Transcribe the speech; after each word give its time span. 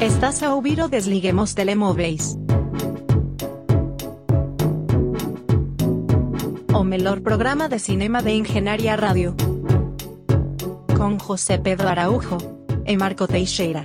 Estás 0.00 0.42
a 0.42 0.54
ouvir 0.54 0.80
o 0.80 0.88
Desliguemos 0.88 1.52
Telemóveis. 1.52 2.34
O 6.74 6.82
melhor 6.82 7.20
programa 7.20 7.68
de 7.68 7.78
cinema 7.78 8.22
de 8.22 8.30
Engenharia 8.30 8.96
Rádio. 8.96 9.36
Com 10.96 11.18
José 11.18 11.58
Pedro 11.58 11.86
Araújo 11.86 12.38
e 12.86 12.96
Marco 12.96 13.28
Teixeira. 13.28 13.84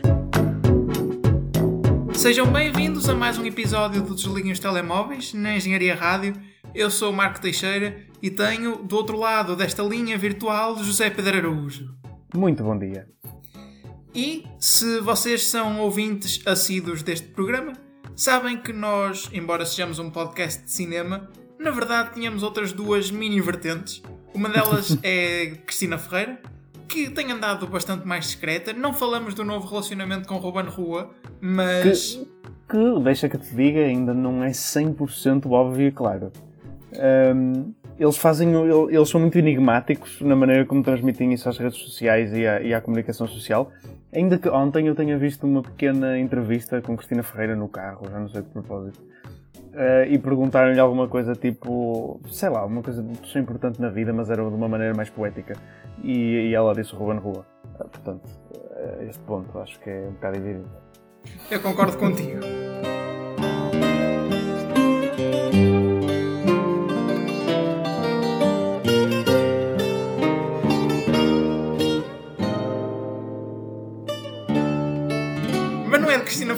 Sejam 2.13 2.47
bem-vindos 2.47 3.09
a 3.09 3.13
mais 3.13 3.37
um 3.37 3.45
episódio 3.45 4.01
do 4.01 4.15
Desliguem 4.15 4.53
os 4.53 4.59
Telemóveis 4.59 5.33
na 5.33 5.57
Engenharia 5.57 5.95
Rádio. 5.95 6.33
Eu 6.73 6.89
sou 6.89 7.11
o 7.11 7.13
Marco 7.13 7.41
Teixeira 7.41 7.97
e 8.21 8.31
tenho 8.31 8.77
do 8.77 8.95
outro 8.95 9.19
lado 9.19 9.53
desta 9.53 9.83
linha 9.83 10.17
virtual 10.17 10.81
José 10.81 11.09
Pedro 11.09 11.39
Araújo. 11.39 11.93
Muito 12.33 12.63
bom 12.63 12.77
dia. 12.77 13.05
E 14.15 14.45
se 14.57 15.01
vocês 15.01 15.43
são 15.43 15.81
ouvintes 15.81 16.41
assíduos 16.47 17.03
deste 17.03 17.27
programa, 17.27 17.73
sabem 18.15 18.55
que 18.55 18.71
nós, 18.71 19.29
embora 19.33 19.65
sejamos 19.65 19.99
um 19.99 20.09
podcast 20.09 20.63
de 20.63 20.71
cinema, 20.71 21.29
na 21.59 21.69
verdade 21.69 22.13
tínhamos 22.13 22.41
outras 22.41 22.71
duas 22.71 23.11
mini 23.11 23.41
vertentes. 23.41 24.01
Uma 24.33 24.47
delas 24.47 24.97
é 25.03 25.47
Cristina 25.65 25.97
Ferreira, 25.97 26.39
que 26.87 27.09
tem 27.09 27.29
andado 27.29 27.67
bastante 27.67 28.07
mais 28.07 28.23
discreta. 28.27 28.71
Não 28.71 28.93
falamos 28.93 29.33
do 29.33 29.43
novo 29.43 29.67
relacionamento 29.67 30.29
com 30.29 30.37
Ruben 30.37 30.69
Rua, 30.69 31.09
mas. 31.41 32.13
Que, 32.69 32.77
que, 32.77 32.99
deixa 33.03 33.27
que 33.27 33.37
te 33.37 33.53
diga, 33.53 33.81
ainda 33.81 34.13
não 34.13 34.41
é 34.41 34.51
100% 34.51 35.45
óbvio 35.51 35.87
e 35.89 35.91
claro. 35.91 36.31
Um, 36.93 37.73
eles 37.99 38.15
fazem. 38.15 38.49
Eles 38.89 39.09
são 39.09 39.19
muito 39.19 39.37
enigmáticos 39.37 40.21
na 40.21 40.37
maneira 40.37 40.65
como 40.65 40.81
transmitem 40.81 41.33
isso 41.33 41.49
às 41.49 41.57
redes 41.57 41.79
sociais 41.79 42.31
e 42.31 42.47
à, 42.47 42.61
e 42.61 42.73
à 42.73 42.79
comunicação 42.79 43.27
social. 43.27 43.71
Ainda 44.15 44.37
que 44.37 44.47
ontem 44.47 44.87
eu 44.87 44.95
tenha 44.95 45.17
visto 45.17 45.45
uma 45.45 45.61
pequena 45.61 46.17
entrevista 46.17 46.81
com 46.81 46.95
Cristina 46.95 47.21
Ferreira 47.21 47.53
no 47.53 47.67
carro, 47.67 48.09
já 48.09 48.17
não 48.17 48.29
sei 48.29 48.41
de 48.41 48.47
propósito. 48.47 49.03
Uh, 49.73 50.07
e 50.09 50.17
perguntaram-lhe 50.17 50.79
alguma 50.79 51.05
coisa 51.09 51.33
tipo, 51.33 52.21
sei 52.31 52.47
lá, 52.47 52.65
uma 52.65 52.81
coisa 52.81 53.03
muito 53.03 53.37
importante 53.37 53.81
na 53.81 53.89
vida, 53.89 54.13
mas 54.13 54.29
era 54.29 54.41
de 54.41 54.55
uma 54.55 54.69
maneira 54.69 54.93
mais 54.95 55.09
poética. 55.09 55.53
E, 56.01 56.49
e 56.49 56.55
ela 56.55 56.73
disse 56.73 56.95
Ruben 56.95 57.19
Rua. 57.19 57.45
Uh, 57.73 57.89
portanto, 57.89 58.25
uh, 58.25 59.03
este 59.03 59.21
ponto 59.23 59.59
acho 59.59 59.77
que 59.81 59.89
é 59.89 60.07
um 60.07 60.13
bocado 60.13 60.37
evidente. 60.37 60.69
Eu 61.51 61.59
concordo 61.59 61.97
contigo. 61.97 62.39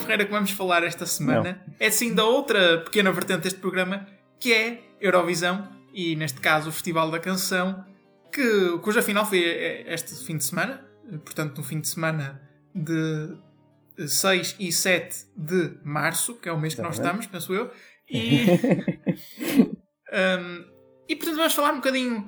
Ferreira 0.08 0.26
que 0.26 0.32
vamos 0.32 0.52
falar 0.52 0.84
esta 0.84 1.06
semana 1.06 1.62
Não. 1.68 1.76
é 1.80 1.92
sim 1.92 2.14
da 2.16 2.24
outra 2.24 2.80
pequena 2.80 3.12
vertente 3.12 3.42
deste 3.42 3.60
programa 3.60 4.08
que 4.40 4.54
é 4.54 4.82
Eurovisão 5.02 5.70
e 5.94 6.16
neste 6.16 6.40
caso 6.40 6.70
o 6.70 6.72
Festival 6.72 7.12
da 7.12 7.20
Canção 7.20 7.86
que, 8.32 8.78
cuja 8.82 9.02
final 9.02 9.26
foi 9.26 9.40
este 9.88 10.16
fim 10.26 10.38
de 10.38 10.46
semana 10.46 10.86
portanto 11.26 11.58
no 11.58 11.64
fim 11.64 11.82
de 11.82 11.90
semana 11.90 12.42
de 12.74 14.08
6 14.08 14.56
e 14.60 14.72
7 14.72 15.26
de 15.36 15.78
março 15.84 16.36
que 16.36 16.48
é 16.48 16.52
o 16.54 16.60
mês 16.60 16.74
que 16.74 16.82
nós 16.82 16.96
estamos, 16.96 17.26
penso 17.26 17.54
eu 17.54 17.70
e 18.10 18.46
um, 20.14 20.66
e 21.10 21.16
portanto 21.16 21.36
vamos 21.36 21.54
falar 21.54 21.74
um 21.74 21.78
bocadinho 21.78 22.28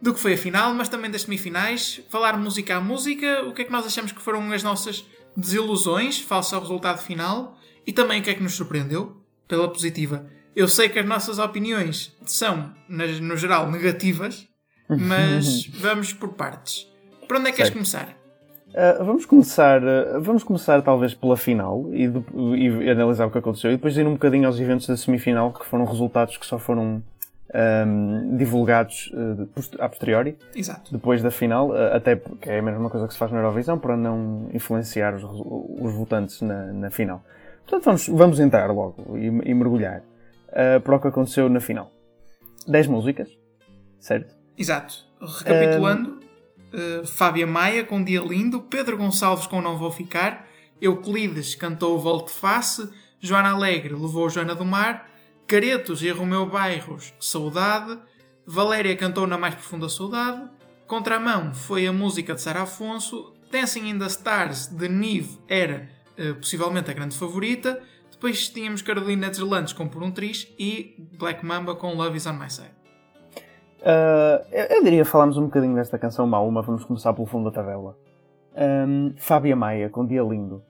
do 0.00 0.14
que 0.14 0.20
foi 0.20 0.34
a 0.34 0.38
final, 0.38 0.72
mas 0.74 0.88
também 0.88 1.10
das 1.10 1.22
semifinais, 1.22 2.00
falar 2.08 2.36
música 2.36 2.76
a 2.76 2.80
música, 2.80 3.44
o 3.44 3.52
que 3.52 3.62
é 3.62 3.64
que 3.64 3.72
nós 3.72 3.84
achamos 3.84 4.12
que 4.12 4.22
foram 4.22 4.52
as 4.52 4.62
nossas 4.62 5.04
desilusões 5.38 6.18
face 6.18 6.52
ao 6.52 6.60
resultado 6.60 6.98
final 6.98 7.56
e 7.86 7.92
também 7.92 8.20
o 8.20 8.24
que 8.24 8.30
é 8.30 8.34
que 8.34 8.42
nos 8.42 8.54
surpreendeu 8.54 9.16
pela 9.46 9.68
positiva. 9.68 10.26
Eu 10.54 10.66
sei 10.66 10.88
que 10.88 10.98
as 10.98 11.06
nossas 11.06 11.38
opiniões 11.38 12.16
são, 12.26 12.74
no 12.88 13.36
geral, 13.36 13.70
negativas, 13.70 14.48
mas 14.88 15.66
vamos 15.66 16.12
por 16.12 16.30
partes. 16.30 16.88
Para 17.28 17.38
onde 17.38 17.48
é 17.48 17.50
que 17.52 17.58
queres 17.58 17.72
começar? 17.72 18.16
Uh, 18.68 19.04
vamos 19.04 19.24
começar, 19.24 19.82
uh, 19.82 20.20
vamos 20.20 20.42
começar 20.42 20.82
talvez 20.82 21.14
pela 21.14 21.36
final 21.36 21.88
e, 21.92 22.08
de, 22.08 22.22
e, 22.56 22.90
analisar 22.90 23.26
o 23.26 23.30
que 23.30 23.38
aconteceu 23.38 23.70
e 23.70 23.76
depois 23.76 23.96
ir 23.96 24.06
um 24.06 24.12
bocadinho 24.12 24.46
aos 24.46 24.60
eventos 24.60 24.86
da 24.86 24.96
semifinal 24.96 25.52
que 25.52 25.64
foram 25.64 25.86
resultados 25.86 26.36
que 26.36 26.44
só 26.44 26.58
foram 26.58 27.02
um, 27.54 28.36
divulgados 28.36 29.10
uh, 29.14 29.48
a 29.80 29.88
posteriori, 29.88 30.36
Exato. 30.54 30.92
depois 30.92 31.22
da 31.22 31.30
final, 31.30 31.70
uh, 31.70 31.94
até 31.94 32.16
porque 32.16 32.50
é 32.50 32.58
a 32.58 32.62
mesma 32.62 32.90
coisa 32.90 33.06
que 33.06 33.12
se 33.12 33.18
faz 33.18 33.32
na 33.32 33.38
Eurovisão, 33.38 33.78
para 33.78 33.96
não 33.96 34.48
influenciar 34.52 35.14
os, 35.14 35.22
os 35.24 35.94
votantes 35.94 36.42
na, 36.42 36.72
na, 36.72 36.90
final. 36.90 37.24
Portanto, 37.62 37.84
vamos, 37.84 38.08
vamos 38.08 38.40
entrar 38.40 38.70
logo 38.70 39.16
e, 39.16 39.26
e 39.26 39.54
mergulhar 39.54 40.00
uh, 40.48 40.80
para 40.80 40.96
o 40.96 41.00
que 41.00 41.08
aconteceu 41.08 41.48
na 41.48 41.60
final. 41.60 41.90
10 42.66 42.86
músicas, 42.88 43.28
certo? 43.98 44.34
Exato. 44.56 45.06
Recapitulando, 45.20 46.20
um... 46.72 47.06
Fábia 47.06 47.46
Maia 47.46 47.82
com 47.82 48.04
Dia 48.04 48.20
Lindo, 48.20 48.60
Pedro 48.60 48.98
Gonçalves 48.98 49.46
com 49.46 49.62
Não 49.62 49.78
Vou 49.78 49.90
Ficar, 49.90 50.46
Euclides 50.82 51.54
cantou 51.54 51.98
Volte 51.98 52.30
Face, 52.30 52.90
Joana 53.20 53.52
Alegre 53.52 53.94
levou 53.94 54.28
Joana 54.28 54.54
do 54.54 54.66
Mar, 54.66 55.07
Caretos 55.48 56.02
e 56.02 56.10
Romeu 56.10 56.44
Bairros, 56.44 57.14
Saudade. 57.18 57.98
Valéria 58.46 58.94
cantou 58.94 59.26
na 59.26 59.38
mais 59.38 59.54
profunda 59.54 59.88
saudade. 59.88 60.42
Contramão 60.86 61.54
foi 61.54 61.86
a 61.86 61.92
música 61.92 62.34
de 62.34 62.42
Sara 62.42 62.64
Afonso. 62.64 63.32
Dancing 63.50 63.88
in 63.88 63.98
the 63.98 64.04
Stars, 64.08 64.66
de 64.66 64.90
Nive, 64.90 65.38
era 65.48 65.88
uh, 66.18 66.34
possivelmente 66.34 66.90
a 66.90 66.94
grande 66.94 67.16
favorita. 67.16 67.80
Depois 68.10 68.50
tínhamos 68.50 68.82
Carolina 68.82 69.30
Deslandes 69.30 69.72
com 69.72 69.88
Por 69.88 70.02
um 70.02 70.10
Triz 70.10 70.46
e 70.58 70.94
Black 71.18 71.42
Mamba 71.46 71.74
com 71.74 71.94
Love 71.94 72.18
is 72.18 72.26
on 72.26 72.34
My 72.34 72.50
Side. 72.50 72.74
Uh, 73.80 74.44
eu, 74.52 74.84
diria 74.84 75.06
falarmos 75.06 75.38
um 75.38 75.44
bocadinho 75.44 75.74
desta 75.74 75.98
canção 75.98 76.26
mal, 76.26 76.50
mas 76.50 76.66
vamos 76.66 76.84
começar 76.84 77.14
pelo 77.14 77.26
fundo 77.26 77.50
da 77.50 77.52
tabela. 77.52 77.96
Um, 78.54 79.14
Fábia 79.16 79.56
Maia, 79.56 79.88
com 79.88 80.06
Dia 80.06 80.22
Lindo. 80.22 80.62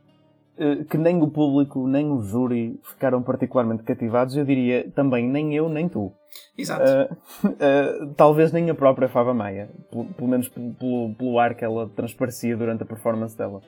Eh, 0.58 0.84
que 0.90 0.98
nem 0.98 1.22
o 1.22 1.28
público, 1.28 1.86
nem 1.86 2.10
o 2.10 2.20
júri 2.20 2.80
ficaram 2.82 3.22
particularmente 3.22 3.84
cativados, 3.84 4.36
eu 4.36 4.44
diria 4.44 4.90
também 4.92 5.28
nem 5.28 5.54
eu, 5.54 5.68
nem 5.68 5.88
tu. 5.88 6.12
Exato. 6.56 6.82
Uh, 6.82 7.46
uh, 7.46 8.14
talvez 8.18 8.50
nem 8.50 8.68
a 8.68 8.74
própria 8.74 9.08
Fava 9.08 9.32
Maia, 9.32 9.68
pelo, 9.88 10.06
pelo 10.06 10.28
menos 10.28 10.48
pelo, 10.48 11.14
pelo, 11.14 11.38
ar 11.38 11.54
que 11.54 11.64
ela 11.64 11.88
transparecia 11.94 12.56
durante 12.56 12.82
a 12.82 12.86
performance 12.86 13.38
dela. 13.38 13.60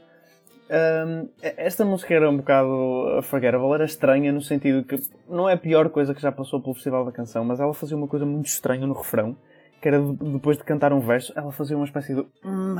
Uh, 0.68 1.30
esta 1.40 1.84
música 1.84 2.12
era 2.12 2.28
um 2.28 2.38
bocado 2.38 3.20
forgettable, 3.22 3.72
era 3.72 3.84
estranha 3.84 4.32
no 4.32 4.42
sentido 4.42 4.82
que 4.82 4.96
não 5.28 5.48
é 5.48 5.52
a 5.52 5.58
pior 5.58 5.90
coisa 5.90 6.12
que 6.12 6.20
já 6.20 6.32
passou 6.32 6.60
pelo 6.60 6.74
Festival 6.74 7.04
da 7.04 7.12
Canção, 7.12 7.44
mas 7.44 7.60
ela 7.60 7.72
fazia 7.72 7.96
uma 7.96 8.08
coisa 8.08 8.26
muito 8.26 8.46
estranha 8.46 8.84
no 8.84 8.94
refrão, 8.94 9.36
que 9.80 9.86
era 9.86 10.00
depois 10.00 10.58
de 10.58 10.64
cantar 10.64 10.92
um 10.92 11.00
verso, 11.00 11.32
ela 11.36 11.52
fazia 11.52 11.76
uma 11.76 11.86
espécie 11.86 12.16
de. 12.16 12.26
Hum", 12.44 12.76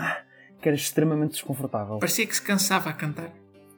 que 0.61 0.69
era 0.69 0.77
extremamente 0.77 1.33
desconfortável. 1.33 1.99
Parecia 1.99 2.27
que 2.27 2.35
se 2.35 2.43
cansava 2.43 2.91
a 2.91 2.93
cantar. 2.93 3.31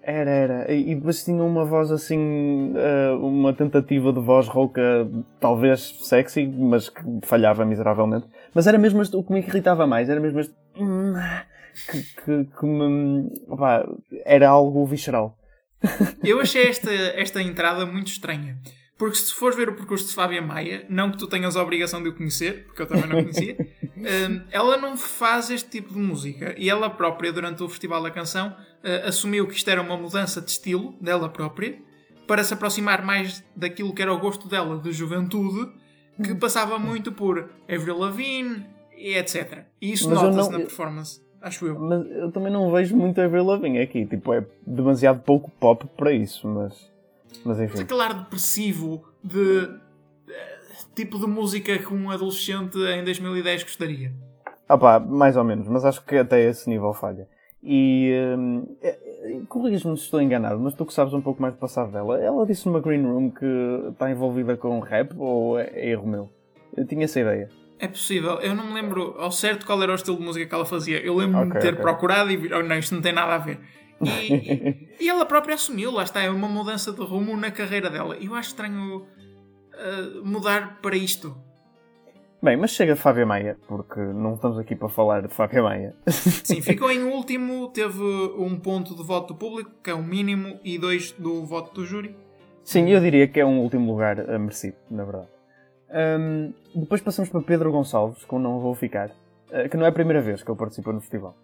Era, 0.02 0.30
era. 0.30 0.72
E 0.72 0.94
depois 0.94 1.24
tinha 1.24 1.42
uma 1.42 1.64
voz 1.64 1.92
assim, 1.92 2.72
eh, 2.76 3.12
uma 3.12 3.52
tentativa 3.52 4.12
de 4.12 4.20
voz 4.20 4.48
rouca, 4.48 5.08
talvez 5.38 5.96
sexy, 6.02 6.46
mas 6.46 6.88
que 6.88 7.02
falhava 7.22 7.64
miseravelmente. 7.64 8.26
Mas 8.52 8.66
era 8.66 8.78
mesmo 8.78 9.00
este, 9.00 9.14
o 9.16 9.22
que 9.22 9.32
me 9.32 9.40
irritava 9.40 9.86
mais, 9.86 10.08
era 10.08 10.20
mesmo 10.20 10.40
este. 10.40 10.54
Hum, 10.76 11.14
que, 11.90 12.02
que, 12.02 12.44
que 12.58 12.66
me. 12.66 13.30
Opa, 13.46 13.88
era 14.24 14.48
algo 14.48 14.84
visceral. 14.86 15.38
Eu 16.22 16.40
achei 16.40 16.66
esta, 16.66 16.90
esta 16.92 17.40
entrada 17.40 17.86
muito 17.86 18.08
estranha. 18.08 18.58
Porque 18.98 19.16
se 19.16 19.34
fores 19.34 19.56
ver 19.56 19.68
o 19.68 19.74
percurso 19.74 20.06
de 20.06 20.14
Fábia 20.14 20.40
Maia, 20.40 20.86
não 20.88 21.10
que 21.10 21.18
tu 21.18 21.26
tenhas 21.26 21.56
a 21.56 21.62
obrigação 21.62 22.00
de 22.02 22.08
o 22.08 22.14
conhecer, 22.14 22.66
porque 22.66 22.82
eu 22.82 22.86
também 22.86 23.08
não 23.08 23.22
conhecia, 23.22 23.56
ela 24.50 24.76
não 24.76 24.96
faz 24.96 25.50
este 25.50 25.68
tipo 25.70 25.92
de 25.92 25.98
música. 25.98 26.54
E 26.58 26.68
ela 26.68 26.90
própria, 26.90 27.32
durante 27.32 27.62
o 27.62 27.68
Festival 27.68 28.02
da 28.02 28.10
Canção, 28.10 28.48
uh, 28.48 29.08
assumiu 29.08 29.46
que 29.46 29.54
isto 29.54 29.68
era 29.68 29.80
uma 29.80 29.96
mudança 29.96 30.40
de 30.40 30.50
estilo 30.50 30.94
dela 31.00 31.28
própria, 31.28 31.78
para 32.26 32.44
se 32.44 32.54
aproximar 32.54 33.04
mais 33.04 33.44
daquilo 33.54 33.92
que 33.92 34.00
era 34.00 34.12
o 34.12 34.18
gosto 34.18 34.48
dela 34.48 34.78
de 34.78 34.92
juventude, 34.92 35.70
que 36.22 36.32
hum. 36.32 36.38
passava 36.38 36.78
muito 36.78 37.12
por 37.12 37.50
Avril 37.68 37.98
Lavigne 37.98 38.66
e 38.96 39.14
etc. 39.14 39.64
E 39.80 39.92
isso 39.92 40.08
nota-se 40.08 40.50
não... 40.50 40.58
na 40.58 40.64
performance. 40.64 41.20
Acho 41.40 41.66
eu. 41.66 41.78
Mas 41.78 42.06
eu 42.06 42.30
também 42.30 42.52
não 42.52 42.70
vejo 42.70 42.96
muito 42.96 43.20
Avril 43.20 43.44
Lavigne 43.44 43.80
aqui. 43.80 44.06
Tipo, 44.06 44.32
é 44.32 44.46
demasiado 44.64 45.20
pouco 45.22 45.50
pop 45.58 45.84
para 45.96 46.12
isso, 46.12 46.46
mas... 46.46 46.90
Mas 47.44 47.58
enfim. 47.60 47.80
Aquele 47.80 48.00
ar 48.00 48.14
depressivo 48.14 49.02
de 49.24 49.68
tipo 50.94 51.18
de 51.18 51.26
música 51.26 51.78
que 51.78 51.92
um 51.92 52.10
adolescente 52.10 52.78
em 52.78 53.04
2010 53.04 53.62
gostaria. 53.64 54.12
Ah 54.68 54.78
pá, 54.78 54.98
mais 54.98 55.36
ou 55.36 55.44
menos, 55.44 55.68
mas 55.68 55.84
acho 55.84 56.04
que 56.04 56.16
até 56.16 56.40
esse 56.48 56.68
nível 56.68 56.92
falha. 56.92 57.28
E 57.62 58.12
hum, 58.36 58.76
é, 58.82 58.88
é, 58.88 59.40
corrijas-me 59.48 59.96
se 59.96 60.04
estou 60.04 60.20
enganado, 60.20 60.58
mas 60.58 60.74
tu 60.74 60.84
que 60.84 60.92
sabes 60.92 61.14
um 61.14 61.20
pouco 61.20 61.40
mais 61.40 61.54
do 61.54 61.60
passado 61.60 61.92
dela, 61.92 62.20
ela 62.20 62.44
disse 62.44 62.66
numa 62.66 62.80
Green 62.80 63.02
Room 63.02 63.30
que 63.30 63.46
está 63.90 64.10
envolvida 64.10 64.56
com 64.56 64.80
rap 64.80 65.14
ou 65.16 65.58
é 65.58 65.90
erro 65.90 66.06
meu? 66.06 66.30
Eu 66.76 66.86
tinha 66.86 67.04
essa 67.04 67.20
ideia. 67.20 67.48
É 67.78 67.86
possível, 67.86 68.40
eu 68.40 68.54
não 68.54 68.66
me 68.66 68.74
lembro 68.74 69.14
ao 69.18 69.30
certo 69.30 69.66
qual 69.66 69.80
era 69.82 69.92
o 69.92 69.94
estilo 69.94 70.16
de 70.16 70.24
música 70.24 70.46
que 70.46 70.54
ela 70.54 70.64
fazia. 70.64 71.00
Eu 71.00 71.16
lembro-me 71.16 71.50
okay, 71.50 71.60
de 71.60 71.66
ter 71.66 71.72
okay. 71.74 71.82
procurado 71.82 72.30
e 72.30 72.52
oh, 72.52 72.62
não, 72.62 72.78
isto 72.78 72.94
não 72.94 73.02
tem 73.02 73.12
nada 73.12 73.34
a 73.34 73.38
ver. 73.38 73.60
E, 74.00 74.88
e 75.04 75.08
ela 75.08 75.24
própria 75.24 75.54
assumiu, 75.54 75.92
lá 75.92 76.02
está, 76.02 76.22
é 76.22 76.30
uma 76.30 76.48
mudança 76.48 76.92
de 76.92 77.00
rumo 77.00 77.36
na 77.36 77.50
carreira 77.50 77.90
dela. 77.90 78.16
Eu 78.20 78.34
acho 78.34 78.50
estranho 78.50 79.06
uh, 79.74 80.24
mudar 80.24 80.80
para 80.80 80.96
isto. 80.96 81.36
Bem, 82.42 82.56
mas 82.56 82.72
chega 82.72 82.96
Fábio 82.96 83.24
Maia, 83.24 83.56
porque 83.68 84.00
não 84.00 84.34
estamos 84.34 84.58
aqui 84.58 84.74
para 84.74 84.88
falar 84.88 85.22
de 85.22 85.28
Fábio 85.28 85.62
Maia. 85.62 85.94
Sim, 86.08 86.60
ficou 86.62 86.90
em 86.90 87.04
último, 87.04 87.68
teve 87.68 88.02
um 88.02 88.58
ponto 88.58 88.96
de 88.96 89.02
voto 89.04 89.32
do 89.32 89.38
público, 89.38 89.70
que 89.82 89.90
é 89.90 89.94
o 89.94 90.02
mínimo, 90.02 90.58
e 90.64 90.76
dois 90.76 91.12
do 91.12 91.44
voto 91.44 91.72
do 91.72 91.86
júri. 91.86 92.16
Sim, 92.64 92.88
eu 92.90 93.00
diria 93.00 93.28
que 93.28 93.38
é 93.38 93.46
um 93.46 93.60
último 93.60 93.92
lugar 93.92 94.18
uh, 94.18 94.40
merecido, 94.40 94.76
na 94.90 95.04
verdade. 95.04 95.28
Um, 96.18 96.52
depois 96.74 97.00
passamos 97.00 97.30
para 97.30 97.42
Pedro 97.42 97.70
Gonçalves, 97.70 98.24
com 98.24 98.40
Não 98.40 98.58
Vou 98.58 98.74
Ficar, 98.74 99.10
uh, 99.10 99.68
que 99.70 99.76
não 99.76 99.86
é 99.86 99.90
a 99.90 99.92
primeira 99.92 100.20
vez 100.20 100.42
que 100.42 100.50
ele 100.50 100.58
participa 100.58 100.92
no 100.92 101.00
festival. 101.00 101.36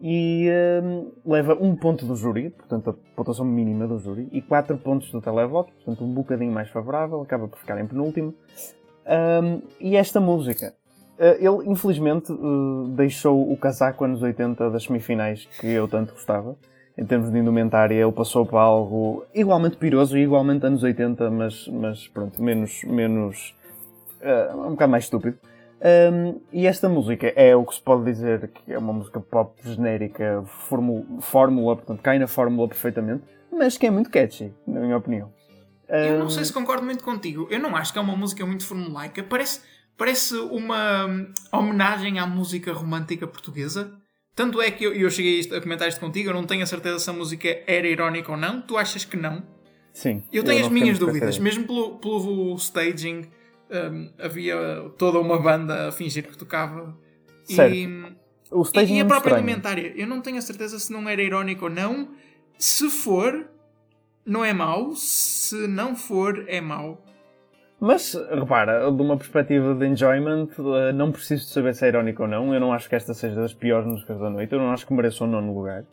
E 0.00 0.48
um, 0.82 1.10
leva 1.24 1.54
um 1.54 1.74
ponto 1.74 2.04
do 2.04 2.14
júri, 2.14 2.50
portanto 2.50 2.90
a 2.90 2.94
pontuação 3.16 3.46
mínima 3.46 3.86
do 3.86 3.98
júri, 3.98 4.28
e 4.30 4.42
quatro 4.42 4.76
pontos 4.76 5.10
do 5.10 5.20
televoto, 5.22 5.72
portanto 5.72 6.04
um 6.04 6.12
bocadinho 6.12 6.52
mais 6.52 6.68
favorável, 6.68 7.22
acaba 7.22 7.48
por 7.48 7.58
ficar 7.58 7.80
em 7.80 7.86
penúltimo. 7.86 8.34
Um, 9.06 9.62
e 9.80 9.96
esta 9.96 10.20
música. 10.20 10.74
Uh, 11.18 11.62
ele, 11.62 11.70
infelizmente, 11.70 12.30
uh, 12.30 12.88
deixou 12.88 13.50
o 13.50 13.56
casaco 13.56 14.04
anos 14.04 14.20
80 14.20 14.68
das 14.68 14.84
semifinais 14.84 15.48
que 15.58 15.66
eu 15.68 15.88
tanto 15.88 16.12
gostava. 16.12 16.56
Em 16.98 17.04
termos 17.04 17.30
de 17.30 17.38
indumentária, 17.38 17.94
ele 17.94 18.12
passou 18.12 18.44
para 18.44 18.60
algo 18.60 19.24
igualmente 19.34 19.76
piroso 19.76 20.16
e 20.16 20.22
igualmente 20.22 20.66
anos 20.66 20.82
80, 20.82 21.30
mas, 21.30 21.68
mas 21.68 22.08
pronto, 22.08 22.42
menos, 22.42 22.82
menos 22.84 23.54
uh, 24.20 24.66
um 24.66 24.70
bocado 24.70 24.90
mais 24.90 25.04
estúpido. 25.04 25.38
Um, 25.78 26.40
e 26.52 26.66
esta 26.66 26.88
música 26.88 27.26
é 27.36 27.54
o 27.54 27.64
que 27.64 27.74
se 27.74 27.82
pode 27.82 28.04
dizer 28.04 28.48
que 28.48 28.72
é 28.72 28.78
uma 28.78 28.92
música 28.92 29.20
pop 29.20 29.60
genérica, 29.62 30.42
fórmula, 31.20 31.76
portanto 31.76 32.00
cai 32.00 32.18
na 32.18 32.26
fórmula 32.26 32.66
perfeitamente, 32.66 33.24
mas 33.52 33.76
que 33.76 33.86
é 33.86 33.90
muito 33.90 34.10
catchy, 34.10 34.52
na 34.66 34.80
minha 34.80 34.96
opinião. 34.96 35.32
Eu 35.88 36.18
não 36.18 36.28
sei 36.28 36.44
se 36.44 36.52
concordo 36.52 36.84
muito 36.84 37.04
contigo. 37.04 37.46
Eu 37.50 37.60
não 37.60 37.76
acho 37.76 37.92
que 37.92 37.98
é 37.98 38.02
uma 38.02 38.16
música 38.16 38.44
muito 38.44 38.66
formulaica. 38.66 39.22
Parece, 39.22 39.60
parece 39.96 40.34
uma 40.34 41.06
hum, 41.06 41.32
homenagem 41.52 42.18
à 42.18 42.26
música 42.26 42.72
romântica 42.72 43.26
portuguesa. 43.26 43.92
Tanto 44.34 44.60
é 44.60 44.70
que 44.70 44.84
eu, 44.84 44.92
eu 44.92 45.08
cheguei 45.08 45.40
a 45.56 45.60
comentar 45.60 45.88
isto 45.88 46.00
contigo, 46.00 46.30
eu 46.30 46.34
não 46.34 46.44
tenho 46.44 46.62
a 46.62 46.66
certeza 46.66 46.98
se 46.98 47.08
a 47.08 47.12
música 47.12 47.48
era 47.66 47.86
irónica 47.86 48.32
ou 48.32 48.36
não. 48.36 48.60
Tu 48.60 48.76
achas 48.76 49.04
que 49.04 49.16
não? 49.16 49.42
Sim. 49.92 50.22
Eu 50.32 50.44
tenho 50.44 50.60
eu 50.60 50.66
as 50.66 50.72
minhas 50.72 50.98
dúvidas, 50.98 51.38
mesmo 51.38 51.66
pelo, 51.66 51.98
pelo 51.98 52.54
staging 52.56 53.28
um, 53.70 54.10
havia 54.18 54.56
toda 54.96 55.18
uma 55.18 55.38
banda 55.38 55.88
a 55.88 55.92
fingir 55.92 56.26
que 56.26 56.36
tocava. 56.36 56.96
Certo. 57.44 57.74
E, 57.74 57.86
o 58.50 58.62
e, 58.62 58.94
e 58.94 59.00
a 59.00 59.04
própria 59.04 59.36
comentária, 59.36 59.92
eu 59.96 60.06
não 60.06 60.20
tenho 60.20 60.38
a 60.38 60.42
certeza 60.42 60.78
se 60.78 60.92
não 60.92 61.08
era 61.08 61.22
irónico 61.22 61.64
ou 61.64 61.70
não. 61.70 62.08
Se 62.58 62.88
for, 62.88 63.46
não 64.24 64.44
é 64.44 64.52
mau. 64.52 64.94
Se 64.94 65.66
não 65.66 65.94
for, 65.96 66.44
é 66.48 66.60
mau. 66.60 67.02
Mas, 67.78 68.14
repara, 68.30 68.90
de 68.90 69.02
uma 69.02 69.18
perspectiva 69.18 69.74
de 69.74 69.86
enjoyment, 69.86 70.48
eh, 70.58 70.92
não 70.92 71.12
preciso 71.12 71.44
de 71.44 71.50
saber 71.50 71.74
se 71.74 71.84
é 71.84 71.88
irónico 71.88 72.22
ou 72.22 72.28
não. 72.28 72.54
Eu 72.54 72.60
não 72.60 72.72
acho 72.72 72.88
que 72.88 72.94
esta 72.94 73.12
seja 73.12 73.34
das 73.34 73.52
piores 73.52 73.86
músicas 73.86 74.18
da 74.18 74.30
noite. 74.30 74.52
Eu 74.52 74.58
não 74.58 74.72
acho 74.72 74.86
que 74.86 74.94
mereça 74.94 75.24
um 75.24 75.26
nono 75.26 75.52
lugar. 75.52 75.84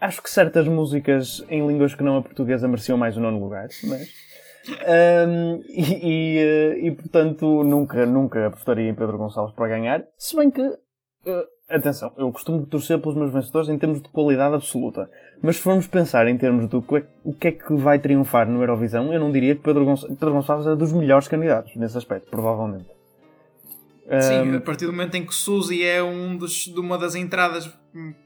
Acho 0.00 0.22
que 0.22 0.28
certas 0.28 0.66
músicas 0.66 1.44
em 1.48 1.64
línguas 1.66 1.94
que 1.94 2.02
não 2.02 2.16
a 2.16 2.22
portuguesa 2.22 2.66
mereciam 2.66 2.98
mais 2.98 3.16
o 3.16 3.20
um 3.20 3.22
nono 3.22 3.38
lugar, 3.38 3.68
mas... 3.84 4.33
Um, 4.68 5.62
e, 5.68 5.82
e, 5.82 6.38
eh, 6.38 6.86
e, 6.86 6.90
portanto, 6.92 7.62
nunca, 7.62 8.06
nunca 8.06 8.46
apostaria 8.46 8.88
em 8.88 8.94
Pedro 8.94 9.18
Gonçalves 9.18 9.54
para 9.54 9.68
ganhar. 9.68 10.04
Se 10.16 10.34
bem 10.36 10.50
que, 10.50 10.62
uh, 10.62 11.46
atenção, 11.68 12.12
eu 12.16 12.32
costumo 12.32 12.64
torcer 12.66 12.98
pelos 12.98 13.16
meus 13.16 13.32
vencedores 13.32 13.68
em 13.68 13.78
termos 13.78 14.00
de 14.00 14.08
qualidade 14.08 14.54
absoluta. 14.54 15.10
Mas 15.42 15.56
se 15.56 15.62
formos 15.62 15.86
pensar 15.86 16.26
em 16.28 16.38
termos 16.38 16.68
do 16.68 16.80
que 16.80 16.96
é, 16.96 17.06
o 17.22 17.34
que 17.34 17.48
é 17.48 17.52
que 17.52 17.74
vai 17.74 17.98
triunfar 17.98 18.48
no 18.48 18.62
Eurovisão, 18.62 19.12
eu 19.12 19.20
não 19.20 19.30
diria 19.30 19.54
que 19.54 19.62
Pedro, 19.62 19.84
Gonçalves, 19.84 20.18
Pedro 20.18 20.34
Gonçalves 20.34 20.66
é 20.66 20.74
dos 20.74 20.92
melhores 20.92 21.28
candidatos 21.28 21.76
nesse 21.76 21.98
aspecto, 21.98 22.30
provavelmente. 22.30 22.88
Sim, 24.20 24.50
um, 24.50 24.56
a 24.56 24.60
partir 24.60 24.86
do 24.86 24.92
momento 24.92 25.14
em 25.14 25.24
que 25.24 25.34
Suzy 25.34 25.82
é 25.82 26.02
um 26.02 26.36
dos, 26.36 26.66
de 26.66 26.78
uma 26.78 26.98
das 26.98 27.14
entradas 27.14 27.70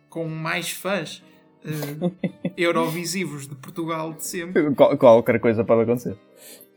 com 0.09 0.27
mais 0.27 0.71
fãs 0.71 1.23
uh, 1.65 2.13
eurovisivos 2.57 3.47
de 3.47 3.55
Portugal 3.55 4.13
de 4.13 4.25
sempre. 4.25 4.75
Qual, 4.75 4.97
qualquer 4.97 5.41
coisa 5.41 5.65
pode 5.65 5.83
acontecer. 5.83 6.17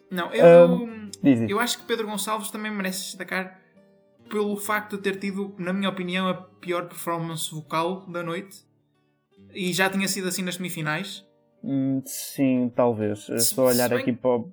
Não, 0.10 0.34
eu, 0.34 0.72
um, 0.72 1.10
eu 1.48 1.60
acho 1.60 1.80
que 1.80 1.86
Pedro 1.86 2.08
Gonçalves 2.08 2.52
também 2.52 2.72
merece 2.72 3.04
destacar 3.06 3.62
pelo 4.30 4.56
facto 4.58 4.98
de 4.98 5.04
ter 5.04 5.18
tido, 5.18 5.54
na 5.58 5.74
minha 5.74 5.90
opinião, 5.90 6.28
a 6.28 6.34
pior 6.34 6.88
performance 6.88 7.54
vocal 7.54 8.06
da 8.08 8.24
noite. 8.24 8.60
E 9.54 9.74
já 9.74 9.90
tinha 9.90 10.08
sido 10.08 10.28
assim 10.28 10.42
nas 10.42 10.56
semifinais. 10.56 11.26
Hum, 11.64 12.02
sim, 12.06 12.72
talvez. 12.76 13.28
Estou 13.30 13.68
a 13.68 13.72
olhar 13.72 13.94
aqui 13.94 14.14
para 14.14 14.30
o... 14.30 14.52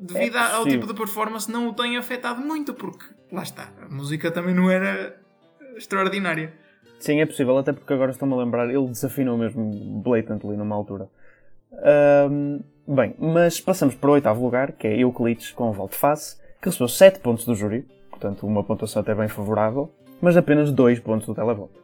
Devido 0.00 0.36
é 0.36 0.52
ao 0.52 0.64
tipo 0.66 0.86
de 0.86 0.94
performance, 0.94 1.50
não 1.50 1.68
o 1.68 1.74
tem 1.74 1.96
afetado 1.96 2.40
muito, 2.40 2.74
porque 2.74 3.06
lá 3.32 3.42
está, 3.42 3.72
a 3.80 3.88
música 3.88 4.30
também 4.30 4.54
não 4.54 4.70
era 4.70 5.18
extraordinária. 5.76 6.54
Sim, 6.98 7.20
é 7.20 7.26
possível, 7.26 7.56
até 7.58 7.72
porque 7.72 7.92
agora 7.92 8.10
estou-me 8.10 8.34
a 8.34 8.38
lembrar, 8.38 8.68
ele 8.68 8.86
desafinou 8.88 9.36
mesmo 9.36 9.70
blatantly 10.02 10.56
numa 10.56 10.74
altura. 10.74 11.08
Um, 12.30 12.60
bem, 12.86 13.14
mas 13.18 13.60
passamos 13.60 13.94
para 13.94 14.10
o 14.10 14.12
oitavo 14.14 14.42
lugar, 14.42 14.72
que 14.72 14.86
é 14.86 14.96
Euclides 14.98 15.52
com 15.52 15.70
Volte-Face, 15.72 16.36
que 16.60 16.68
recebeu 16.68 16.88
7 16.88 17.20
pontos 17.20 17.44
do 17.44 17.54
júri, 17.54 17.86
portanto 18.10 18.46
uma 18.46 18.64
pontuação 18.64 19.02
até 19.02 19.14
bem 19.14 19.28
favorável, 19.28 19.90
mas 20.20 20.36
apenas 20.36 20.72
2 20.72 21.00
pontos 21.00 21.26
do 21.26 21.34
televoto. 21.34 21.78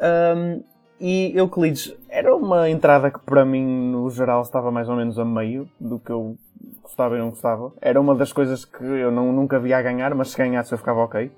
Um, 0.00 0.62
e 0.98 1.32
Euclides 1.36 1.94
era 2.08 2.34
uma 2.34 2.70
entrada 2.70 3.10
que 3.10 3.18
para 3.20 3.44
mim, 3.44 3.90
no 3.90 4.08
geral, 4.10 4.42
estava 4.42 4.70
mais 4.70 4.88
ou 4.88 4.96
menos 4.96 5.18
a 5.18 5.24
meio 5.24 5.68
do 5.78 5.98
que 5.98 6.10
eu 6.10 6.38
gostava 6.82 7.16
e 7.16 7.18
não 7.18 7.30
gostava. 7.30 7.72
Era 7.80 8.00
uma 8.00 8.14
das 8.14 8.32
coisas 8.32 8.64
que 8.64 8.82
eu 8.82 9.10
não, 9.10 9.32
nunca 9.32 9.58
via 9.58 9.76
a 9.76 9.82
ganhar, 9.82 10.14
mas 10.14 10.30
se 10.30 10.38
ganhasse 10.38 10.72
eu 10.72 10.78
ficava 10.78 11.00
ok. 11.00 11.30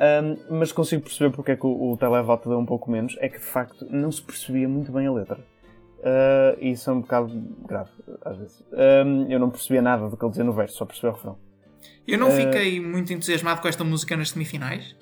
Um, 0.00 0.58
mas 0.58 0.72
consigo 0.72 1.02
perceber 1.02 1.30
porque 1.34 1.52
é 1.52 1.56
que 1.56 1.66
o, 1.66 1.92
o 1.92 1.96
televoto 1.96 2.48
deu 2.48 2.58
um 2.58 2.64
pouco 2.64 2.90
menos. 2.90 3.16
É 3.20 3.28
que 3.28 3.38
de 3.38 3.44
facto 3.44 3.86
não 3.90 4.10
se 4.10 4.22
percebia 4.22 4.68
muito 4.68 4.90
bem 4.90 5.06
a 5.06 5.12
letra. 5.12 5.38
Uh, 5.98 6.56
e 6.58 6.70
isso 6.70 6.88
é 6.88 6.92
um 6.94 7.02
bocado 7.02 7.30
grave, 7.68 7.90
às 8.24 8.38
vezes. 8.38 8.64
Um, 8.72 9.30
eu 9.30 9.38
não 9.38 9.50
percebia 9.50 9.82
nada 9.82 10.08
do 10.08 10.16
que 10.16 10.24
ele 10.24 10.30
dizia 10.30 10.44
no 10.44 10.52
verso, 10.52 10.78
só 10.78 10.86
percebia 10.86 11.10
o 11.10 11.14
refrão. 11.14 11.38
Eu 12.08 12.18
não 12.18 12.28
uh, 12.28 12.32
fiquei 12.32 12.80
muito 12.80 13.12
entusiasmado 13.12 13.60
com 13.60 13.68
esta 13.68 13.84
música 13.84 14.16
nas 14.16 14.30
semifinais, 14.30 14.96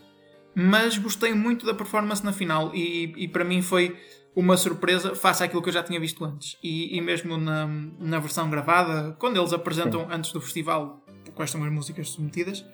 mas 0.53 0.99
gostei 0.99 1.33
muito 1.33 1.65
da 1.65 1.73
performance 1.73 2.25
na 2.25 2.33
final 2.33 2.75
e, 2.75 3.15
e 3.17 3.29
para 3.29 3.45
mim 3.45 3.63
foi 3.63 3.97
uma 4.35 4.57
surpresa 4.57 5.15
face 5.15 5.45
àquilo 5.45 5.63
que 5.63 5.69
eu 5.69 5.73
já 5.73 5.85
tinha 5.85 6.01
visto 6.01 6.25
antes. 6.25 6.59
E, 6.63 6.97
e 6.97 7.01
mesmo 7.01 7.37
na, 7.37 7.69
na 8.01 8.19
versão 8.19 8.51
gravada, 8.51 9.17
quando 9.21 9.37
eles 9.37 9.53
apresentam 9.53 10.01
sim. 10.01 10.07
antes 10.11 10.33
do 10.33 10.41
festival 10.41 11.01
quais 11.35 11.51
são 11.53 11.63
as 11.63 11.71
músicas 11.71 12.09
submetidas, 12.09 12.65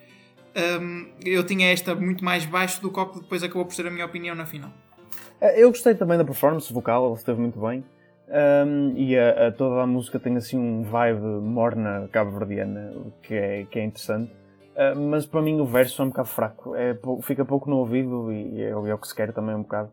um, 0.57 1.11
eu 1.25 1.45
tinha 1.45 1.73
esta 1.73 1.95
muito 1.95 2.25
mais 2.25 2.45
baixo 2.47 2.81
do 2.81 2.91
que 2.91 3.21
depois 3.21 3.43
acabou 3.43 3.65
por 3.65 3.75
ser 3.75 3.87
a 3.87 3.91
minha 3.91 4.07
opinião 4.07 4.35
na 4.35 4.47
final. 4.47 4.71
Eh, 5.41 5.63
eu 5.63 5.69
gostei 5.69 5.95
também 5.95 6.17
da 6.17 6.25
performance 6.25 6.73
vocal, 6.73 7.07
ela 7.07 7.15
esteve 7.15 7.41
muito 7.41 7.61
bem. 7.61 7.85
Um, 8.27 8.95
e 8.97 9.19
a, 9.19 9.49
a, 9.49 9.53
toda 9.53 9.83
a 9.83 9.87
música 9.87 10.19
tem 10.19 10.37
assim 10.37 10.59
um 10.59 10.83
vibe 10.83 11.21
morna 11.21 12.09
cabo-verdiana, 12.11 12.93
que 13.23 13.35
é, 13.35 13.65
que 13.65 13.79
é 13.79 13.85
interessante. 13.85 14.33
Uh, 14.75 14.99
mas 14.99 15.27
para 15.27 15.43
mim 15.43 15.61
o 15.61 15.67
verso 15.67 16.03
é 16.03 16.05
um 16.05 16.09
bocado 16.09 16.29
fraco, 16.29 16.75
é, 16.75 16.99
fica 17.23 17.45
pouco 17.45 17.71
no 17.71 17.77
ouvido 17.77 18.33
e 18.33 18.61
é, 18.61 18.71
é 18.71 18.75
o 18.77 18.99
que 18.99 19.07
se 19.07 19.15
quer 19.15 19.33
também 19.33 19.55
um 19.55 19.63
bocado. 19.63 19.93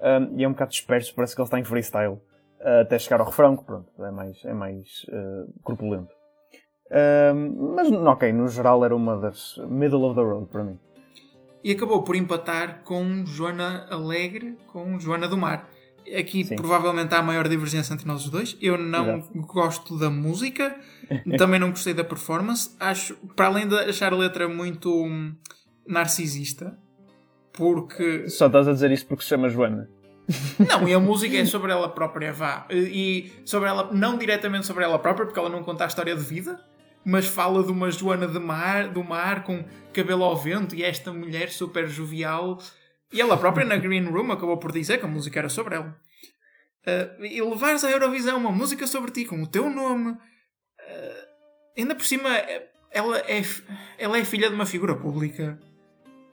Um, 0.00 0.38
e 0.38 0.44
é 0.44 0.48
um 0.48 0.52
bocado 0.52 0.70
disperso, 0.70 1.14
parece 1.14 1.34
que 1.34 1.40
ele 1.40 1.46
está 1.46 1.58
em 1.58 1.64
freestyle. 1.64 2.20
Uh, 2.60 2.82
até 2.82 2.98
chegar 2.98 3.20
ao 3.20 3.26
refrão, 3.26 3.56
que 3.56 3.64
pronto, 3.64 3.88
é 4.04 4.10
mais, 4.10 4.44
é 4.44 4.52
mais 4.52 5.06
uh, 5.08 5.52
corpulento 5.62 6.17
mas, 7.74 7.90
ok, 7.92 8.32
no 8.32 8.48
geral 8.48 8.84
era 8.84 8.94
uma 8.94 9.16
das 9.16 9.56
middle 9.68 10.04
of 10.04 10.14
the 10.14 10.22
road 10.22 10.46
para 10.50 10.64
mim. 10.64 10.78
E 11.62 11.72
acabou 11.72 12.02
por 12.02 12.16
empatar 12.16 12.82
com 12.84 13.26
Joana 13.26 13.86
Alegre, 13.90 14.56
com 14.68 14.98
Joana 14.98 15.28
do 15.28 15.36
Mar. 15.36 15.68
Aqui 16.16 16.44
Sim. 16.44 16.56
provavelmente 16.56 17.14
há 17.14 17.18
a 17.18 17.22
maior 17.22 17.48
divergência 17.48 17.92
entre 17.92 18.06
nós 18.06 18.24
os 18.24 18.30
dois. 18.30 18.56
Eu 18.62 18.78
não 18.78 19.18
Exato. 19.18 19.40
gosto 19.42 19.98
da 19.98 20.08
música, 20.08 20.74
também 21.36 21.60
não 21.60 21.70
gostei 21.70 21.92
da 21.92 22.04
performance. 22.04 22.74
Acho, 22.80 23.16
para 23.36 23.46
além 23.46 23.68
de 23.68 23.74
achar 23.74 24.12
a 24.12 24.16
letra 24.16 24.48
muito 24.48 24.90
hum, 24.90 25.34
narcisista, 25.86 26.78
porque. 27.52 28.28
Só 28.30 28.46
estás 28.46 28.68
a 28.68 28.72
dizer 28.72 28.90
isso 28.90 29.06
porque 29.06 29.22
se 29.22 29.28
chama 29.28 29.48
Joana. 29.48 29.90
Não, 30.58 30.86
e 30.86 30.94
a 30.94 31.00
música 31.00 31.36
é 31.36 31.44
sobre 31.46 31.72
ela 31.72 31.88
própria, 31.88 32.32
vá. 32.32 32.66
E 32.70 33.32
sobre 33.44 33.68
ela, 33.68 33.90
não 33.92 34.16
diretamente 34.16 34.66
sobre 34.66 34.84
ela 34.84 34.98
própria, 34.98 35.26
porque 35.26 35.38
ela 35.38 35.48
não 35.48 35.62
conta 35.62 35.84
a 35.84 35.86
história 35.86 36.14
de 36.14 36.22
vida, 36.22 36.60
mas 37.08 37.24
fala 37.24 37.62
de 37.64 37.72
uma 37.72 37.90
Joana 37.90 38.28
de 38.28 38.38
mar, 38.38 38.88
do 38.88 39.02
mar 39.02 39.42
com 39.42 39.64
cabelo 39.94 40.24
ao 40.24 40.36
vento 40.36 40.74
e 40.74 40.84
esta 40.84 41.10
mulher 41.10 41.50
super 41.50 41.88
jovial. 41.88 42.58
E 43.10 43.18
ela 43.18 43.34
própria 43.34 43.64
na 43.64 43.78
Green 43.78 44.04
Room 44.04 44.30
acabou 44.30 44.58
por 44.58 44.70
dizer 44.70 44.98
que 44.98 45.06
a 45.06 45.08
música 45.08 45.38
era 45.38 45.48
sobre 45.48 45.76
ela. 45.76 45.98
Uh, 46.86 47.24
e 47.24 47.40
levares 47.40 47.82
à 47.82 47.90
Eurovisão 47.90 48.36
uma 48.36 48.52
música 48.52 48.86
sobre 48.86 49.10
ti 49.10 49.24
com 49.24 49.42
o 49.42 49.46
teu 49.46 49.70
nome. 49.70 50.10
Uh, 50.10 50.18
ainda 51.78 51.94
por 51.94 52.04
cima, 52.04 52.28
ela 52.90 53.18
é, 53.20 53.42
ela 53.96 54.18
é 54.18 54.24
filha 54.26 54.50
de 54.50 54.54
uma 54.54 54.66
figura 54.66 54.94
pública. 54.94 55.58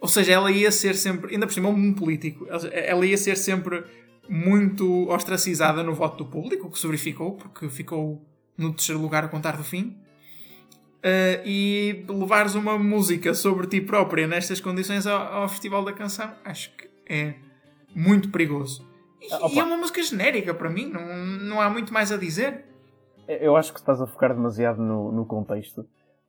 Ou 0.02 0.10
seja, 0.10 0.34
ela 0.34 0.52
ia 0.52 0.74
ser 0.74 0.96
sempre, 0.96 1.34
ainda 1.34 1.48
por 1.48 1.54
cima, 1.54 1.70
um 1.70 1.94
político. 1.94 2.48
Ela 2.50 3.06
ia 3.06 3.18
ser 3.18 3.38
sempre 3.38 3.82
muito 4.28 5.08
ostracizada 5.08 5.82
no 5.84 5.96
voto 5.96 6.18
do 6.18 6.30
público, 6.30 6.68
o 6.68 6.70
que 6.70 6.78
se 6.78 6.86
verificou, 6.86 7.38
porque 7.38 7.70
ficou 7.70 8.28
no 8.58 8.74
terceiro 8.74 9.02
lugar 9.02 9.24
a 9.24 9.30
contar 9.30 9.56
do 9.56 9.64
fim. 9.64 10.04
Uh, 11.06 11.38
e 11.46 12.04
levares 12.10 12.56
uma 12.56 12.80
música 12.80 13.36
sobre 13.36 13.68
ti 13.68 13.80
própria 13.80 14.26
nestas 14.26 14.60
condições 14.60 15.06
ao, 15.06 15.22
ao, 15.22 15.48
Festival 15.48 15.86
da 15.86 15.94
Canção, 15.94 16.32
acho 16.44 16.76
que 16.76 16.90
é 17.08 17.36
muito 17.94 18.32
perigoso. 18.32 18.84
E, 19.22 19.32
ah, 19.32 19.48
e, 19.52 19.60
é 19.60 19.64
uma 19.64 19.78
música 19.78 20.02
genérica 20.02 20.52
para 20.52 20.68
mim, 20.68 20.90
não, 20.90 21.06
não 21.06 21.62
há 21.62 21.70
muito 21.70 21.94
mais 21.94 22.12
a 22.12 22.18
dizer. 22.18 22.66
Eu 23.28 23.56
acho 23.56 23.72
que 23.72 23.80
estás 23.80 24.02
a 24.02 24.08
focar 24.08 24.34
demasiado 24.34 24.82
no, 24.82 25.12
no 25.12 25.28
contexto. 25.28 25.82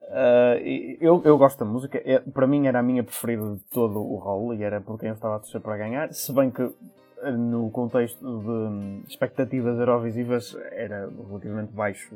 Uh, 0.02 0.60
eu, 1.00 1.22
eu 1.24 1.38
gosto 1.38 1.58
da 1.58 1.64
música, 1.64 1.98
é, 2.04 2.18
para 2.18 2.46
mim 2.46 2.66
era 2.66 2.78
a 2.78 2.82
minha 2.82 3.02
preferida 3.02 3.54
de 3.54 3.62
todo 3.72 3.98
o 3.98 4.16
rol 4.16 4.52
e 4.52 4.62
era 4.62 4.78
por 4.78 4.98
quem 5.00 5.08
eu 5.08 5.14
estava 5.14 5.36
a 5.36 5.38
torcer 5.38 5.60
para 5.62 5.78
ganhar, 5.78 6.12
se 6.12 6.30
bem 6.34 6.50
que 6.50 6.70
no 7.32 7.70
contexto 7.70 8.24
de 8.40 9.08
expectativas 9.08 9.78
eurovisivas 9.78 10.56
era 10.72 11.08
relativamente 11.28 11.72
baixo. 11.72 12.14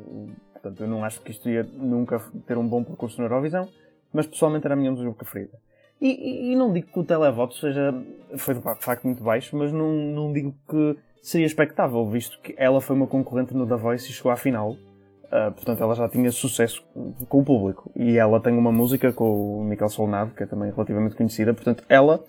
Portanto, 0.53 0.81
eu 0.81 0.87
não 0.87 1.03
acho 1.03 1.21
que 1.21 1.31
isto 1.31 1.49
ia 1.49 1.63
nunca 1.63 2.19
ter 2.45 2.57
um 2.57 2.67
bom 2.67 2.83
percurso 2.83 3.17
na 3.19 3.25
Eurovisão, 3.25 3.67
mas 4.13 4.27
pessoalmente 4.27 4.65
era 4.65 4.73
a 4.73 4.77
minha 4.77 4.91
música 4.91 5.11
preferida. 5.13 5.57
E, 5.99 6.07
e, 6.07 6.51
e, 6.51 6.55
não 6.55 6.73
digo 6.73 6.87
que 6.91 6.99
o 6.99 7.03
televoto 7.03 7.55
seja, 7.55 7.93
foi 8.37 8.55
de 8.55 8.61
facto 8.61 9.03
muito 9.03 9.23
baixo, 9.23 9.55
mas 9.55 9.71
não, 9.71 9.91
não 9.91 10.33
digo 10.33 10.55
que 10.67 10.97
seria 11.21 11.45
expectável, 11.45 12.03
visto 12.09 12.39
que 12.41 12.55
ela 12.57 12.81
foi 12.81 12.95
uma 12.95 13.05
concorrente 13.05 13.53
no 13.53 13.67
The 13.67 13.75
Voice 13.75 14.09
e 14.09 14.13
chegou 14.13 14.31
à 14.31 14.35
final. 14.35 14.71
Uh, 14.71 15.51
portanto, 15.53 15.81
ela 15.81 15.95
já 15.95 16.09
tinha 16.09 16.31
sucesso 16.31 16.83
com 17.29 17.39
o 17.39 17.45
público. 17.45 17.89
E 17.95 18.17
ela 18.17 18.39
tem 18.41 18.53
uma 18.57 18.71
música 18.71 19.13
com 19.13 19.59
o 19.59 19.63
Michael 19.63 19.89
Solnado, 19.89 20.31
que 20.33 20.43
é 20.43 20.45
também 20.45 20.71
relativamente 20.71 21.15
conhecida. 21.15 21.53
Portanto, 21.53 21.83
ela 21.87 22.21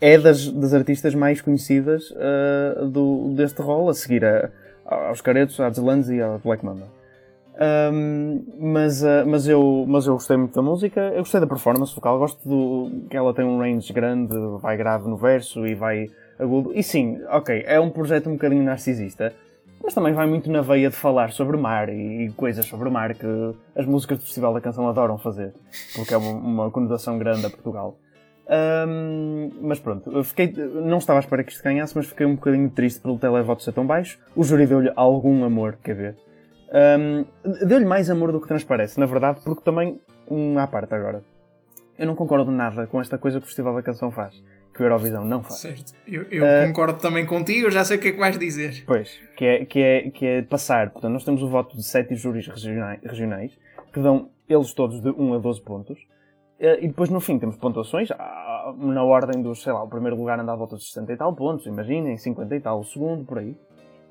é 0.00 0.18
das, 0.18 0.48
das 0.48 0.72
artistas 0.72 1.14
mais 1.14 1.40
conhecidas 1.40 2.10
uh, 2.10 2.86
do, 2.86 3.34
deste 3.34 3.60
rol, 3.60 3.88
a 3.88 3.94
seguir 3.94 4.24
a, 4.24 4.50
aos 4.86 5.20
Caretos, 5.20 5.60
à 5.60 5.68
Zelandes 5.70 6.08
e 6.08 6.20
ao 6.20 6.38
Black 6.38 6.64
Mamba. 6.64 6.86
Um, 7.92 8.42
mas, 8.58 9.02
uh, 9.02 9.26
mas, 9.26 9.46
eu, 9.46 9.84
mas 9.86 10.06
eu 10.06 10.14
gostei 10.14 10.36
muito 10.36 10.54
da 10.54 10.62
música, 10.62 11.00
eu 11.00 11.18
gostei 11.18 11.40
da 11.40 11.46
performance 11.46 11.94
vocal, 11.94 12.18
gosto 12.18 12.48
do, 12.48 13.06
que 13.10 13.16
ela 13.16 13.34
tem 13.34 13.44
um 13.44 13.58
range 13.58 13.92
grande, 13.92 14.34
vai 14.62 14.78
grave 14.78 15.06
no 15.06 15.16
verso 15.16 15.66
e 15.66 15.74
vai 15.74 16.08
agudo. 16.38 16.72
E 16.74 16.82
sim, 16.82 17.20
ok, 17.28 17.62
é 17.66 17.78
um 17.78 17.90
projeto 17.90 18.30
um 18.30 18.32
bocadinho 18.32 18.62
narcisista, 18.62 19.34
mas 19.84 19.92
também 19.92 20.14
vai 20.14 20.26
muito 20.26 20.50
na 20.50 20.62
veia 20.62 20.88
de 20.88 20.96
falar 20.96 21.32
sobre 21.32 21.58
mar 21.58 21.90
e, 21.90 22.26
e 22.26 22.32
coisas 22.32 22.64
sobre 22.64 22.88
mar 22.88 23.14
que 23.14 23.26
as 23.76 23.84
músicas 23.84 24.18
do 24.18 24.24
Festival 24.24 24.54
da 24.54 24.60
Canção 24.62 24.88
adoram 24.88 25.18
fazer, 25.18 25.52
porque 25.94 26.14
é 26.14 26.16
uma, 26.16 26.30
uma 26.30 26.70
conotação 26.70 27.18
grande 27.18 27.44
a 27.44 27.50
Portugal. 27.50 27.98
Um, 28.50 29.50
mas 29.60 29.78
pronto, 29.78 30.24
fiquei, 30.24 30.52
não 30.52 30.98
estava 30.98 31.20
à 31.20 31.22
espera 31.22 31.44
que 31.44 31.52
isto 31.52 31.62
ganhasse, 31.62 31.96
mas 31.96 32.06
fiquei 32.06 32.26
um 32.26 32.34
bocadinho 32.34 32.68
triste 32.68 33.00
pelo 33.00 33.16
televoto 33.16 33.62
ser 33.62 33.72
tão 33.72 33.86
baixo. 33.86 34.18
O 34.34 34.42
júri 34.42 34.66
deu-lhe 34.66 34.92
algum 34.96 35.44
amor, 35.44 35.78
quer 35.82 35.94
ver? 35.94 36.16
Um, 36.72 37.24
deu-lhe 37.64 37.84
mais 37.84 38.10
amor 38.10 38.32
do 38.32 38.40
que 38.40 38.48
transparece, 38.48 38.98
na 38.98 39.06
verdade, 39.06 39.40
porque 39.44 39.62
também, 39.62 40.00
um 40.28 40.58
à 40.58 40.66
parte 40.66 40.92
agora, 40.94 41.22
eu 41.96 42.06
não 42.06 42.16
concordo 42.16 42.50
nada 42.50 42.86
com 42.88 43.00
esta 43.00 43.16
coisa 43.16 43.38
que 43.38 43.44
o 43.44 43.46
Festival 43.46 43.74
da 43.74 43.82
Canção 43.82 44.10
faz, 44.10 44.42
que 44.74 44.82
o 44.82 44.84
Eurovisão 44.84 45.24
não 45.24 45.42
faz. 45.44 45.60
Certo, 45.60 45.92
eu, 46.06 46.24
eu 46.24 46.44
uh, 46.44 46.66
concordo 46.66 46.98
também 46.98 47.24
contigo, 47.24 47.70
já 47.70 47.84
sei 47.84 47.98
o 47.98 48.00
que 48.00 48.08
é 48.08 48.12
que 48.12 48.18
vais 48.18 48.36
dizer. 48.36 48.82
Pois, 48.84 49.16
que 49.36 49.44
é, 49.44 49.64
que 49.64 49.80
é, 49.80 50.10
que 50.10 50.26
é 50.26 50.42
passar, 50.42 50.90
portanto, 50.90 51.12
nós 51.12 51.24
temos 51.24 51.40
o 51.40 51.48
voto 51.48 51.76
de 51.76 51.84
sete 51.84 52.16
júris 52.16 52.48
regionais, 52.48 53.00
regionais 53.04 53.52
que 53.92 54.00
dão 54.00 54.30
eles 54.48 54.72
todos 54.72 55.00
de 55.00 55.10
1 55.10 55.34
a 55.34 55.38
12 55.38 55.62
pontos. 55.62 55.98
Eh, 56.60 56.84
e 56.84 56.88
depois 56.88 57.08
no 57.08 57.20
fim 57.20 57.38
temos 57.38 57.56
pontuações, 57.56 58.10
ah, 58.10 58.74
na 58.76 59.02
ordem 59.02 59.40
dos, 59.42 59.62
sei 59.62 59.72
lá, 59.72 59.82
o 59.82 59.88
primeiro 59.88 60.14
lugar 60.14 60.38
anda 60.38 60.52
à 60.52 60.56
volta 60.56 60.76
de 60.76 60.84
60 60.84 61.10
e 61.10 61.16
tal 61.16 61.34
pontos, 61.34 61.64
imaginem, 61.64 62.18
50 62.18 62.54
e 62.54 62.60
tal, 62.60 62.80
o 62.80 62.84
segundo, 62.84 63.24
por 63.24 63.38
aí. 63.38 63.56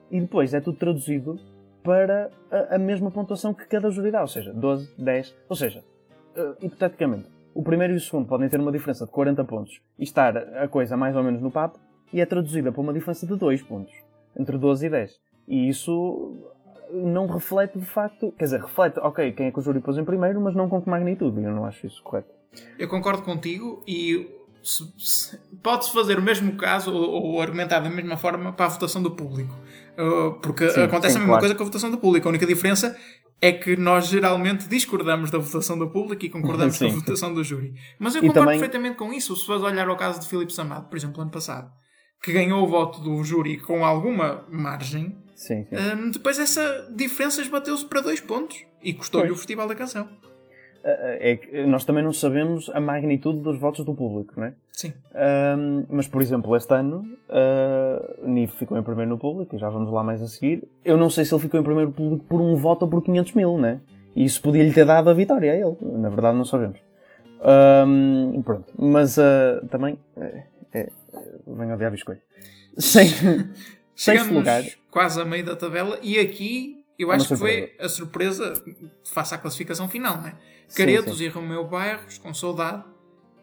E 0.09 0.19
depois 0.19 0.51
é 0.55 0.59
tudo 0.59 0.77
traduzido 0.79 1.39
para 1.83 2.31
a, 2.51 2.75
a 2.75 2.79
mesma 2.79 3.11
pontuação 3.11 3.53
que 3.53 3.67
cada 3.67 3.91
júri 3.91 4.09
dá, 4.09 4.21
ou 4.21 4.27
seja, 4.27 4.51
12, 4.51 4.91
10, 4.97 5.35
ou 5.47 5.55
seja, 5.55 5.83
uh, 6.35 6.65
hipoteticamente, 6.65 7.29
o 7.53 7.61
primeiro 7.61 7.93
e 7.93 7.97
o 7.97 7.99
segundo 7.99 8.27
podem 8.27 8.49
ter 8.49 8.59
uma 8.59 8.71
diferença 8.71 9.05
de 9.05 9.11
40 9.11 9.43
pontos 9.45 9.79
e 9.97 10.03
estar 10.03 10.35
a 10.35 10.67
coisa 10.67 10.97
mais 10.97 11.15
ou 11.15 11.23
menos 11.23 11.41
no 11.41 11.51
papo, 11.51 11.79
e 12.11 12.19
é 12.19 12.25
traduzida 12.25 12.71
para 12.71 12.81
uma 12.81 12.91
diferença 12.91 13.27
de 13.27 13.35
2 13.35 13.61
pontos, 13.61 13.93
entre 14.37 14.57
12 14.57 14.87
e 14.87 14.89
10. 14.89 15.19
E 15.47 15.69
isso 15.69 16.51
não 16.91 17.27
reflete 17.27 17.77
de 17.77 17.85
facto, 17.85 18.33
quer 18.37 18.45
dizer, 18.45 18.61
reflete, 18.61 18.99
ok, 18.99 19.31
quem 19.33 19.47
é 19.47 19.51
que 19.51 19.59
o 19.59 19.61
júri 19.61 19.79
pôs 19.79 19.97
em 19.97 20.05
primeiro, 20.05 20.41
mas 20.41 20.55
não 20.55 20.69
com 20.69 20.81
que 20.81 20.89
magnitude, 20.89 21.43
eu 21.43 21.51
não 21.51 21.65
acho 21.65 21.85
isso 21.85 22.01
correto. 22.03 22.29
Eu 22.77 22.87
concordo 22.87 23.21
contigo 23.21 23.83
e 23.87 24.27
pode-se 25.63 25.93
fazer 25.93 26.17
o 26.17 26.21
mesmo 26.21 26.55
caso 26.57 26.93
ou, 26.93 27.33
ou, 27.33 27.41
argumentar 27.41 27.79
da 27.79 27.89
mesma 27.89 28.17
forma 28.17 28.51
para 28.51 28.65
a 28.65 28.69
votação 28.69 29.01
do 29.01 29.11
público. 29.11 29.55
Uh, 29.97 30.33
porque 30.41 30.69
sim, 30.69 30.81
acontece 30.81 31.13
sim, 31.13 31.19
a 31.19 31.21
mesma 31.21 31.33
claro. 31.33 31.41
coisa 31.41 31.55
com 31.55 31.63
a 31.63 31.65
votação 31.65 31.91
do 31.91 31.97
público. 31.97 32.27
A 32.27 32.29
única 32.29 32.45
diferença 32.45 32.97
é 33.41 33.51
que 33.51 33.75
nós 33.77 34.07
geralmente 34.07 34.67
discordamos 34.67 35.31
da 35.31 35.37
votação 35.37 35.77
do 35.77 35.89
público 35.89 36.25
e 36.25 36.29
concordamos 36.29 36.77
com 36.77 36.85
a 36.85 36.89
votação 36.89 37.33
do 37.33 37.43
júri. 37.43 37.73
Mas 37.97 38.15
eu 38.15 38.21
concordo 38.21 38.41
também... 38.41 38.59
perfeitamente 38.59 38.97
com 38.97 39.13
isso. 39.13 39.35
Se 39.35 39.45
fores 39.45 39.63
olhar 39.63 39.87
ao 39.87 39.95
caso 39.95 40.19
de 40.19 40.27
Filipe 40.27 40.53
Samado, 40.53 40.89
por 40.89 40.97
exemplo, 40.97 41.21
ano 41.21 41.31
passado, 41.31 41.71
que 42.21 42.33
ganhou 42.33 42.63
o 42.63 42.67
voto 42.67 42.99
do 42.99 43.23
júri 43.23 43.57
com 43.57 43.85
alguma 43.85 44.45
margem, 44.49 45.17
sim, 45.39 45.65
um, 45.71 46.11
depois 46.11 46.37
essa 46.39 46.87
diferença 46.91 47.41
esbateu-se 47.41 47.85
para 47.85 48.01
dois 48.01 48.19
pontos 48.19 48.65
e 48.83 48.93
custou-lhe 48.93 49.31
o 49.31 49.35
Festival 49.35 49.67
da 49.67 49.75
Canção. 49.75 50.07
É 50.81 51.35
que 51.35 51.65
nós 51.65 51.83
também 51.83 52.01
não 52.03 52.13
sabemos 52.13 52.69
a 52.73 52.79
magnitude 52.79 53.41
dos 53.41 53.59
votos 53.59 53.83
do 53.83 53.93
público, 53.93 54.33
não 54.37 54.45
é? 54.45 54.53
Sim. 54.71 54.93
Um, 55.13 55.85
mas, 55.89 56.07
por 56.07 56.21
exemplo, 56.21 56.55
este 56.55 56.73
ano, 56.73 57.03
uh, 57.27 58.25
Nive 58.25 58.53
ficou 58.53 58.77
em 58.77 58.81
primeiro 58.81 59.09
no 59.09 59.17
público, 59.17 59.53
e 59.53 59.59
já 59.59 59.69
vamos 59.69 59.91
lá 59.91 60.01
mais 60.01 60.21
a 60.21 60.27
seguir. 60.27 60.63
Eu 60.85 60.95
não 60.95 61.09
sei 61.09 61.25
se 61.25 61.33
ele 61.33 61.41
ficou 61.41 61.59
em 61.59 61.63
primeiro 61.63 61.89
no 61.89 61.95
público 61.95 62.23
por 62.23 62.39
um 62.39 62.55
voto 62.55 62.83
ou 62.83 62.87
por 62.87 63.03
500 63.03 63.33
mil, 63.33 63.57
não 63.57 63.67
é? 63.67 63.79
E 64.15 64.23
isso 64.23 64.41
podia-lhe 64.41 64.71
ter 64.71 64.85
dado 64.85 65.09
a 65.09 65.13
vitória 65.13 65.51
a 65.51 65.55
ele. 65.55 65.75
Na 65.81 66.07
verdade, 66.07 66.37
não 66.37 66.45
sabemos. 66.45 66.79
Um, 67.85 68.41
pronto. 68.41 68.71
Mas 68.77 69.17
uh, 69.17 69.67
também. 69.69 69.99
É, 70.15 70.43
é, 70.73 70.89
venho 71.45 71.73
odiar 71.73 71.91
biscoito. 71.91 72.21
Sem, 72.77 73.07
sexto 73.95 74.33
lugar. 74.33 74.63
Quase 74.91 75.21
a 75.21 75.25
meio 75.25 75.45
da 75.45 75.55
tabela, 75.55 75.99
e 76.01 76.19
aqui 76.19 76.83
eu 76.97 77.11
acho 77.11 77.27
que 77.27 77.35
foi 77.35 77.75
a 77.79 77.87
surpresa 77.87 78.53
face 79.05 79.33
à 79.33 79.37
classificação 79.37 79.87
final, 79.87 80.17
não 80.17 80.27
é? 80.27 80.35
Caretos 80.75 81.13
sim, 81.13 81.19
sim. 81.19 81.23
e 81.25 81.27
Romeu 81.29 81.65
Bairros, 81.65 82.17
com 82.17 82.33
saudade. 82.33 82.83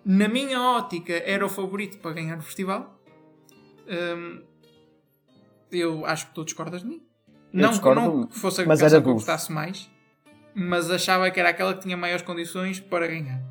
Na 0.04 0.28
minha 0.28 0.60
ótica, 0.60 1.12
era 1.12 1.44
o 1.44 1.48
favorito 1.48 1.98
para 1.98 2.12
ganhar 2.12 2.38
o 2.38 2.42
festival. 2.42 3.00
Hum, 3.88 4.42
eu 5.72 6.04
acho 6.04 6.28
que 6.28 6.34
tu 6.34 6.44
discordas 6.44 6.82
de 6.82 6.88
mim. 6.88 7.02
Eu 7.52 7.62
não, 7.62 7.70
discordo, 7.70 8.00
não 8.00 8.26
que 8.26 8.38
fosse 8.38 8.62
a 8.62 8.66
mas 8.66 8.80
canção 8.80 9.02
que 9.02 9.08
eu 9.08 9.14
gostasse 9.14 9.50
mais, 9.50 9.90
mas 10.54 10.90
achava 10.90 11.30
que 11.30 11.40
era 11.40 11.48
aquela 11.48 11.74
que 11.74 11.80
tinha 11.80 11.96
maiores 11.96 12.24
condições 12.24 12.78
para 12.78 13.06
ganhar. 13.06 13.42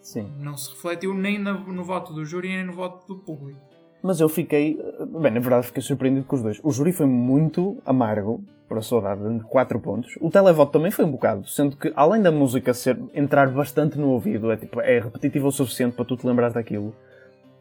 Sim. 0.00 0.34
Não 0.38 0.56
se 0.56 0.70
refletiu 0.70 1.14
nem 1.14 1.38
no, 1.38 1.72
no 1.72 1.84
voto 1.84 2.12
do 2.12 2.24
júri 2.24 2.48
nem 2.48 2.64
no 2.64 2.72
voto 2.72 3.06
do 3.06 3.20
público. 3.20 3.60
Mas 4.02 4.20
eu 4.20 4.28
fiquei, 4.28 4.78
bem, 5.20 5.30
na 5.30 5.40
verdade 5.40 5.66
fiquei 5.66 5.82
surpreendido 5.82 6.26
com 6.26 6.34
os 6.34 6.42
dois. 6.42 6.60
O 6.62 6.72
júri 6.72 6.92
foi 6.92 7.06
muito 7.06 7.78
amargo, 7.86 8.42
para 8.72 8.78
a 8.78 8.82
saudade, 8.82 9.20
de 9.38 9.44
4 9.44 9.78
pontos. 9.80 10.14
O 10.18 10.30
televoto 10.30 10.72
também 10.72 10.90
foi 10.90 11.04
um 11.04 11.10
bocado, 11.10 11.46
sendo 11.46 11.76
que 11.76 11.92
além 11.94 12.22
da 12.22 12.32
música 12.32 12.72
ser, 12.72 12.98
entrar 13.14 13.50
bastante 13.50 13.98
no 13.98 14.08
ouvido, 14.08 14.50
é, 14.50 14.56
tipo, 14.56 14.80
é 14.80 14.98
repetitivo 14.98 15.48
o 15.48 15.52
suficiente 15.52 15.94
para 15.94 16.06
tu 16.06 16.16
te 16.16 16.26
lembrares 16.26 16.54
daquilo. 16.54 16.94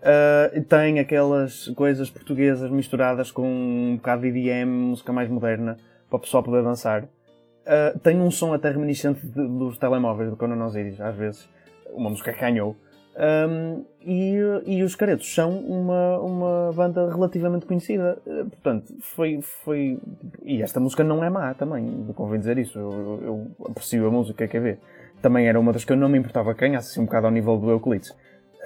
Uh, 0.01 0.63
tem 0.63 0.99
aquelas 0.99 1.67
coisas 1.75 2.09
portuguesas 2.09 2.71
misturadas 2.71 3.29
com 3.29 3.43
um 3.43 3.95
bocado 3.97 4.21
de 4.21 4.29
EDM, 4.29 4.67
música 4.67 5.11
mais 5.11 5.29
moderna, 5.29 5.77
para 6.09 6.17
o 6.17 6.19
pessoal 6.19 6.41
poder 6.41 6.63
dançar. 6.63 7.03
Uh, 7.03 7.99
tem 7.99 8.19
um 8.19 8.31
som 8.31 8.53
até 8.53 8.71
reminiscente 8.71 9.25
de, 9.27 9.47
dos 9.47 9.77
telemóveis 9.77 10.29
do 10.29 10.37
Conan 10.37 10.65
Osiris, 10.65 10.99
às 11.01 11.15
vezes. 11.15 11.49
Uma 11.93 12.09
música 12.09 12.31
que 12.31 12.39
ganhou. 12.39 12.75
Um, 13.21 13.85
e, 14.03 14.35
e 14.65 14.81
os 14.81 14.95
Caretos 14.95 15.31
são 15.31 15.59
uma, 15.59 16.17
uma 16.17 16.73
banda 16.73 17.07
relativamente 17.07 17.67
conhecida. 17.67 18.19
Eh, 18.25 18.45
portanto, 18.45 18.95
foi, 18.99 19.39
foi. 19.63 19.99
E 20.43 20.59
esta 20.63 20.79
música 20.79 21.03
não 21.03 21.23
é 21.23 21.29
má 21.29 21.53
também, 21.53 22.11
convém 22.15 22.39
dizer 22.39 22.57
isso. 22.57 22.79
Eu, 22.79 23.21
eu 23.23 23.67
aprecio 23.69 24.07
a 24.07 24.09
música, 24.09 24.47
quer 24.47 24.59
ver? 24.59 24.79
Também 25.21 25.47
era 25.47 25.59
uma 25.59 25.71
das 25.71 25.85
que 25.85 25.93
eu 25.93 25.97
não 25.97 26.09
me 26.09 26.17
importava 26.17 26.55
quem, 26.55 26.75
assim 26.75 26.99
um 26.99 27.05
bocado 27.05 27.27
ao 27.27 27.31
nível 27.31 27.57
do 27.57 27.69
Euclides. 27.69 28.11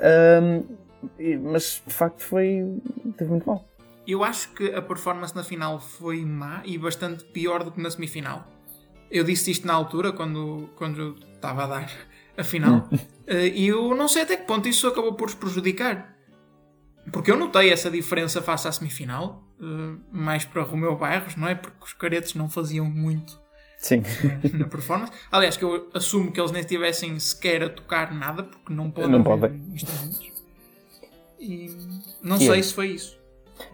Um, 0.01 0.63
mas 1.51 1.83
de 1.85 1.93
facto 1.93 2.23
foi. 2.23 2.81
teve 3.17 3.29
muito 3.29 3.45
mal. 3.45 3.65
Eu 4.07 4.23
acho 4.23 4.53
que 4.53 4.73
a 4.73 4.81
performance 4.81 5.35
na 5.35 5.43
final 5.43 5.81
foi 5.81 6.23
má 6.23 6.61
e 6.63 6.77
bastante 6.77 7.25
pior 7.25 7.61
do 7.61 7.71
que 7.71 7.81
na 7.81 7.91
semifinal. 7.91 8.47
Eu 9.11 9.25
disse 9.25 9.51
isto 9.51 9.67
na 9.67 9.73
altura, 9.73 10.13
quando, 10.13 10.69
quando 10.77 11.15
estava 11.33 11.65
a 11.65 11.67
dar 11.67 11.91
a 12.37 12.43
final. 12.43 12.89
Eh, 13.27 13.47
e 13.47 13.67
eu 13.69 13.95
não 13.95 14.07
sei 14.07 14.21
até 14.21 14.37
que 14.37 14.45
ponto 14.45 14.67
isso 14.69 14.87
acabou 14.87 15.13
por 15.15 15.27
os 15.27 15.33
prejudicar. 15.33 16.15
Porque 17.11 17.31
eu 17.31 17.37
notei 17.37 17.71
essa 17.71 17.89
diferença 17.89 18.39
face 18.39 18.67
à 18.67 18.71
semifinal, 18.71 19.43
eh, 19.59 19.97
mais 20.11 20.45
para 20.45 20.61
Romeu 20.61 20.95
Bairros, 20.95 21.35
não 21.35 21.47
é? 21.47 21.55
Porque 21.55 21.83
os 21.83 21.93
caretos 21.93 22.35
não 22.35 22.49
faziam 22.49 22.85
muito 22.85 23.39
Sim. 23.79 24.03
na 24.53 24.67
performance. 24.67 25.11
Aliás, 25.31 25.57
que 25.57 25.63
eu 25.63 25.89
assumo 25.93 26.31
que 26.31 26.39
eles 26.39 26.51
nem 26.51 26.61
estivessem 26.61 27.19
sequer 27.19 27.63
a 27.63 27.69
tocar 27.69 28.13
nada, 28.13 28.43
porque 28.43 28.73
não 28.73 28.91
podem. 28.91 29.09
Não 29.09 29.23
podem. 29.23 29.59
E 31.39 31.69
não 32.23 32.37
e 32.37 32.39
sei 32.39 32.59
é. 32.59 32.63
se 32.63 32.73
foi 32.73 32.87
isso. 32.89 33.17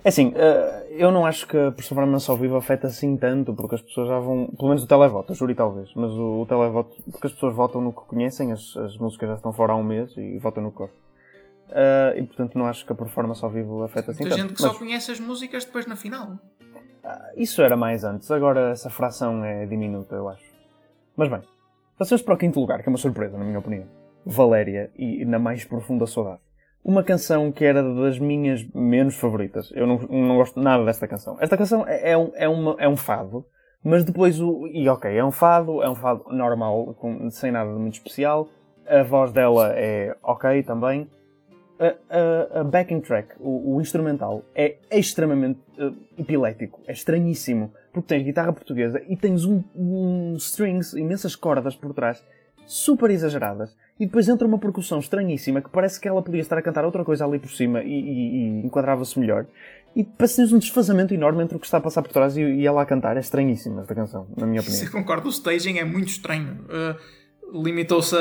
É 0.04 0.10
assim, 0.10 0.34
eh, 0.36 0.88
eu 0.92 1.12
não 1.12 1.26
acho 1.26 1.48
que 1.48 1.58
a 1.58 1.72
performance 1.72 2.30
ao 2.30 2.38
vivo 2.38 2.56
afeta 2.56 2.88
assim 2.88 3.18
tanto, 3.18 3.54
porque 3.54 3.76
as 3.76 3.82
pessoas 3.82 4.08
já 4.08 4.20
vão, 4.20 4.48
pelo 4.48 4.70
menos 4.70 4.84
o 4.84 4.88
televoto, 4.88 5.34
júri 5.34 5.56
talvez, 5.56 5.92
mas 5.96 6.12
o, 6.12 6.42
o 6.42 6.46
televoto, 6.46 6.96
porque 7.12 7.28
as 7.28 7.34
pessoas 7.34 7.56
votam 7.56 7.82
no 7.82 7.92
que 7.92 8.02
conhecem, 8.02 8.52
as, 8.52 8.76
as 8.78 8.98
músicas 8.98 9.30
já 9.30 9.36
estão 9.36 9.52
fora 9.54 9.74
há 9.74 9.76
um 9.76 9.84
mês 9.84 10.16
e 10.18 10.38
votam 10.38 10.64
no 10.64 10.72
gostam. 10.72 11.00
Uh, 11.70 12.20
e 12.20 12.24
portanto 12.24 12.58
não 12.58 12.66
acho 12.66 12.86
que 12.86 12.92
a 12.92 12.96
performance 12.96 13.44
ao 13.44 13.50
vivo 13.50 13.82
afeta 13.84 14.12
assim 14.12 14.24
Tem 14.24 14.30
tanto. 14.30 14.42
gente 14.42 14.54
que 14.54 14.62
mas, 14.62 14.72
só 14.72 14.78
conhece 14.78 15.12
as 15.12 15.20
músicas 15.22 15.64
depois 15.64 15.86
na 15.88 15.96
final. 15.96 16.38
ah, 17.04 17.32
isso 17.38 17.62
era 17.62 17.78
mais 17.78 18.04
antes, 18.04 18.30
agora 18.30 18.72
essa 18.72 18.90
fração 18.90 19.44
é 19.44 19.66
diminuta, 19.66 20.16
eu 20.16 20.28
acho. 20.28 20.44
Mas 21.16 21.30
bem, 21.30 21.42
passamos 21.98 22.22
para 22.22 22.34
o 22.34 22.38
quinto 22.38 22.60
lugar, 22.60 22.84
que 22.84 22.90
é 22.90 22.92
uma 22.92 22.98
surpresa, 22.98 23.38
na 23.38 23.46
minha 23.46 23.60
opinião. 23.60 23.86
Valéria 24.26 24.92
e 24.96 25.26
Na 25.26 25.40
Mais 25.40 25.64
Profunda 25.64 26.06
Saudade. 26.06 26.40
Uma 26.84 27.04
canção 27.04 27.52
que 27.52 27.64
era 27.64 27.84
das 27.84 28.18
minhas 28.18 28.66
menos 28.74 29.16
favoritas. 29.16 29.72
Eu 29.76 29.86
não, 29.86 29.98
não 29.98 30.38
gosto 30.38 30.60
nada 30.60 30.84
desta 30.84 31.08
canção. 31.08 31.38
Esta 31.40 31.56
canção 31.56 31.86
é, 31.88 32.12
é 32.12 32.18
um, 32.18 32.32
é, 32.34 32.50
uma, 32.50 32.76
é 32.80 32.88
um 32.88 32.98
fado, 32.98 33.46
mas 33.84 34.04
depois 34.04 34.42
o. 34.42 34.68
E 34.68 34.90
ok, 34.90 35.16
é 35.16 35.24
um 35.24 35.32
fado, 35.32 35.84
é 35.84 35.90
um 35.90 35.96
fado 35.96 36.26
normal, 36.30 36.96
com, 36.96 37.30
sem 37.30 37.52
nada 37.52 37.72
de 37.72 37.80
muito 37.80 37.94
especial. 37.94 38.50
A 38.88 39.04
voz 39.04 39.32
dela 39.32 39.74
é 39.76 40.16
ok 40.24 40.64
também. 40.64 41.08
A, 41.80 42.58
a, 42.58 42.62
a 42.62 42.64
backing 42.64 43.00
track, 43.00 43.30
o, 43.40 43.76
o 43.76 43.82
instrumental, 43.82 44.44
é 44.54 44.78
extremamente 44.92 45.60
uh, 45.80 45.96
epilético. 46.18 46.80
É 46.88 46.92
estranhíssimo. 46.92 47.72
Porque 47.92 48.08
tens 48.08 48.24
guitarra 48.24 48.54
portuguesa 48.54 49.02
e 49.08 49.18
tens 49.18 49.46
um, 49.46 49.64
um 49.76 50.36
strings, 50.38 50.94
imensas 50.94 51.36
cordas 51.36 51.76
por 51.76 51.94
trás, 51.94 52.24
super 52.66 53.10
exageradas. 53.10 53.76
E 54.00 54.06
depois 54.06 54.28
entra 54.28 54.48
uma 54.48 54.58
percussão 54.58 55.00
estranhíssima 55.00 55.62
que 55.62 55.70
parece 55.70 56.00
que 56.00 56.08
ela 56.08 56.22
podia 56.22 56.42
estar 56.42 56.58
a 56.58 56.62
cantar 56.62 56.84
outra 56.84 57.04
coisa 57.06 57.24
ali 57.24 57.38
por 57.38 57.52
cima 57.52 57.84
e, 57.84 57.88
e, 57.88 58.62
e 58.62 58.66
enquadrava-se 58.66 59.20
melhor. 59.20 59.46
E 59.96 60.04
parece 60.04 60.42
um 60.54 60.58
desfazamento 60.58 61.14
enorme 61.14 61.44
entre 61.44 61.58
o 61.58 61.60
que 61.60 61.66
está 61.66 61.78
a 61.78 61.82
passar 61.82 62.02
por 62.02 62.12
trás 62.12 62.36
e, 62.38 62.42
e 62.42 62.66
ela 62.66 62.82
a 62.82 62.86
cantar. 62.86 63.18
É 63.18 63.20
estranhíssima 63.20 63.82
esta 63.82 63.94
canção, 63.94 64.28
na 64.36 64.48
minha 64.48 64.62
opinião. 64.62 64.80
Se 64.80 64.90
concordo, 64.90 65.28
o 65.28 65.32
staging 65.32 65.78
é 65.78 65.84
muito 65.84 66.08
estranho. 66.08 66.66
Uh, 66.66 67.62
limitou-se 67.64 68.16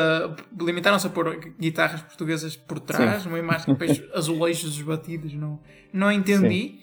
limitaram-se 0.60 1.06
a 1.06 1.10
pôr 1.10 1.38
guitarras 1.58 2.02
portuguesas 2.02 2.56
por 2.56 2.80
trás, 2.80 3.22
Sim. 3.22 3.28
uma 3.28 3.38
imagem 3.38 3.74
depois 3.74 4.02
azulejos 4.12 4.76
esbatidos, 4.76 5.32
não, 5.34 5.60
não 5.92 6.10
entendi. 6.10 6.80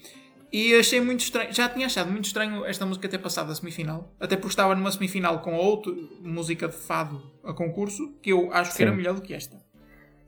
E 0.52 0.74
achei 0.76 1.02
muito 1.02 1.22
estranho, 1.22 1.54
já 1.54 1.68
tinha 1.68 1.86
achado 1.86 2.10
muito 2.10 2.26
estranho 2.26 2.66
esta 2.66 2.86
música 2.86 3.08
ter 3.10 3.18
passado 3.18 3.52
a 3.52 3.56
semifinal, 3.56 4.14
até 4.20 4.36
porque 4.38 4.50
estava 4.50 4.74
numa 4.76 4.92
semifinal 4.92 5.40
com 5.40 5.54
outra 5.54 5.94
música 6.22 6.68
de 6.68 6.76
fado 6.76 7.22
a 7.44 7.54
concurso, 7.54 8.14
que 8.22 8.32
eu 8.32 8.52
acho 8.54 8.72
que 8.72 8.78
Sim. 8.78 8.84
era 8.84 8.92
melhor 8.94 9.14
do 9.14 9.22
que 9.22 9.34
esta. 9.34 9.58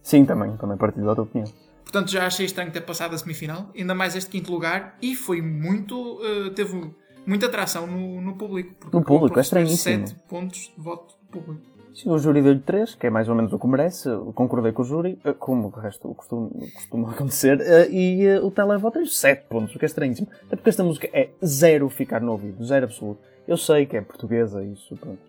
Sim, 0.04 0.26
também, 0.26 0.58
também 0.58 0.78
partilho 0.78 1.06
da 1.06 1.16
tua 1.16 1.24
opinião. 1.24 1.52
Portanto, 1.84 2.12
já 2.12 2.28
achei 2.28 2.46
estranho 2.46 2.72
ter 2.72 2.82
passado 2.82 3.16
a 3.16 3.18
semifinal, 3.18 3.72
ainda 3.76 3.96
mais 3.96 4.16
este 4.16 4.30
quinto 4.30 4.52
lugar, 4.52 4.98
e 5.02 5.16
foi 5.16 5.42
muito. 5.42 6.20
uh, 6.22 6.52
teve 6.52 6.94
muita 7.26 7.46
atração 7.46 7.88
no, 7.88 8.22
no 8.22 8.36
público. 8.36 8.90
No 8.92 9.04
público, 9.04 9.40
é 9.40 9.42
estranhíssimo. 9.42 10.08
sete 10.08 10.20
pontos 10.28 10.72
de 10.76 10.84
voto 10.84 11.16
do 11.22 11.28
público. 11.40 11.79
Sim, 12.02 12.12
o 12.12 12.18
júri 12.18 12.42
deu-lhe 12.42 12.60
3, 12.60 12.96
que 12.96 13.08
é 13.08 13.10
mais 13.10 13.28
ou 13.28 13.36
menos 13.36 13.52
o 13.52 13.60
que 13.60 13.68
merece. 13.68 14.10
Concordei 14.34 14.72
com 14.72 14.84
o 14.84 14.86
júri, 14.86 15.20
eh, 15.26 15.34
como 15.34 15.70
de 15.72 15.80
resto 15.80 16.14
costuma, 16.14 16.50
acontecer. 17.12 17.60
eh, 17.60 17.90
E 17.90 18.26
eh, 18.26 18.40
o 18.40 18.50
televoto 18.52 19.00
deu 19.00 19.08
7 19.08 19.46
pontos, 19.50 19.76
o 19.76 19.80
que 19.80 19.86
é 19.86 19.88
estranhíssimo. 19.88 20.28
Até 20.48 20.56
porque 20.56 20.70
esta 20.70 20.84
música 20.84 21.10
é 21.12 21.30
zero 21.46 21.90
ficar 21.90 22.22
no 22.22 22.32
ouvido, 22.32 22.64
zero 22.64 22.86
absoluto. 22.86 23.20
Eu 23.48 23.58
sei 23.58 23.86
que 23.86 23.98
é 23.98 24.02
portuguesa, 24.02 24.64
isso, 24.64 24.96
pronto. 24.96 25.20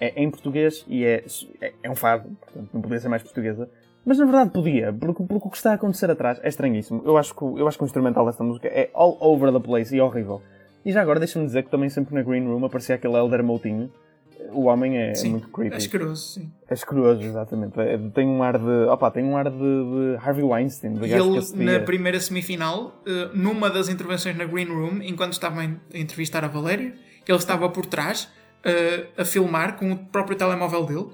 É 0.00 0.22
em 0.22 0.30
português 0.30 0.84
e 0.88 1.04
é, 1.04 1.24
é, 1.60 1.72
é 1.82 1.90
um 1.90 1.96
fado, 1.96 2.28
portanto 2.40 2.68
não 2.72 2.80
podia 2.80 3.00
ser 3.00 3.08
mais 3.08 3.22
portuguesa. 3.22 3.68
Mas 4.04 4.16
na 4.18 4.24
verdade 4.24 4.50
podia, 4.50 4.92
porque, 4.92 5.22
porque 5.24 5.48
o 5.48 5.50
que 5.50 5.56
está 5.56 5.72
a 5.72 5.74
acontecer 5.74 6.10
atrás 6.10 6.38
é 6.42 6.48
estranhíssimo. 6.48 7.02
Eu 7.04 7.18
acho, 7.18 7.34
que, 7.34 7.44
o- 7.44 7.58
eu 7.58 7.68
acho 7.68 7.76
que 7.76 7.84
o 7.84 7.86
instrumental 7.86 8.24
desta 8.24 8.42
música 8.42 8.68
é 8.68 8.88
all 8.94 9.18
over 9.20 9.52
the 9.52 9.60
place 9.60 9.94
e 9.94 10.00
horrível. 10.00 10.40
E 10.84 10.92
já 10.92 11.02
agora 11.02 11.18
deixa-me 11.18 11.44
dizer 11.44 11.64
que 11.64 11.70
também 11.70 11.90
sempre 11.90 12.14
na 12.14 12.22
Green 12.22 12.46
Room 12.46 12.64
aparecia 12.64 12.94
aquele 12.94 13.14
Elder 13.16 13.42
Moutinho. 13.44 13.90
O 14.52 14.64
homem 14.64 14.98
é, 14.98 15.14
Sim, 15.14 15.32
muito 15.32 15.48
creepy. 15.48 15.74
É 15.74 15.76
asqueroso, 15.76 16.34
sim. 16.34 16.52
É 16.68 16.74
escroso, 16.74 17.22
exatamente. 17.22 17.74
Tem 18.14 18.26
um 18.26 18.42
ar 18.42 18.58
de. 18.58 18.88
Opa, 18.88 19.10
tem 19.10 19.24
um 19.24 19.36
ar 19.36 19.50
de, 19.50 19.58
de 19.58 20.16
Harvey 20.20 20.44
Weinstein, 20.44 20.94
de 20.94 21.06
E 21.06 21.12
ele, 21.12 21.64
na 21.64 21.80
primeira 21.80 22.18
semifinal, 22.20 23.00
eh, 23.06 23.30
numa 23.34 23.70
das 23.70 23.88
intervenções 23.88 24.36
na 24.36 24.44
Green 24.44 24.66
Room, 24.66 25.02
enquanto 25.02 25.32
estava 25.32 25.60
a 25.60 25.64
entrevistar 25.98 26.44
a 26.44 26.48
Valéria, 26.48 26.94
ele 27.26 27.38
estava 27.38 27.68
por 27.68 27.86
trás 27.86 28.28
eh, 28.64 29.06
a 29.16 29.24
filmar 29.24 29.76
com 29.76 29.92
o 29.92 29.96
próprio 29.96 30.36
telemóvel 30.36 30.84
dele. 30.84 31.08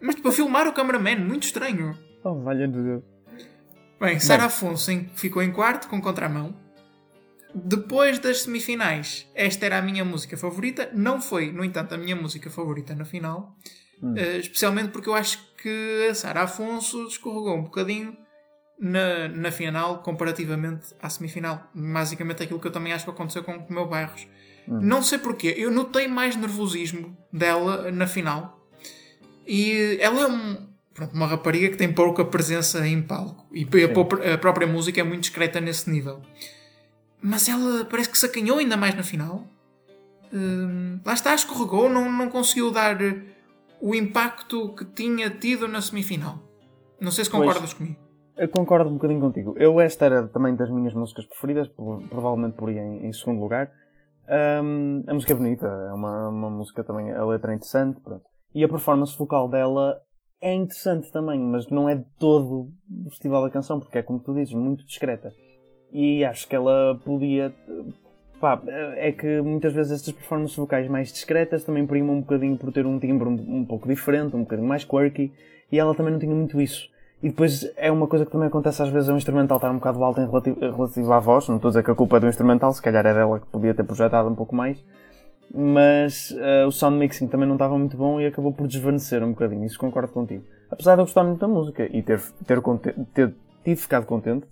Mas 0.00 0.14
tipo, 0.14 0.28
a 0.28 0.32
filmar 0.32 0.68
o 0.68 0.72
cameraman, 0.72 1.16
muito 1.16 1.44
estranho. 1.44 1.96
Oh, 2.22 2.34
valha-me 2.34 2.72
Deus. 2.72 3.02
Bem, 4.00 4.18
Sara 4.18 4.44
Afonso 4.44 4.90
ficou 5.14 5.42
em 5.42 5.52
quarto 5.52 5.88
com 5.88 6.00
contramão. 6.00 6.54
Depois 7.54 8.18
das 8.18 8.42
semifinais, 8.42 9.26
esta 9.34 9.66
era 9.66 9.78
a 9.78 9.82
minha 9.82 10.04
música 10.04 10.36
favorita. 10.36 10.90
Não 10.94 11.20
foi, 11.20 11.50
no 11.52 11.64
entanto, 11.64 11.94
a 11.94 11.98
minha 11.98 12.16
música 12.16 12.48
favorita 12.50 12.94
na 12.94 13.04
final. 13.04 13.56
Eh, 14.16 14.38
especialmente 14.38 14.90
porque 14.90 15.08
eu 15.08 15.14
acho 15.14 15.38
que 15.56 16.08
a 16.10 16.14
Sara 16.14 16.42
Afonso 16.42 17.06
escorregou 17.06 17.54
um 17.56 17.62
bocadinho 17.64 18.16
na, 18.78 19.28
na 19.28 19.50
final 19.50 20.02
comparativamente 20.02 20.94
à 21.00 21.10
semifinal. 21.10 21.70
Basicamente 21.74 22.42
aquilo 22.42 22.58
que 22.58 22.66
eu 22.66 22.72
também 22.72 22.92
acho 22.92 23.04
que 23.04 23.10
aconteceu 23.10 23.44
com 23.44 23.52
o 23.52 23.72
meu 23.72 23.86
Bairros. 23.86 24.26
Não 24.66 25.02
sei 25.02 25.18
porquê, 25.18 25.54
eu 25.58 25.70
notei 25.70 26.06
mais 26.06 26.36
nervosismo 26.36 27.16
dela 27.32 27.90
na 27.90 28.06
final. 28.06 28.64
E 29.46 29.98
ela 30.00 30.20
é 30.20 30.26
um, 30.28 30.68
pronto, 30.94 31.12
uma 31.12 31.26
rapariga 31.26 31.70
que 31.70 31.76
tem 31.76 31.92
pouca 31.92 32.24
presença 32.24 32.86
em 32.86 33.02
palco. 33.02 33.46
E 33.52 33.66
a 34.32 34.38
própria 34.38 34.66
música 34.66 35.00
é 35.00 35.02
muito 35.02 35.22
discreta 35.22 35.60
nesse 35.60 35.90
nível. 35.90 36.22
Mas 37.22 37.48
ela 37.48 37.84
parece 37.84 38.08
que 38.10 38.18
se 38.18 38.26
acanhou 38.26 38.58
ainda 38.58 38.76
mais 38.76 38.94
na 38.94 39.02
final. 39.02 39.44
Hum, 40.32 41.00
lá 41.04 41.12
está, 41.12 41.34
escorregou, 41.34 41.88
não, 41.90 42.10
não 42.10 42.28
conseguiu 42.30 42.70
dar 42.70 43.00
eh, 43.02 43.20
o 43.80 43.94
impacto 43.94 44.74
que 44.74 44.84
tinha 44.84 45.28
tido 45.30 45.66
na 45.66 45.80
semifinal. 45.80 46.38
Não 47.00 47.10
sei 47.10 47.24
se 47.24 47.30
Pois. 47.30 47.46
concordas 47.46 47.72
comigo. 47.74 47.96
Eu 48.36 48.48
concordo 48.48 48.88
um 48.88 48.94
bocadinho 48.94 49.20
contigo. 49.20 49.54
Eu, 49.58 49.80
esta 49.80 50.06
era 50.06 50.26
também 50.28 50.54
das 50.54 50.70
minhas 50.70 50.94
músicas 50.94 51.26
preferidas, 51.26 51.68
pro- 51.68 52.00
provavelmente 52.08 52.54
por 52.56 52.70
em, 52.70 53.06
em 53.06 53.12
segundo 53.12 53.40
lugar. 53.40 53.70
Ahm, 54.28 55.02
a 55.08 55.12
música 55.12 55.32
é 55.32 55.36
bonita, 55.36 55.66
é 55.66 55.92
uma, 55.92 56.28
uma 56.28 56.50
música 56.50 56.84
também, 56.84 57.10
a 57.12 57.24
letra 57.26 57.52
é 57.52 57.56
interessante, 57.56 58.00
pronto. 58.00 58.24
E 58.54 58.64
a 58.64 58.68
performance 58.68 59.16
vocal 59.18 59.48
dela 59.48 60.00
é 60.40 60.54
interessante 60.54 61.10
também, 61.12 61.38
mas 61.40 61.68
não 61.68 61.88
é 61.88 61.96
de 61.96 62.04
todo 62.18 62.70
o 63.06 63.10
festival 63.10 63.42
da 63.42 63.50
canção, 63.50 63.78
porque 63.80 63.98
é 63.98 64.02
como 64.02 64.20
tu 64.20 64.32
dizes, 64.32 64.54
muito 64.54 64.86
discreta. 64.86 65.32
E 65.92 66.24
acho 66.24 66.46
que 66.48 66.54
ela 66.54 66.98
podia. 67.04 67.52
Pá, 68.40 68.58
é 68.96 69.12
que 69.12 69.40
muitas 69.42 69.72
vezes 69.72 69.92
estas 69.92 70.14
performances 70.14 70.56
vocais 70.56 70.88
mais 70.88 71.12
discretas 71.12 71.62
também 71.62 71.86
primam 71.86 72.16
um 72.16 72.20
bocadinho 72.20 72.56
por 72.56 72.72
ter 72.72 72.86
um 72.86 72.98
timbre 72.98 73.28
um, 73.28 73.32
um 73.32 73.64
pouco 73.66 73.86
diferente, 73.86 74.34
um 74.34 74.40
bocadinho 74.40 74.66
mais 74.66 74.82
quirky, 74.82 75.30
e 75.70 75.78
ela 75.78 75.94
também 75.94 76.12
não 76.12 76.18
tinha 76.18 76.34
muito 76.34 76.58
isso. 76.58 76.88
E 77.22 77.28
depois 77.28 77.70
é 77.76 77.92
uma 77.92 78.06
coisa 78.06 78.24
que 78.24 78.32
também 78.32 78.48
acontece 78.48 78.82
às 78.82 78.88
vezes, 78.88 79.10
é 79.10 79.12
um 79.12 79.18
instrumental 79.18 79.58
estar 79.58 79.70
um 79.70 79.74
bocado 79.74 80.02
alto 80.02 80.22
em 80.22 80.26
relativo, 80.26 80.58
relativo 80.58 81.12
à 81.12 81.18
voz, 81.18 81.48
não 81.48 81.56
estou 81.56 81.68
a 81.68 81.72
dizer 81.72 81.84
que 81.84 81.90
a 81.90 81.94
culpa 81.94 82.16
é 82.16 82.20
do 82.20 82.28
instrumental, 82.28 82.72
se 82.72 82.80
calhar 82.80 83.04
é 83.04 83.12
dela 83.12 83.40
que 83.40 83.46
podia 83.48 83.74
ter 83.74 83.84
projetado 83.84 84.26
um 84.26 84.34
pouco 84.34 84.56
mais, 84.56 84.82
mas 85.54 86.34
eh, 86.38 86.64
o 86.64 86.70
sound 86.70 86.96
mixing 86.96 87.26
também 87.26 87.46
não 87.46 87.56
estava 87.56 87.76
muito 87.76 87.94
bom 87.94 88.18
e 88.18 88.26
acabou 88.26 88.54
por 88.54 88.66
desvanecer 88.66 89.22
um 89.22 89.30
bocadinho, 89.30 89.66
isso 89.66 89.78
concordo 89.78 90.10
contigo. 90.12 90.44
Apesar 90.70 90.94
de 90.94 91.02
eu 91.02 91.04
gostar 91.04 91.24
muito 91.24 91.40
da 91.40 91.48
música 91.48 91.86
e 91.94 92.02
ter, 92.02 92.22
ter, 92.46 92.62
conte- 92.62 92.94
ter 93.12 93.34
tido 93.62 93.76
ficado 93.76 94.06
contente 94.06 94.46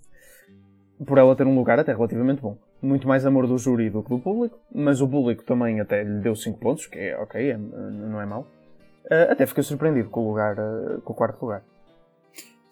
por 1.05 1.17
ela 1.17 1.35
ter 1.35 1.45
um 1.47 1.55
lugar 1.55 1.79
até 1.79 1.93
relativamente 1.93 2.41
bom. 2.41 2.57
Muito 2.81 3.07
mais 3.07 3.25
amor 3.25 3.47
do 3.47 3.57
júri 3.57 3.89
do 3.89 4.03
que 4.03 4.09
do 4.09 4.19
público, 4.19 4.57
mas 4.73 5.01
o 5.01 5.07
público 5.07 5.43
também 5.43 5.79
até 5.79 6.03
lhe 6.03 6.19
deu 6.19 6.35
5 6.35 6.59
pontos, 6.59 6.85
que 6.87 6.97
é 6.99 7.17
ok, 7.17 7.51
é- 7.51 7.57
não 7.57 8.19
é 8.21 8.25
mau. 8.25 8.47
Eh, 9.09 9.29
até 9.31 9.45
fiquei 9.45 9.63
surpreendido 9.63 10.09
com 10.09 10.21
o 10.25 10.29
lugar, 10.29 10.55
eh, 10.57 10.97
com 11.03 11.13
o 11.13 11.15
quarto 11.15 11.41
lugar. 11.41 11.63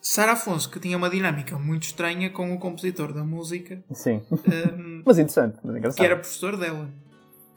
Sara 0.01 0.33
Afonso, 0.33 0.69
que 0.69 0.79
tinha 0.79 0.95
uma 0.97 1.09
dinâmica 1.09 1.57
muito 1.57 1.83
estranha 1.83 2.29
com 2.29 2.53
o 2.53 2.59
compositor 2.59 3.11
da 3.11 3.23
música, 3.23 3.83
Sim. 3.91 4.21
hum, 4.31 5.01
Mas 5.05 5.17
interessante, 5.19 5.57
mas 5.63 5.75
engraçado. 5.75 5.97
que 5.97 6.05
era 6.05 6.15
professor 6.15 6.57
dela. 6.57 6.89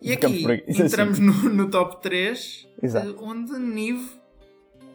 E 0.00 0.12
aqui 0.12 0.46
entramos 0.68 1.18
no, 1.18 1.32
no 1.50 1.68
top 1.70 2.00
3, 2.00 2.68
Exato. 2.80 3.08
eh, 3.10 3.14
onde 3.20 3.52
Nive 3.58 4.08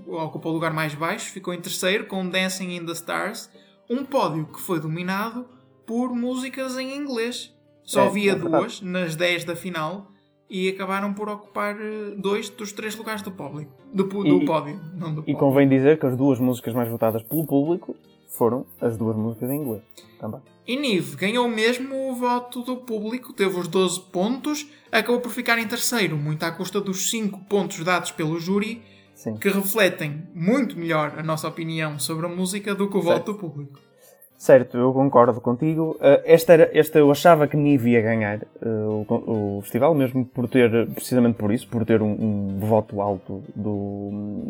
ocupa 0.08 0.48
o 0.48 0.52
lugar 0.54 0.72
mais 0.72 0.96
baixo, 0.96 1.30
ficou 1.32 1.54
em 1.54 1.60
terceiro 1.60 2.06
com 2.06 2.28
Dancing 2.30 2.72
in 2.78 2.86
the 2.86 2.93
Stars, 2.93 3.50
um 3.89 4.04
pódio 4.06 4.46
que 4.46 4.60
foi 4.60 4.80
dominado 4.80 5.46
por 5.86 6.13
músicas 6.15 6.78
em 6.78 6.96
inglês. 6.96 7.54
Só 7.84 8.04
É, 8.04 8.08
havia 8.08 8.32
é 8.32 8.36
duas 8.36 8.82
nas 8.82 9.15
10 9.15 9.43
da 9.43 9.56
final 9.56 10.08
e 10.50 10.69
acabaram 10.69 11.13
por 11.13 11.28
ocupar 11.28 11.76
eh, 11.80 12.13
dois 12.17 12.50
dos 12.50 12.72
três 12.72 12.96
lugares 12.96 13.22
do 13.22 13.32
público. 13.32 13.72
Do, 13.93 14.04
do 14.06 14.41
E- 14.41 14.46
pódio, 14.46 14.80
não 14.96 15.13
do 15.13 15.22
E 15.22 15.26
pódio. 15.26 15.38
convém 15.38 15.67
dizer 15.67 16.00
que 16.00 16.06
as 16.06 16.15
duas 16.15 16.39
músicas 16.39 16.74
mais 16.74 16.88
votadas 16.89 17.22
pelo 17.24 17.46
público 17.46 17.96
foram 18.30 18.65
as 18.80 18.96
duas 18.98 19.15
músicas 19.17 19.50
em 19.50 19.58
inglês. 19.62 19.82
Também. 20.19 20.39
E 20.65 20.78
Nive 20.78 21.17
ganhou 21.17 21.46
mesmo 21.50 22.10
o 22.10 22.15
voto 22.15 22.62
do 22.62 22.78
público, 22.78 23.34
teve 23.34 23.60
os 23.60 23.67
12 23.67 24.00
pontos, 24.00 24.65
acabou 24.89 25.19
por 25.19 25.30
ficar 25.30 25.60
em 25.60 25.67
terceiro, 25.67 26.15
muito 26.15 26.41
à 26.43 26.52
custa 26.52 26.80
dos 26.80 27.10
5 27.10 27.41
pontos 27.50 27.84
dados 27.84 28.12
pelo 28.12 28.39
júri, 28.39 28.82
Sim. 29.24 29.36
que 29.36 29.48
refletem 29.48 30.28
muito 30.36 30.78
melhor 30.78 31.14
a 31.18 31.24
nossa 31.24 31.48
opinião 31.48 31.98
sobre 31.98 32.26
a 32.26 32.30
música 32.30 32.76
do 32.76 32.90
que 32.90 32.98
o 32.98 33.02
voto 33.02 33.32
do 33.32 33.40
público. 33.40 33.80
Certo, 34.36 34.78
eu 34.78 34.92
concordo 34.92 35.40
contigo. 35.40 35.92
Uh, 35.92 36.20
esta, 36.26 36.52
era, 36.52 36.70
esta 36.78 37.00
eu 37.00 37.10
achava 37.10 37.48
que 37.48 37.56
Nive 37.56 37.92
ia 37.92 38.02
ganhar 38.02 38.40
uh, 38.62 39.06
o, 39.08 39.58
o, 39.58 39.62
festival, 39.62 39.96
mesmo 39.96 40.26
por 40.26 40.50
ter, 40.50 40.90
precisamente 40.90 41.38
por 41.38 41.54
isso, 41.54 41.66
por 41.70 41.86
ter 41.86 42.02
um, 42.02 42.12
um 42.12 42.60
voto 42.60 43.00
alto 43.00 43.42
do, 43.56 44.10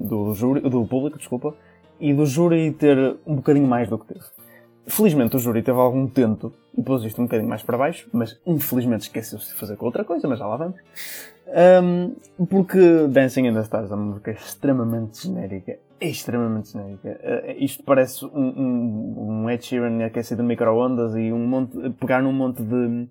do, 0.10 0.34
júri, 0.34 0.62
do 0.62 0.84
público, 0.88 1.20
desculpa, 1.20 1.54
e 2.00 2.12
do 2.12 2.26
júri 2.26 2.72
ter 2.72 2.98
um 3.28 3.36
bocadinho 3.36 3.68
mais 3.68 3.88
do 3.88 4.00
que 4.00 4.08
teve. 4.08 4.26
Felizmente 4.86 5.36
o 5.36 5.40
júri 5.40 5.62
teve 5.62 5.80
algum 5.80 6.08
tento 6.08 6.54
e 6.78 6.82
pôs 6.82 7.04
isto 7.04 7.22
um 7.22 7.26
bocadinho 7.26 7.48
mais 7.48 7.64
para 7.64 7.78
baixo, 7.78 8.10
mas 8.12 8.40
infelizmente 8.46 9.02
esqueceu-se 9.02 9.54
de 9.54 9.60
fazer 9.60 9.78
com 9.78 9.86
outra 9.86 10.04
coisa, 10.04 10.28
mas 10.28 10.40
já 10.40 10.46
lá 10.46 10.58
vamos. 10.58 10.78
Um, 11.48 12.46
porque 12.46 13.08
Dancing 13.08 13.48
in 13.48 13.54
the 13.54 13.62
Stars 13.62 13.92
é 13.92 13.96
uma 13.96 14.06
música 14.06 14.32
extremamente 14.32 15.24
genérica. 15.24 15.78
Extremamente 16.02 16.74
genérica. 16.74 17.10
Uh, 17.10 17.64
isto 17.64 17.84
parece 17.84 18.26
um, 18.26 18.30
um, 18.34 19.44
um 19.44 19.50
Ed 19.50 19.66
Sheeran 19.66 20.06
aquecido 20.06 20.42
de 20.42 20.48
micro-ondas 20.48 21.16
e 21.16 21.32
um 21.32 21.48
monte, 21.48 21.78
pegar 21.92 22.22
num 22.22 22.34
monte 22.34 22.62
de 22.62 23.08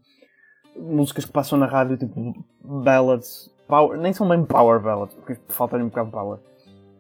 músicas 0.77 1.25
que 1.25 1.33
passam 1.33 1.59
na 1.59 1.67
rádio, 1.67 1.97
tipo 1.97 2.35
ballads, 2.63 3.51
power, 3.67 3.99
nem 3.99 4.13
são 4.13 4.29
bem 4.29 4.45
power 4.45 4.81
ballads, 4.81 5.15
porque 5.15 5.39
falta-lhe 5.49 5.85
um 5.85 5.89
bocado 5.89 6.09
de 6.09 6.13
power 6.13 6.39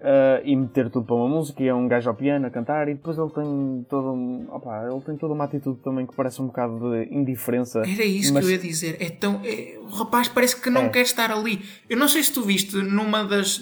uh, 0.02 0.42
e 0.44 0.54
meter 0.54 0.90
tudo 0.90 1.06
para 1.06 1.14
uma 1.14 1.28
música 1.28 1.62
e 1.62 1.68
é 1.68 1.74
um 1.74 1.86
gajo 1.86 2.10
ao 2.10 2.16
piano 2.16 2.46
a 2.46 2.50
cantar 2.50 2.88
e 2.88 2.94
depois 2.94 3.16
ele 3.16 3.30
tem 3.30 3.86
todo 3.88 4.12
um, 4.12 4.46
opa, 4.50 4.86
ele 4.90 5.00
tem 5.00 5.16
toda 5.16 5.32
uma 5.32 5.44
atitude 5.44 5.78
também 5.80 6.06
que 6.06 6.14
parece 6.14 6.42
um 6.42 6.46
bocado 6.46 6.78
de 6.78 7.14
indiferença. 7.14 7.80
Era 7.80 8.04
isso 8.04 8.34
mas... 8.34 8.44
que 8.44 8.50
eu 8.50 8.54
ia 8.56 8.62
dizer. 8.62 8.96
É 9.00 9.08
tão, 9.10 9.40
é, 9.44 9.78
o 9.80 9.86
rapaz 9.86 10.28
parece 10.28 10.60
que 10.60 10.68
não 10.68 10.82
é. 10.82 10.88
quer 10.88 11.02
estar 11.02 11.30
ali. 11.30 11.62
Eu 11.88 11.96
não 11.96 12.08
sei 12.08 12.22
se 12.22 12.32
tu 12.32 12.42
viste 12.42 12.76
numa 12.76 13.24
das, 13.24 13.60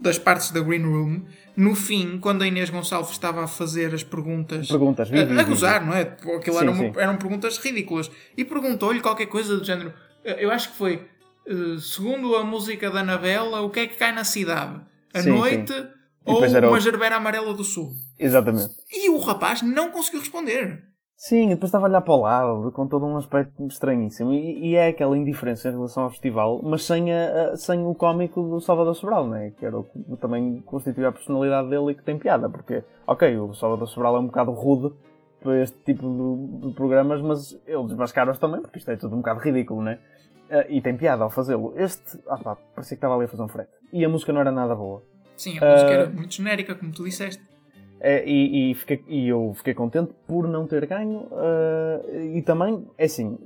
das 0.00 0.18
partes 0.18 0.50
da 0.52 0.60
Green 0.60 0.84
Room, 0.84 1.22
no 1.56 1.74
fim, 1.74 2.18
quando 2.20 2.42
a 2.42 2.46
Inês 2.46 2.70
Gonçalves 2.70 3.10
estava 3.10 3.42
a 3.42 3.48
fazer 3.48 3.92
as 3.92 4.04
perguntas, 4.04 4.68
perguntas 4.68 5.10
vi, 5.10 5.18
a, 5.18 5.40
a 5.40 5.42
gozar, 5.42 5.84
não 5.84 5.92
é? 5.92 6.02
Aquilo 6.02 6.56
sim, 6.56 6.62
eram, 6.62 6.76
sim. 6.76 6.92
eram 6.96 7.16
perguntas 7.16 7.58
ridículas. 7.58 8.08
E 8.36 8.44
perguntou-lhe 8.44 9.00
qualquer 9.00 9.26
coisa 9.26 9.56
do 9.56 9.64
género. 9.64 9.92
Eu 10.24 10.52
acho 10.52 10.70
que 10.70 10.76
foi, 10.76 11.02
uh, 11.48 11.78
segundo 11.80 12.36
a 12.36 12.44
música 12.44 12.90
da 12.90 13.00
Anabela, 13.00 13.60
o 13.62 13.70
que 13.70 13.80
é 13.80 13.86
que 13.88 13.96
cai 13.96 14.12
na 14.12 14.22
cidade? 14.22 14.80
A 15.14 15.20
sim, 15.20 15.30
noite 15.30 15.72
sim. 15.72 15.88
ou 16.24 16.38
uma 16.68 16.80
gerbera 16.80 17.16
amarela 17.16 17.54
do 17.54 17.64
sul. 17.64 17.92
Exatamente. 18.18 18.74
E 18.90 19.08
o 19.10 19.18
rapaz 19.18 19.62
não 19.62 19.90
conseguiu 19.90 20.20
responder. 20.20 20.88
Sim, 21.20 21.46
e 21.46 21.48
depois 21.48 21.70
estava 21.70 21.86
a 21.86 21.88
olhar 21.88 22.00
para 22.00 22.14
o 22.14 22.20
lado 22.20 22.70
com 22.70 22.86
todo 22.86 23.04
um 23.04 23.16
aspecto 23.16 23.66
estranhíssimo. 23.66 24.32
E, 24.32 24.68
e 24.68 24.76
é 24.76 24.86
aquela 24.86 25.18
indiferença 25.18 25.68
em 25.68 25.72
relação 25.72 26.04
ao 26.04 26.10
festival, 26.10 26.60
mas 26.62 26.84
sem, 26.84 27.12
a, 27.12 27.50
a, 27.50 27.56
sem 27.56 27.84
o 27.84 27.92
cómico 27.92 28.40
do 28.40 28.60
Salvador 28.60 28.94
Sobral, 28.94 29.26
né? 29.26 29.50
que 29.58 29.66
era 29.66 29.76
o 29.76 29.82
que 29.82 30.16
também 30.20 30.60
constituía 30.60 31.08
a 31.08 31.12
personalidade 31.12 31.70
dele 31.70 31.90
e 31.90 31.94
que 31.96 32.04
tem 32.04 32.16
piada. 32.16 32.48
Porque, 32.48 32.84
ok, 33.04 33.36
o 33.36 33.52
Salvador 33.52 33.88
Sobral 33.88 34.16
é 34.16 34.20
um 34.20 34.26
bocado 34.26 34.52
rude 34.52 34.94
para 35.40 35.60
este 35.60 35.76
tipo 35.78 36.08
de, 36.08 36.68
de 36.68 36.74
programas, 36.74 37.20
mas 37.20 37.52
ele 37.66 37.84
desmascara-os 37.84 38.38
também, 38.38 38.60
porque 38.60 38.78
isto 38.78 38.90
é 38.90 38.96
tudo 38.96 39.14
um 39.14 39.18
bocado 39.18 39.40
ridículo, 39.40 39.82
né? 39.82 39.98
Uh, 40.48 40.70
e 40.70 40.80
tem 40.80 40.96
piada 40.96 41.24
ao 41.24 41.30
fazê-lo. 41.30 41.74
Este, 41.76 42.18
ah 42.28 42.38
pá, 42.38 42.56
parecia 42.74 42.96
que 42.96 42.98
estava 42.98 43.16
ali 43.16 43.24
a 43.24 43.28
fazer 43.28 43.42
um 43.42 43.48
frete. 43.48 43.72
E 43.92 44.04
a 44.04 44.08
música 44.08 44.32
não 44.32 44.40
era 44.40 44.52
nada 44.52 44.74
boa. 44.74 45.02
Sim, 45.36 45.58
a 45.58 45.64
uh, 45.64 45.72
música 45.72 45.90
era 45.90 46.04
ah, 46.04 46.10
muito 46.10 46.34
genérica, 46.34 46.74
como 46.74 46.92
tu 46.92 47.04
disseste. 47.04 47.42
É, 48.00 48.24
e, 48.24 48.70
e, 48.70 48.74
fiquei, 48.74 49.02
e, 49.08 49.28
eu 49.28 49.52
fiquei 49.56 49.74
contente 49.74 50.12
por 50.26 50.46
não 50.46 50.66
ter 50.66 50.86
ganho. 50.86 51.28
Uh, 51.32 52.36
e 52.36 52.42
também, 52.42 52.86
é 52.96 53.04
assim, 53.04 53.38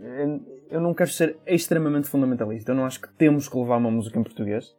eu 0.71 0.81
não 0.81 0.93
quero 0.93 1.11
ser 1.11 1.37
extremamente 1.47 2.09
fundamentalista. 2.09 2.73
Eu 2.73 2.75
não 2.75 2.85
acho 2.85 3.01
que 3.01 3.09
temos 3.15 3.49
que 3.49 3.57
levar 3.57 3.77
uma 3.77 3.91
música 3.91 4.19
em 4.19 4.23
português. 4.23 4.75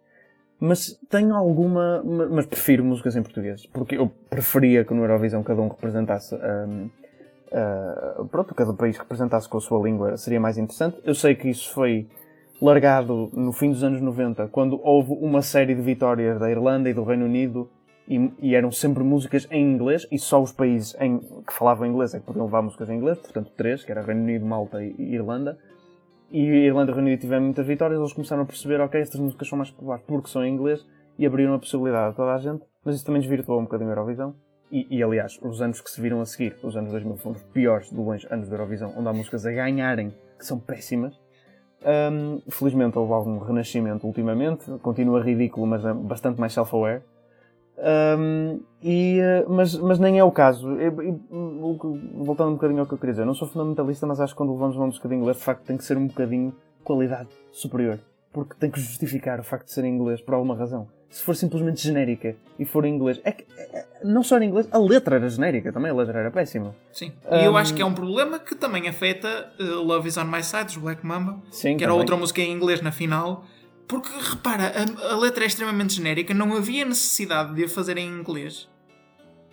Mas 0.59 0.97
tenho 1.09 1.35
alguma. 1.35 2.01
Mas 2.03 2.45
prefiro 2.45 2.83
músicas 2.83 3.15
em 3.15 3.21
português. 3.21 3.65
Porque 3.65 3.97
eu 3.97 4.07
preferia 4.29 4.85
que 4.85 4.93
no 4.93 5.03
Eurovisão 5.03 5.43
cada 5.43 5.61
um 5.61 5.67
representasse. 5.67 6.35
Um, 6.35 6.89
uh, 7.51 8.25
pronto, 8.27 8.55
cada 8.55 8.73
país 8.73 8.97
representasse 8.97 9.49
com 9.49 9.57
a 9.57 9.61
sua 9.61 9.83
língua 9.83 10.15
seria 10.17 10.39
mais 10.39 10.57
interessante. 10.57 10.97
Eu 11.03 11.13
sei 11.15 11.35
que 11.35 11.49
isso 11.49 11.73
foi 11.73 12.07
largado 12.63 13.29
no 13.33 13.51
fim 13.51 13.71
dos 13.71 13.83
anos 13.83 13.99
90, 13.99 14.47
quando 14.47 14.79
houve 14.81 15.11
uma 15.11 15.41
série 15.41 15.75
de 15.75 15.81
vitórias 15.81 16.39
da 16.39 16.49
Irlanda 16.49 16.89
e 16.89 16.93
do 16.93 17.03
Reino 17.03 17.25
Unido 17.25 17.69
e, 18.07 18.31
e 18.39 18.55
eram 18.55 18.71
sempre 18.71 19.03
músicas 19.03 19.45
em 19.51 19.61
inglês 19.61 20.07
e 20.09 20.17
só 20.17 20.41
os 20.41 20.53
países 20.53 20.95
em, 20.97 21.19
que 21.19 21.51
falavam 21.53 21.85
inglês 21.85 22.13
é 22.13 22.19
que 22.19 22.25
podiam 22.25 22.45
levar 22.45 22.61
músicas 22.61 22.89
em 22.89 22.95
inglês, 22.95 23.19
portanto 23.19 23.51
três, 23.57 23.83
que 23.83 23.91
era 23.91 24.01
Reino 24.01 24.21
Unido, 24.21 24.45
Malta 24.45 24.81
e, 24.81 24.95
Irlanda. 24.97 25.57
E 26.31 26.39
a 26.39 26.65
Irlanda 26.65 26.91
e 26.91 26.93
o 26.93 26.95
Reino 26.95 27.09
Unido 27.09 27.19
tiveram 27.19 27.43
muitas 27.43 27.67
vitórias, 27.67 27.99
eles 27.99 28.13
começaram 28.13 28.43
a 28.43 28.45
perceber, 28.45 28.79
ok, 28.79 29.01
estas 29.01 29.19
músicas 29.19 29.47
são 29.49 29.57
mais 29.57 29.69
populares 29.69 30.05
porque 30.07 30.29
são 30.29 30.45
em 30.45 30.53
inglês 30.53 30.85
e 31.19 31.25
abriram 31.25 31.53
a 31.53 31.59
possibilidade 31.59 32.11
a 32.11 32.13
toda 32.13 32.33
a 32.33 32.37
gente, 32.37 32.63
mas 32.83 32.95
isso 32.95 33.05
também 33.05 33.21
desvirtuou 33.21 33.59
um 33.59 33.63
bocadinho 33.63 33.89
a 33.89 33.93
Eurovisão. 33.93 34.35
E, 34.71 34.87
e, 34.89 35.03
aliás, 35.03 35.37
os 35.41 35.61
anos 35.61 35.81
que 35.81 35.91
se 35.91 36.01
viram 36.01 36.21
a 36.21 36.25
seguir, 36.25 36.55
os 36.63 36.75
anos 36.75 36.91
2000, 36.91 37.17
foram 37.17 37.35
os 37.35 37.43
piores 37.43 37.89
de 37.89 37.95
longe 37.95 38.25
anos 38.31 38.47
da 38.47 38.55
Eurovisão, 38.55 38.93
onde 38.97 39.07
há 39.07 39.13
músicas 39.13 39.45
a 39.45 39.51
ganharem 39.51 40.15
que 40.39 40.45
são 40.45 40.57
péssimas. 40.57 41.22
Um, 41.85 42.39
felizmente 42.49 42.97
houve 42.97 43.11
algum 43.11 43.37
renascimento 43.39 44.07
ultimamente, 44.07 44.71
continua 44.81 45.21
ridículo, 45.21 45.67
mas 45.67 45.83
é 45.83 45.93
bastante 45.93 46.39
mais 46.39 46.53
self-aware. 46.53 47.01
Um, 47.77 48.61
e, 48.81 49.19
eh, 49.19 49.45
mas, 49.47 49.75
mas 49.75 49.99
nem 49.99 50.19
é 50.19 50.23
o 50.23 50.31
caso. 50.31 50.69
Eu, 50.79 51.01
eu, 51.01 51.19
voltando 52.17 52.51
um 52.51 52.53
bocadinho 52.53 52.81
ao 52.81 52.85
que 52.85 52.93
eu 52.93 52.97
queria 52.97 53.13
dizer, 53.13 53.23
eu 53.23 53.27
não 53.27 53.33
sou 53.33 53.47
fundamentalista, 53.47 54.05
mas 54.07 54.21
acho 54.21 54.33
que 54.33 54.37
quando 54.37 54.53
levamos 54.53 54.75
uma 54.75 54.85
música 54.85 55.09
de 55.09 55.15
inglês, 55.15 55.37
de 55.37 55.43
facto, 55.43 55.65
tem 55.65 55.75
que 55.75 55.83
ser 55.83 55.97
um 55.97 56.07
bocadinho 56.07 56.53
qualidade 56.83 57.29
superior. 57.51 57.99
Porque 58.33 58.55
tem 58.59 58.69
que 58.69 58.81
justificar 58.81 59.39
o 59.39 59.43
facto 59.43 59.67
de 59.67 59.71
ser 59.71 59.85
em 59.85 59.93
inglês 59.95 60.19
por 60.19 60.33
alguma 60.33 60.55
razão 60.55 60.89
se 61.13 61.21
for 61.21 61.35
simplesmente 61.35 61.79
genérica 61.79 62.35
e 62.57 62.65
for 62.65 62.85
em 62.85 62.95
inglês. 62.95 63.21
É 63.23 63.31
que, 63.31 63.45
é, 63.55 63.61
é, 63.61 63.85
não 64.03 64.23
só 64.23 64.39
em 64.39 64.47
inglês, 64.47 64.67
a 64.71 64.79
letra 64.79 65.17
era 65.17 65.29
genérica 65.29 65.71
também, 65.71 65.91
a 65.91 65.93
letra 65.93 66.19
era 66.19 66.31
péssima. 66.31 66.75
Sim. 66.91 67.13
Um... 67.29 67.37
E 67.37 67.45
eu 67.45 67.55
acho 67.55 67.71
que 67.75 67.83
é 67.83 67.85
um 67.85 67.93
problema 67.93 68.39
que 68.39 68.55
também 68.55 68.89
afeta 68.89 69.53
uh, 69.59 69.63
Love 69.83 70.07
Is 70.07 70.17
On 70.17 70.25
My 70.25 70.43
Side, 70.43 70.65
dos 70.65 70.77
Black 70.77 71.05
Mamba, 71.05 71.39
Sim, 71.51 71.77
que 71.77 71.83
era 71.83 71.93
outra 71.93 72.17
música 72.17 72.41
em 72.41 72.51
inglês 72.51 72.81
na 72.81 72.91
final. 72.91 73.45
Porque, 73.87 74.09
repara, 74.27 74.73
a, 74.75 75.13
a, 75.13 75.17
letra 75.19 75.43
é 75.43 75.47
extremamente 75.47 75.93
genérica, 75.93 76.33
não 76.33 76.55
havia 76.55 76.83
necessidade 76.83 77.53
de 77.53 77.65
a 77.65 77.69
fazer 77.69 77.95
em 77.99 78.07
inglês. 78.07 78.67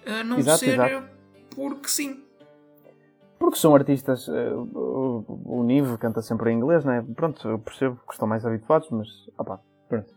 A 0.07 0.25
não 0.25 0.39
exato, 0.39 0.61
ser 0.61 0.81
exato. 0.81 1.05
porque 1.55 1.89
sim. 1.89 2.23
Porque 3.41 3.57
são 3.57 3.75
artistas. 3.75 4.29
Uh, 4.29 4.69
o, 4.75 5.61
o 5.61 5.65
Nive 5.65 5.97
canta 5.97 6.21
sempre 6.21 6.53
em 6.53 6.57
inglês, 6.57 6.85
não 6.85 6.93
é? 6.93 7.03
Pronto, 7.03 7.49
eu 7.49 7.59
percebo 7.59 7.99
que 8.07 8.13
estão 8.13 8.29
mais 8.29 8.45
habituados, 8.45 8.89
mas. 8.91 9.09
Opá, 9.39 9.59
pronto. 9.89 10.15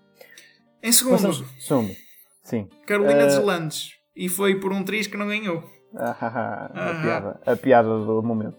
Em 0.83 0.91
segundo, 0.91 1.33
segundo. 1.57 1.95
Sim. 2.43 2.67
Carolina 2.85 3.23
uh... 3.23 3.27
Deslandes. 3.27 3.93
E 4.13 4.27
foi 4.27 4.59
por 4.59 4.73
um 4.73 4.83
triz 4.83 5.07
que 5.07 5.15
não 5.15 5.27
ganhou. 5.27 5.63
Ah, 5.95 6.15
a, 6.19 6.65
ah. 6.65 7.01
piada, 7.01 7.41
a 7.45 7.55
piada 7.55 7.87
do 7.87 8.21
momento. 8.21 8.57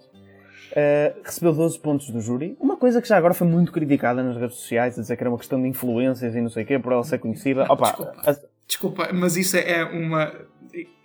Uh, 0.71 1.21
recebeu 1.23 1.53
12 1.53 1.79
pontos 1.81 2.11
do 2.11 2.21
júri. 2.21 2.57
Uma 2.59 2.79
coisa 2.79 3.03
que 3.03 3.07
já 3.07 3.19
agora 3.19 3.35
foi 3.35 3.47
muito 3.47 3.71
criticada 3.71 4.23
nas 4.23 4.37
redes 4.37 4.57
sociais, 4.57 4.99
a 4.99 5.03
dizer 5.03 5.17
que 5.17 5.23
era 5.23 5.31
uma 5.31 5.39
questão 5.39 5.61
de 5.61 5.69
influências 5.69 6.35
e 6.35 6.41
não 6.41 6.49
sei 6.49 6.65
o 6.65 6.67
quê, 6.67 6.79
por 6.79 6.93
ela 6.93 7.05
ser 7.05 7.19
conhecida. 7.19 7.65
Opa, 7.69 7.89
desculpa, 7.89 8.23
a... 8.27 8.37
desculpa, 8.67 9.13
mas 9.13 9.37
isso 9.37 9.59
é 9.59 9.85
uma. 9.85 10.33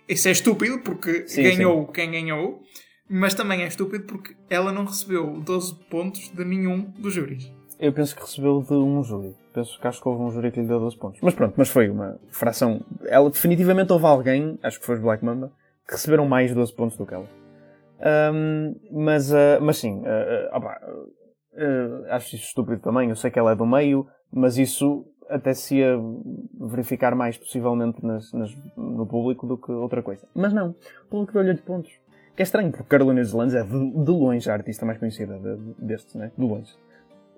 Isso 0.08 0.26
é 0.26 0.30
estúpido 0.30 0.78
porque 0.80 1.28
sim, 1.28 1.42
ganhou 1.42 1.86
sim. 1.86 1.92
quem 1.92 2.10
ganhou, 2.10 2.62
mas 3.10 3.34
também 3.34 3.62
é 3.62 3.66
estúpido 3.66 4.04
porque 4.04 4.36
ela 4.48 4.70
não 4.70 4.84
recebeu 4.84 5.40
12 5.40 5.74
pontos 5.90 6.30
de 6.30 6.44
nenhum 6.44 6.82
dos 6.96 7.12
júris. 7.12 7.52
Eu 7.80 7.92
penso 7.92 8.14
que 8.14 8.20
recebeu 8.20 8.62
de 8.62 8.74
um 8.74 9.02
júri. 9.02 9.34
Penso 9.52 9.80
que 9.80 9.86
acho 9.86 10.00
que 10.00 10.08
houve 10.08 10.22
um 10.22 10.30
júri 10.30 10.52
que 10.52 10.60
lhe 10.60 10.66
deu 10.66 10.78
12 10.78 10.96
pontos. 10.96 11.20
Mas 11.22 11.34
pronto, 11.34 11.54
mas 11.56 11.68
foi 11.68 11.88
uma 11.88 12.20
fração. 12.28 12.84
Ela 13.06 13.28
definitivamente 13.30 13.92
houve 13.92 14.04
alguém, 14.04 14.58
acho 14.62 14.78
que 14.78 14.86
foi 14.86 14.96
os 14.96 15.00
Black 15.00 15.24
Mamba, 15.24 15.50
que 15.88 15.94
receberam 15.94 16.28
mais 16.28 16.54
12 16.54 16.72
pontos 16.74 16.96
do 16.96 17.04
que 17.04 17.14
ela. 17.14 17.26
Um, 18.32 18.76
mas, 18.92 19.32
uh, 19.32 19.58
mas 19.60 19.78
sim, 19.78 20.02
uh, 20.02 20.58
uh, 20.58 22.04
acho 22.10 22.36
isso 22.36 22.44
estúpido 22.44 22.80
também. 22.80 23.08
Eu 23.08 23.16
sei 23.16 23.30
que 23.30 23.38
ela 23.38 23.52
é 23.52 23.56
do 23.56 23.66
meio, 23.66 24.06
mas 24.30 24.56
isso 24.56 25.06
até 25.28 25.54
se 25.54 25.78
ia 25.78 25.98
verificar 26.60 27.14
mais 27.14 27.38
possivelmente 27.38 28.04
nas, 28.04 28.32
nas, 28.32 28.54
no 28.76 29.06
público 29.06 29.46
do 29.46 29.56
que 29.56 29.72
outra 29.72 30.02
coisa. 30.02 30.28
Mas 30.34 30.52
não, 30.52 30.70
o 31.06 31.08
público 31.08 31.32
deu-lhe 31.32 31.50
8 31.50 31.62
pontos. 31.62 31.92
Que 32.40 32.42
é 32.42 32.44
estranho, 32.44 32.70
porque 32.70 32.88
Carolina 32.88 33.20
Deslandes 33.20 33.54
é 33.54 33.62
de, 33.62 33.68
de 33.68 34.10
longe 34.10 34.48
a 34.48 34.54
artista 34.54 34.86
mais 34.86 34.96
conhecida 34.96 35.38
de, 35.38 35.58
destes, 35.78 36.14
né? 36.14 36.32
De 36.38 36.42
longe 36.42 36.74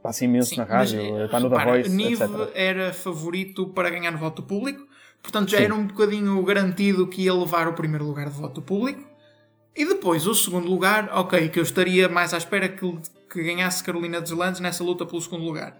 passa 0.00 0.24
imenso 0.24 0.50
Sim, 0.50 0.58
na 0.58 0.64
rádio, 0.64 1.12
mas, 1.12 1.24
está 1.24 1.40
no 1.40 1.50
The 1.50 1.64
Voice, 1.64 1.90
Nive 1.90 2.22
etc. 2.22 2.50
era 2.54 2.92
favorito 2.92 3.66
para 3.70 3.90
ganhar 3.90 4.12
no 4.12 4.18
voto 4.18 4.44
público, 4.44 4.86
portanto 5.20 5.50
já 5.50 5.58
Sim. 5.58 5.64
era 5.64 5.74
um 5.74 5.88
bocadinho 5.88 6.40
garantido 6.44 7.08
que 7.08 7.22
ia 7.22 7.34
levar 7.34 7.66
o 7.66 7.72
primeiro 7.72 8.04
lugar 8.04 8.26
de 8.26 8.36
voto 8.36 8.62
público. 8.62 9.02
E 9.74 9.84
depois 9.84 10.24
o 10.24 10.36
segundo 10.36 10.68
lugar, 10.68 11.10
ok, 11.12 11.48
que 11.48 11.58
eu 11.58 11.64
estaria 11.64 12.08
mais 12.08 12.32
à 12.32 12.36
espera 12.36 12.68
que, 12.68 12.98
que 13.28 13.42
ganhasse 13.42 13.82
Carolina 13.82 14.20
Deslandes 14.20 14.60
nessa 14.60 14.84
luta 14.84 15.04
pelo 15.04 15.20
segundo 15.20 15.44
lugar. 15.44 15.76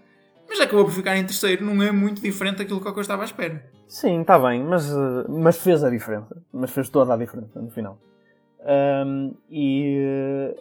Mas 0.49 0.59
acabou 0.59 0.83
por 0.83 0.93
ficar 0.93 1.15
em 1.15 1.25
terceiro, 1.25 1.63
não 1.63 1.81
é 1.81 1.93
muito 1.93 2.21
diferente 2.21 2.57
daquilo 2.57 2.81
que 2.81 2.87
eu 2.89 2.99
estava 2.99 3.21
à 3.21 3.25
espera. 3.25 3.63
Sim, 3.87 4.19
está 4.19 4.37
bem, 4.37 4.61
mas, 4.65 4.91
eh, 4.91 5.25
mas 5.29 5.57
fez 5.57 5.81
a 5.81 5.89
diferença. 5.89 6.43
Mas 6.51 6.71
fez 6.71 6.89
toda 6.89 7.13
a 7.13 7.17
diferença 7.17 7.61
no 7.61 7.71
final. 7.71 7.97
Um, 8.65 9.33
e 9.49 10.55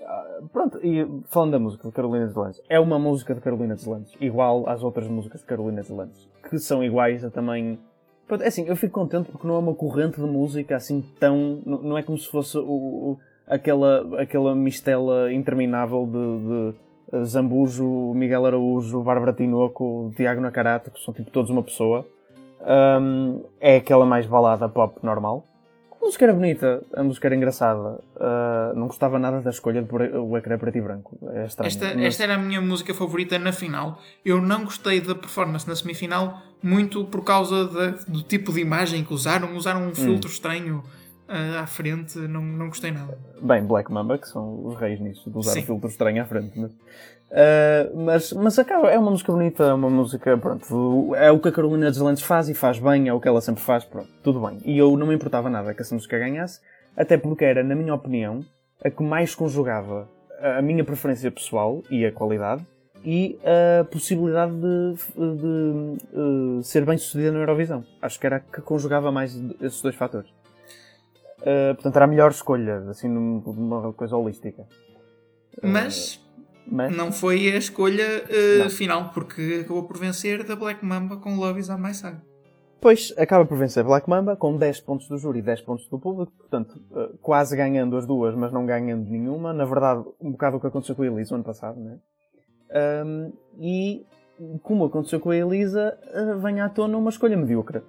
pronto, 0.52 0.78
e 0.84 1.06
falando 1.28 1.52
da 1.52 1.58
música 1.60 1.86
de 1.86 1.94
Carolina 1.94 2.26
de 2.26 2.36
Landes, 2.36 2.60
é 2.68 2.80
uma 2.80 2.98
música 2.98 3.32
de 3.32 3.40
Carolina 3.40 3.76
de 3.76 3.88
Landes, 3.88 4.12
igual 4.20 4.68
às 4.68 4.82
outras 4.82 5.06
músicas 5.06 5.40
de 5.40 5.46
Carolina 5.46 5.82
de 5.82 5.92
Landes, 5.92 6.28
que 6.50 6.58
são 6.58 6.82
iguais 6.82 7.24
a 7.24 7.30
também. 7.30 7.78
Pronto, 8.26 8.42
é 8.42 8.48
assim, 8.48 8.66
eu 8.66 8.74
fico 8.74 8.94
contente 8.94 9.30
porque 9.30 9.46
não 9.46 9.54
é 9.54 9.58
uma 9.58 9.74
corrente 9.74 10.20
de 10.20 10.26
música 10.26 10.74
assim 10.74 11.04
tão. 11.20 11.60
Não, 11.64 11.96
é 11.96 12.02
como 12.02 12.18
se 12.18 12.28
fosse 12.28 12.58
o, 12.58 12.62
o 12.62 13.18
aquela, 13.46 14.20
aquela 14.20 14.54
mistela 14.54 15.32
interminável 15.32 16.04
de, 16.06 17.22
de 17.22 17.24
Zambujo, 17.24 18.12
Miguel 18.14 18.46
Araújo, 18.46 19.02
Bárbara 19.02 19.32
Tinoco, 19.32 20.12
Tiago 20.16 20.40
Nakarato, 20.40 20.90
que 20.90 21.00
são 21.00 21.14
tipo 21.14 21.30
todos 21.30 21.50
uma 21.50 21.62
pessoa. 21.62 22.04
Um, 23.00 23.44
é 23.60 23.76
aquela 23.76 24.06
mais 24.06 24.26
balada 24.26 24.68
pop 24.68 24.98
normal. 25.04 25.44
A 26.02 26.04
música 26.04 26.24
era 26.24 26.34
bonita, 26.34 26.82
a 26.96 27.02
música 27.04 27.28
era 27.28 27.36
engraçada. 27.36 28.00
Uh, 28.16 28.74
não 28.76 28.88
gostava 28.88 29.20
nada 29.20 29.40
da 29.40 29.50
escolha 29.50 29.82
do 29.82 30.36
ecrã 30.36 30.58
preto 30.58 30.76
e 30.76 30.80
branco. 30.80 31.16
É 31.32 31.46
estranho, 31.46 31.68
esta, 31.68 31.94
mas... 31.94 32.04
esta 32.04 32.22
era 32.24 32.34
a 32.34 32.38
minha 32.38 32.60
música 32.60 32.92
favorita 32.92 33.38
na 33.38 33.52
final. 33.52 34.00
Eu 34.24 34.42
não 34.42 34.64
gostei 34.64 35.00
da 35.00 35.14
performance 35.14 35.66
na 35.68 35.76
semifinal, 35.76 36.42
muito 36.60 37.04
por 37.04 37.22
causa 37.22 37.66
de, 37.66 38.10
do 38.10 38.22
tipo 38.24 38.52
de 38.52 38.60
imagem 38.60 39.04
que 39.04 39.14
usaram. 39.14 39.56
Usaram 39.56 39.86
um 39.86 39.94
filtro 39.94 40.28
hum. 40.28 40.32
estranho 40.32 40.82
uh, 41.32 41.58
à 41.58 41.66
frente, 41.66 42.18
não, 42.18 42.42
não 42.42 42.68
gostei 42.68 42.92
nada. 42.92 43.18
Bem, 43.40 43.64
Black 43.64 43.90
Mamba, 43.90 44.18
que 44.18 44.28
são 44.28 44.66
os 44.66 44.76
reis 44.76 45.00
nisso, 45.00 45.30
de 45.30 45.38
usar 45.38 45.52
Sim. 45.52 45.62
filtro 45.62 45.88
estranho 45.88 46.22
à 46.22 46.26
frente. 46.26 46.58
Mas, 46.58 46.70
uh, 46.70 47.96
mas, 47.96 48.32
mas 48.32 48.58
acaba, 48.58 48.90
é 48.90 48.98
uma 48.98 49.10
música 49.10 49.32
bonita, 49.32 49.64
é 49.64 49.72
uma 49.72 49.90
música, 49.90 50.36
pronto, 50.36 51.14
é 51.16 51.30
o 51.32 51.40
que 51.40 51.48
a 51.48 51.52
Carolina 51.52 51.90
Deslandes 51.90 52.22
faz 52.22 52.48
e 52.48 52.54
faz 52.54 52.78
bem, 52.78 53.08
é 53.08 53.12
o 53.12 53.20
que 53.20 53.28
ela 53.28 53.40
sempre 53.40 53.62
faz, 53.62 53.84
pronto, 53.84 54.08
tudo 54.22 54.40
bem. 54.40 54.60
E 54.64 54.76
eu 54.76 54.96
não 54.96 55.06
me 55.06 55.14
importava 55.14 55.48
nada 55.48 55.74
que 55.74 55.80
essa 55.80 55.94
música 55.94 56.18
ganhasse, 56.18 56.60
até 56.96 57.16
porque 57.16 57.44
era, 57.44 57.64
na 57.64 57.74
minha 57.74 57.94
opinião, 57.94 58.44
a 58.84 58.90
que 58.90 59.02
mais 59.02 59.34
conjugava 59.34 60.08
a 60.40 60.60
minha 60.60 60.84
preferência 60.84 61.30
pessoal 61.30 61.82
e 61.88 62.04
a 62.04 62.10
qualidade 62.10 62.66
e 63.04 63.38
a 63.44 63.84
possibilidade 63.84 64.52
de, 64.52 64.94
de, 65.16 65.36
de 65.36 66.18
uh, 66.18 66.62
ser 66.62 66.84
bem 66.84 66.96
sucedida 66.96 67.32
na 67.32 67.38
Eurovisão. 67.38 67.84
Acho 68.00 68.18
que 68.18 68.26
era 68.26 68.36
a 68.36 68.40
que 68.40 68.60
conjugava 68.60 69.10
mais 69.10 69.34
esses 69.60 69.80
dois 69.82 69.94
fatores. 69.94 70.30
Uh, 71.42 71.74
portanto, 71.74 71.96
era 71.96 72.04
a 72.04 72.08
melhor 72.08 72.30
escolha, 72.30 72.78
assim, 72.88 73.08
numa 73.08 73.92
coisa 73.92 74.16
holística. 74.16 74.64
Mas, 75.60 76.14
uh, 76.14 76.62
mas... 76.68 76.96
não 76.96 77.10
foi 77.10 77.50
a 77.50 77.56
escolha 77.56 78.06
uh, 78.64 78.70
final, 78.70 79.10
porque 79.12 79.60
acabou 79.64 79.82
por 79.82 79.98
vencer 79.98 80.44
da 80.44 80.54
Black 80.54 80.84
Mamba 80.84 81.16
com 81.16 81.36
Love 81.36 81.58
is 81.58 81.68
on 81.68 81.78
My 81.78 81.92
Side. 81.92 82.20
Pois, 82.80 83.12
acaba 83.16 83.44
por 83.44 83.58
vencer 83.58 83.82
Black 83.84 84.08
Mamba 84.08 84.36
com 84.36 84.56
10 84.56 84.80
pontos 84.80 85.08
do 85.08 85.18
júri 85.18 85.40
e 85.40 85.42
10 85.42 85.62
pontos 85.62 85.88
do 85.88 85.98
público, 85.98 86.32
portanto, 86.36 86.80
quase 87.20 87.56
ganhando 87.56 87.96
as 87.96 88.06
duas, 88.06 88.34
mas 88.34 88.52
não 88.52 88.66
ganhando 88.66 89.08
nenhuma. 89.08 89.52
Na 89.52 89.64
verdade, 89.64 90.04
um 90.20 90.32
bocado 90.32 90.56
o 90.56 90.60
que 90.60 90.66
aconteceu 90.66 90.96
com 90.96 91.02
a 91.02 91.06
Elisa 91.06 91.36
ano 91.36 91.44
passado, 91.44 91.78
né? 91.78 91.98
Um, 93.04 93.32
e, 93.60 94.04
como 94.64 94.84
aconteceu 94.84 95.20
com 95.20 95.30
a 95.30 95.36
Elisa, 95.36 95.96
vem 96.42 96.60
à 96.60 96.68
tona 96.68 96.98
uma 96.98 97.10
escolha 97.10 97.36
medíocre. 97.36 97.82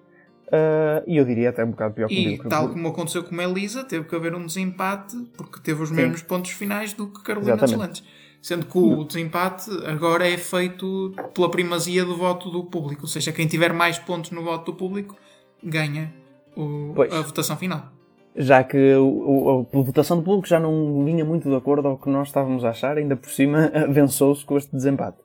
Uh, 0.54 1.02
e 1.08 1.18
eu 1.18 1.26
diria 1.26 1.50
até 1.50 1.66
um 1.66 1.72
bocado 1.72 1.96
pior 1.96 2.08
que 2.08 2.14
E 2.14 2.38
tal 2.38 2.70
como 2.70 2.88
aconteceu 2.88 3.24
com 3.24 3.40
a 3.40 3.44
Elisa, 3.44 3.84
teve 3.84 4.08
que 4.08 4.16
haver 4.16 4.36
um 4.36 4.46
desempate 4.46 5.18
porque 5.36 5.60
teve 5.60 5.82
os 5.82 5.90
Sim. 5.90 5.96
mesmos 5.96 6.22
pontos 6.22 6.52
finais 6.52 6.94
do 6.94 7.08
que 7.08 7.24
Carolina 7.24 7.58
Deslandes. 7.58 8.04
Sendo 8.40 8.68
que 8.68 8.78
o 8.78 9.04
desempate 9.04 9.72
agora 9.86 10.30
é 10.30 10.38
feito 10.38 11.12
pela 11.34 11.50
primazia 11.50 12.06
do 12.06 12.16
voto 12.16 12.52
do 12.52 12.66
público. 12.66 13.04
Ou 13.04 13.08
seja, 13.08 13.32
quem 13.32 13.48
tiver 13.48 13.74
mais 13.74 13.98
pontos 13.98 14.30
no 14.30 14.44
voto 14.44 14.72
do 14.72 14.78
público 14.78 15.16
ganha 15.64 16.14
o, 16.56 16.94
a 17.10 17.22
votação 17.22 17.58
final. 17.58 17.92
Já 18.36 18.64
que 18.64 18.96
o, 18.96 19.66
a 19.74 19.78
votação 19.82 20.18
do 20.18 20.24
público 20.24 20.48
já 20.48 20.60
não 20.60 21.04
vinha 21.04 21.26
muito 21.26 21.50
de 21.50 21.56
acordo 21.56 21.88
ao 21.88 21.98
que 21.98 22.10
nós 22.10 22.28
estávamos 22.28 22.64
a 22.64 22.70
achar, 22.70 22.98
ainda 22.98 23.16
por 23.16 23.30
cima 23.32 23.72
venceu-se 23.90 24.46
com 24.46 24.56
este 24.56 24.72
desempate. 24.76 25.18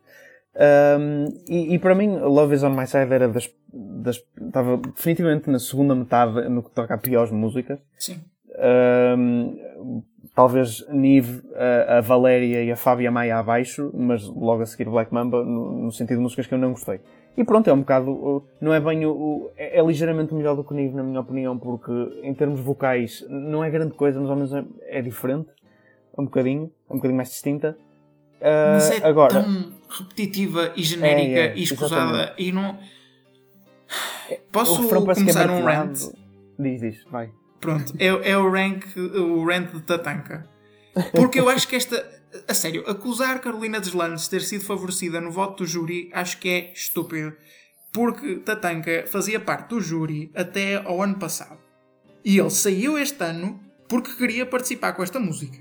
Um, 0.59 1.29
e, 1.49 1.75
e, 1.75 1.79
para 1.79 1.94
mim, 1.94 2.18
Love 2.18 2.55
is 2.55 2.64
on 2.64 2.71
My 2.71 2.87
Side 2.87 3.12
era 3.14 3.29
das, 3.29 3.49
das. 3.73 4.21
estava 4.40 4.77
definitivamente 4.77 5.49
na 5.49 5.61
segunda 5.61 5.94
metade 5.94 6.49
no 6.49 6.64
que 6.64 6.71
toca 6.71 6.94
a 6.94 6.99
piores 6.99 7.31
músicas. 7.31 7.79
Sim. 7.97 8.21
Um, 9.16 10.03
talvez 10.35 10.85
Nive, 10.88 11.42
a, 11.55 11.99
a, 11.99 12.01
Valéria 12.01 12.64
e 12.64 12.73
a 12.73 12.77
Fábia 12.77 13.09
Maia 13.09 13.38
abaixo, 13.38 13.92
mas 13.94 14.25
logo 14.25 14.62
a 14.62 14.66
seguir 14.66 14.90
Black 14.90 15.14
Mamba, 15.14 15.44
no, 15.44 15.85
no, 15.85 15.92
sentido 15.92 16.16
de 16.16 16.23
músicas 16.23 16.49
que 16.49 16.55
eu 16.55 16.59
não 16.59 16.73
gostei. 16.73 17.01
E 17.37 17.44
pronto, 17.44 17.71
é 17.71 17.73
um 17.73 17.81
bocado. 17.81 18.44
Não 18.61 18.75
é 18.75 18.81
bem 18.81 19.07
o. 19.07 19.53
é, 19.57 19.79
é, 19.79 19.83
ligeiramente 19.85 20.35
melhor 20.35 20.57
do 20.57 20.64
que 20.64 20.73
o 20.73 20.75
Nive, 20.75 20.97
na 20.97 21.05
minha 21.05 21.21
opinião, 21.21 21.57
porque 21.57 21.92
em 22.25 22.35
termos 22.35 22.59
vocais 22.59 23.25
não 23.29 23.62
é 23.62 23.71
grande 23.71 23.94
coisa, 23.94 24.21
mas 24.21 24.29
ao 24.29 24.35
menos 24.35 24.53
é, 24.53 24.64
é 24.88 25.01
diferente. 25.01 25.49
Um 26.18 26.25
bocadinho, 26.25 26.68
é 26.90 26.92
um 26.92 26.97
bocadinho 26.97 27.16
mais 27.16 27.29
distinta. 27.29 27.79
Uh, 28.40 28.74
mas 28.74 28.90
é 28.90 29.07
agora, 29.07 29.42
tão 29.42 29.72
repetitiva 29.88 30.72
e 30.77 30.83
genérica 30.83 31.40
é, 31.40 31.46
é, 31.46 31.57
e 31.57 31.62
escusada 31.62 32.35
e 32.38 32.53
não. 32.53 32.79
Posso 34.53 34.88
começar 34.88 35.51
um 35.51 35.64
rant? 35.64 35.98
Diz, 36.59 36.81
diz, 36.81 37.05
vai. 37.11 37.31
Pronto, 37.61 37.92
é, 37.98 38.07
é 38.07 38.38
o, 38.38 38.51
rank, 38.51 38.85
o 38.96 39.44
rant 39.44 39.72
de 39.72 39.81
Tatanka. 39.83 40.48
Porque 41.12 41.40
eu 41.40 41.48
acho 41.48 41.66
que 41.66 41.77
esta. 41.77 42.18
A 42.46 42.53
sério, 42.53 42.85
acusar 42.87 43.40
Carolina 43.40 43.81
Deslandes 43.81 44.24
de 44.24 44.31
ter 44.31 44.42
sido 44.42 44.62
favorecida 44.62 45.18
no 45.20 45.31
voto 45.31 45.64
do 45.64 45.66
júri 45.66 46.11
acho 46.12 46.38
que 46.38 46.48
é 46.48 46.72
estúpido. 46.72 47.33
Porque 47.90 48.37
Tatanka 48.37 49.05
fazia 49.07 49.40
parte 49.40 49.70
do 49.70 49.81
júri 49.81 50.31
até 50.35 50.77
ao 50.77 51.03
ano 51.03 51.18
passado. 51.18 51.59
E 52.22 52.38
ele 52.38 52.51
saiu 52.51 52.98
este 52.98 53.24
ano 53.24 53.59
porque 53.88 54.14
queria 54.14 54.44
participar 54.44 54.92
com 54.92 55.03
esta 55.03 55.18
música. 55.18 55.59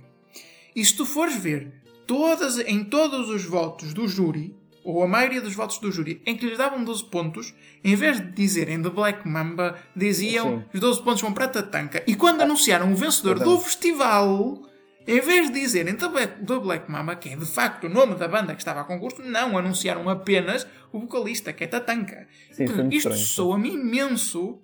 E 0.75 0.83
se 0.83 0.95
tu 0.95 1.05
fores 1.05 1.37
ver 1.37 1.71
todas, 2.07 2.57
em 2.59 2.83
todos 2.83 3.29
os 3.29 3.43
votos 3.43 3.93
do 3.93 4.07
júri, 4.07 4.55
ou 4.83 5.03
a 5.03 5.07
maioria 5.07 5.41
dos 5.41 5.53
votos 5.53 5.77
do 5.79 5.91
júri, 5.91 6.21
em 6.25 6.37
que 6.37 6.45
lhes 6.45 6.57
davam 6.57 6.81
12 6.81 7.03
pontos, 7.09 7.53
em 7.83 7.93
vez 7.93 8.21
de 8.21 8.31
dizerem 8.31 8.81
The 8.81 8.89
Black 8.89 9.27
Mamba, 9.27 9.75
diziam 9.93 10.59
Sim. 10.59 10.65
os 10.73 10.79
12 10.79 11.03
pontos 11.03 11.21
vão 11.21 11.33
para 11.33 11.49
Tatanka. 11.49 12.01
E 12.07 12.15
quando 12.15 12.39
ah, 12.39 12.45
anunciaram 12.45 12.93
o 12.93 12.95
vencedor 12.95 13.37
do 13.37 13.59
festival, 13.59 14.63
em 15.05 15.19
vez 15.19 15.51
de 15.51 15.59
dizerem 15.59 15.93
The 15.93 16.07
Black, 16.07 16.45
The 16.45 16.59
Black 16.59 16.89
Mamba, 16.89 17.17
que 17.17 17.27
é 17.27 17.35
de 17.35 17.45
facto 17.45 17.87
o 17.87 17.89
nome 17.89 18.15
da 18.15 18.29
banda 18.29 18.55
que 18.55 18.61
estava 18.61 18.79
a 18.79 18.85
concurso, 18.85 19.21
não, 19.21 19.57
anunciaram 19.57 20.07
apenas 20.07 20.65
o 20.93 20.99
vocalista, 21.01 21.51
que 21.51 21.65
é 21.65 21.67
Tatanka. 21.67 22.25
Sim, 22.51 22.65
Isto 22.89 23.13
soa-me 23.13 23.73
imenso 23.73 24.61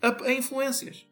a, 0.00 0.24
a 0.24 0.32
influências. 0.32 1.04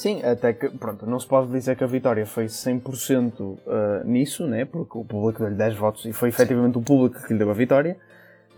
Sim, 0.00 0.22
até 0.22 0.54
que, 0.54 0.66
pronto, 0.70 1.04
não 1.04 1.20
se 1.20 1.26
pode 1.26 1.52
dizer 1.52 1.76
que 1.76 1.84
a 1.84 1.86
vitória 1.86 2.24
foi 2.24 2.46
100% 2.46 3.38
uh, 3.38 3.58
nisso, 4.06 4.46
né? 4.46 4.64
Porque 4.64 4.96
o 4.96 5.04
público 5.04 5.40
deu-lhe 5.40 5.54
10 5.54 5.74
votos 5.74 6.06
e 6.06 6.12
foi 6.14 6.30
efetivamente 6.30 6.78
o 6.78 6.80
público 6.80 7.22
que 7.22 7.34
lhe 7.34 7.38
deu 7.38 7.50
a 7.50 7.52
vitória. 7.52 7.98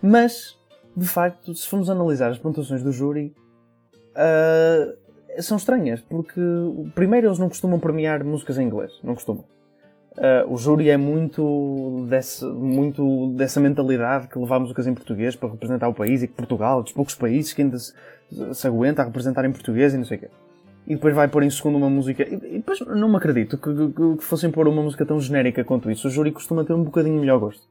Mas, 0.01 0.57
de 0.95 1.05
facto, 1.05 1.53
se 1.53 1.67
formos 1.67 1.89
analisar 1.89 2.31
as 2.31 2.37
pontuações 2.37 2.81
do 2.81 2.93
júri, 2.93 3.35
uh, 4.15 5.41
são 5.41 5.57
estranhas. 5.57 5.99
Porque, 5.99 6.39
primeiro, 6.95 7.27
eles 7.27 7.39
não 7.39 7.49
costumam 7.49 7.77
premiar 7.77 8.23
músicas 8.23 8.57
em 8.57 8.63
inglês. 8.63 8.93
Não 9.03 9.13
costumam. 9.13 9.43
Uh, 10.13 10.47
o 10.47 10.57
júri 10.57 10.89
é 10.89 10.95
muito, 10.95 12.05
desse, 12.09 12.45
muito 12.45 13.33
dessa 13.33 13.59
mentalidade 13.59 14.29
que 14.29 14.39
levar 14.39 14.59
músicas 14.59 14.87
em 14.87 14.93
português 14.93 15.35
para 15.35 15.49
representar 15.49 15.89
o 15.89 15.93
país 15.93 16.23
e 16.23 16.27
que 16.29 16.35
Portugal, 16.35 16.81
dos 16.81 16.93
poucos 16.93 17.15
países 17.15 17.51
que 17.51 17.63
ainda 17.63 17.77
se, 17.77 17.93
se 18.53 18.65
aguenta 18.65 19.01
a 19.01 19.05
representar 19.05 19.43
em 19.43 19.51
português 19.51 19.93
e 19.93 19.97
não 19.97 20.05
sei 20.05 20.15
o 20.15 20.21
quê 20.21 20.29
e 20.85 20.95
depois 20.95 21.15
vai 21.15 21.27
pôr 21.27 21.43
em 21.43 21.49
segundo 21.49 21.77
uma 21.77 21.89
música. 21.89 22.23
E, 22.23 22.33
e 22.33 22.57
depois 22.57 22.79
não 22.81 23.09
me 23.09 23.17
acredito 23.17 23.57
que, 23.57 23.73
que, 23.73 24.17
que, 24.17 24.23
fossem 24.23 24.51
pôr 24.51 24.67
uma 24.67 24.81
música 24.81 25.05
tão 25.05 25.19
genérica 25.19 25.63
quanto 25.63 25.89
isso. 25.89 26.07
O 26.07 26.11
júri 26.11 26.31
costuma 26.31 26.63
ter 26.63 26.73
um 26.73 26.83
bocadinho 26.83 27.19
melhor 27.19 27.39
gosto. 27.39 27.63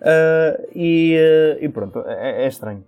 Uh, 0.00 0.66
e, 0.74 1.16
uh, 1.16 1.64
e, 1.64 1.68
pronto, 1.68 2.00
é, 2.06 2.44
é 2.44 2.48
estranho. 2.48 2.84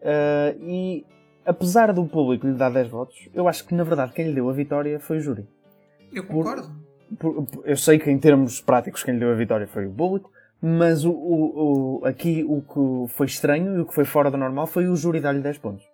Uh, 0.00 0.58
e 0.62 1.06
apesar 1.44 1.92
do 1.92 2.04
público 2.06 2.46
lhe 2.46 2.54
dar 2.54 2.70
10 2.70 2.88
votos, 2.88 3.28
eu 3.34 3.46
acho 3.46 3.66
que 3.66 3.74
na 3.74 3.84
verdade 3.84 4.12
quem 4.12 4.26
lhe 4.26 4.34
deu 4.34 4.48
a 4.48 4.52
vitória 4.52 4.98
foi 4.98 5.18
o 5.18 5.20
júri. 5.20 5.46
Eu 6.12 6.24
concordo. 6.24 6.70
Por, 7.18 7.44
por, 7.44 7.68
eu 7.68 7.76
sei 7.76 7.98
que 7.98 8.10
em 8.10 8.18
termos 8.18 8.60
práticos 8.60 9.04
quem 9.04 9.14
lhe 9.14 9.20
deu 9.20 9.30
a 9.30 9.34
vitória 9.34 9.66
foi 9.66 9.86
o 9.86 9.92
público, 9.92 10.30
mas 10.60 11.04
o, 11.04 11.12
o, 11.12 12.00
o, 12.00 12.06
aqui 12.06 12.44
o 12.48 12.62
que 12.62 13.12
foi 13.12 13.26
estranho 13.26 13.76
e 13.76 13.80
o 13.80 13.86
que 13.86 13.94
foi 13.94 14.04
fora 14.04 14.30
do 14.30 14.36
normal 14.36 14.66
foi 14.66 14.88
o 14.88 14.96
júri 14.96 15.20
dar-lhe 15.20 15.40
10 15.40 15.58
pontos. 15.58 15.91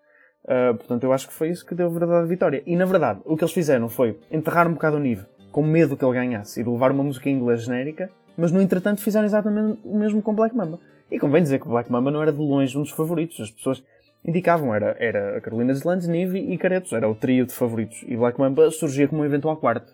Uh, 0.49 0.75
portanto, 0.75 1.05
eu 1.05 1.13
acho 1.13 1.29
que 1.29 1.35
foi 1.35 1.51
isso 1.51 1.65
que 1.65 1.75
deu 1.75 1.87
a 1.87 1.91
verdadeira 1.91 2.25
vitória. 2.25 2.63
E 2.67 2.75
na 2.75 2.87
verdade, 2.87 3.21
o 3.27 3.37
que 3.37 3.45
eles 3.45 3.53
fizeram 3.53 3.89
foi 3.91 4.19
enterrar 4.31 4.67
um 4.67 4.73
bocado 4.73 4.97
o 4.97 5.01
nível, 5.01 5.27
com 5.53 5.63
medo 5.63 5.95
que 5.95 6.03
ele 6.03 6.15
ganhasse, 6.15 6.59
e 6.59 6.65
de 6.65 6.71
levar 6.71 6.91
uma 6.91 7.05
música 7.05 7.29
em 7.29 7.35
inglês 7.35 7.65
genérica, 7.65 8.11
mas 8.35 8.51
no 8.51 8.63
entretanto 8.63 9.03
fizeram 9.03 9.27
exatamente 9.27 9.79
o 9.85 9.99
mesmo 9.99 10.23
com 10.23 10.35
Black 10.35 10.57
Mamba. 10.57 10.79
E 11.11 11.19
convém 11.19 11.43
dizer 11.43 11.61
que 11.61 11.69
Black 11.69 11.93
Mamba 11.93 12.11
não 12.11 12.23
era 12.23 12.33
de 12.33 12.39
longe 12.39 12.79
um 12.79 12.83
dos 12.83 12.91
favoritos. 12.93 13.39
As 13.41 13.51
pessoas 13.51 13.85
indicavam, 14.25 14.75
era, 14.75 14.97
era 14.99 15.37
a 15.37 15.41
Carolina 15.41 15.73
Deslandes, 15.73 16.09
Nive 16.09 16.39
e 16.39 16.57
Caretos, 16.57 16.93
era 16.93 17.09
o 17.09 17.15
trio 17.15 17.45
de 17.45 17.53
favoritos. 17.53 18.03
E 18.07 18.17
Black 18.17 18.39
Mamba 18.39 18.71
surgia 18.71 19.07
como 19.07 19.23
um 19.23 19.25
eventual 19.25 19.57
quarto. 19.57 19.93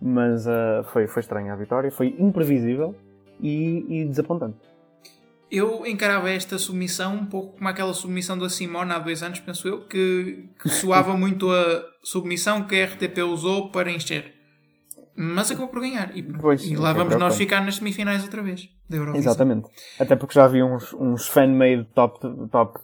Mas 0.00 0.46
uh, 0.46 0.82
foi, 0.92 1.06
foi 1.06 1.20
estranha 1.20 1.52
a 1.52 1.56
vitória, 1.56 1.90
foi 1.90 2.16
imprevisível 2.18 2.94
e, 3.40 3.84
e 3.88 4.04
desapontante. 4.04 4.71
Eu 5.52 5.86
encarava 5.86 6.30
esta 6.30 6.56
submissão 6.56 7.14
um 7.14 7.26
pouco 7.26 7.58
como 7.58 7.68
aquela 7.68 7.92
submissão 7.92 8.38
da 8.38 8.48
Simone 8.48 8.90
há 8.90 8.98
dois 8.98 9.22
anos, 9.22 9.38
penso 9.38 9.68
eu, 9.68 9.82
que, 9.86 10.48
que 10.58 10.68
soava 10.70 11.14
muito 11.14 11.50
a 11.50 11.84
submissão 12.02 12.64
que 12.64 12.80
a 12.80 12.86
RTP 12.86 13.18
usou 13.18 13.70
para 13.70 13.90
encher. 13.92 14.32
mas 15.14 15.50
acabou 15.50 15.68
por 15.68 15.82
ganhar. 15.82 16.16
E, 16.16 16.22
Pois, 16.22 16.64
e 16.64 16.74
lá 16.74 16.94
vamos 16.94 17.16
nós 17.16 17.36
ficar 17.36 17.62
nas 17.62 17.76
semifinais 17.76 18.22
outra 18.22 18.42
vez. 18.42 18.70
Da 18.88 18.96
Eurovisão. 18.96 19.30
Exatamente. 19.30 19.68
Até 20.00 20.16
porque 20.16 20.32
já 20.32 20.46
havia 20.46 20.64
uns, 20.64 20.90
uns 20.94 21.28
fan-made 21.28 21.84
top, 21.94 22.18
top 22.50 22.78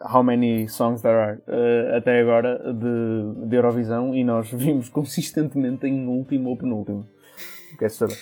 how 0.00 0.22
many 0.22 0.66
songs 0.68 1.02
there 1.02 1.14
are 1.14 1.38
uh, 1.46 1.96
até 1.98 2.20
agora 2.22 2.58
de, 2.72 3.48
de 3.48 3.54
Eurovisão 3.54 4.14
e 4.14 4.24
nós 4.24 4.48
vimos 4.52 4.88
consistentemente 4.88 5.86
em 5.86 6.06
último 6.06 6.48
ou 6.48 6.56
penúltimo. 6.56 7.06
Queres 7.78 7.94
saber? 7.96 8.16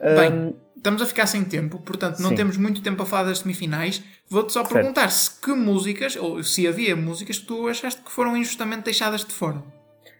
Bem, 0.00 0.32
Um, 0.32 0.54
estamos 0.76 1.00
a 1.02 1.06
ficar 1.06 1.26
sem 1.26 1.44
tempo, 1.44 1.78
portanto 1.80 2.20
não 2.20 2.30
Sim. 2.30 2.34
temos 2.36 2.56
muito 2.56 2.80
tempo 2.82 3.02
a 3.02 3.06
falar 3.06 3.24
das 3.24 3.38
semifinais. 3.40 4.02
Vou-te 4.28 4.52
só 4.52 4.60
Certo. 4.60 4.72
perguntar 4.74 5.08
se 5.10 5.40
que 5.40 5.52
músicas, 5.52 6.16
ou 6.16 6.42
se 6.42 6.66
havia 6.66 6.94
músicas 6.94 7.38
que 7.38 7.46
tu 7.46 7.66
achaste 7.68 8.02
que 8.02 8.10
foram 8.10 8.36
injustamente 8.36 8.82
deixadas 8.84 9.24
de 9.24 9.32
fora. 9.32 9.56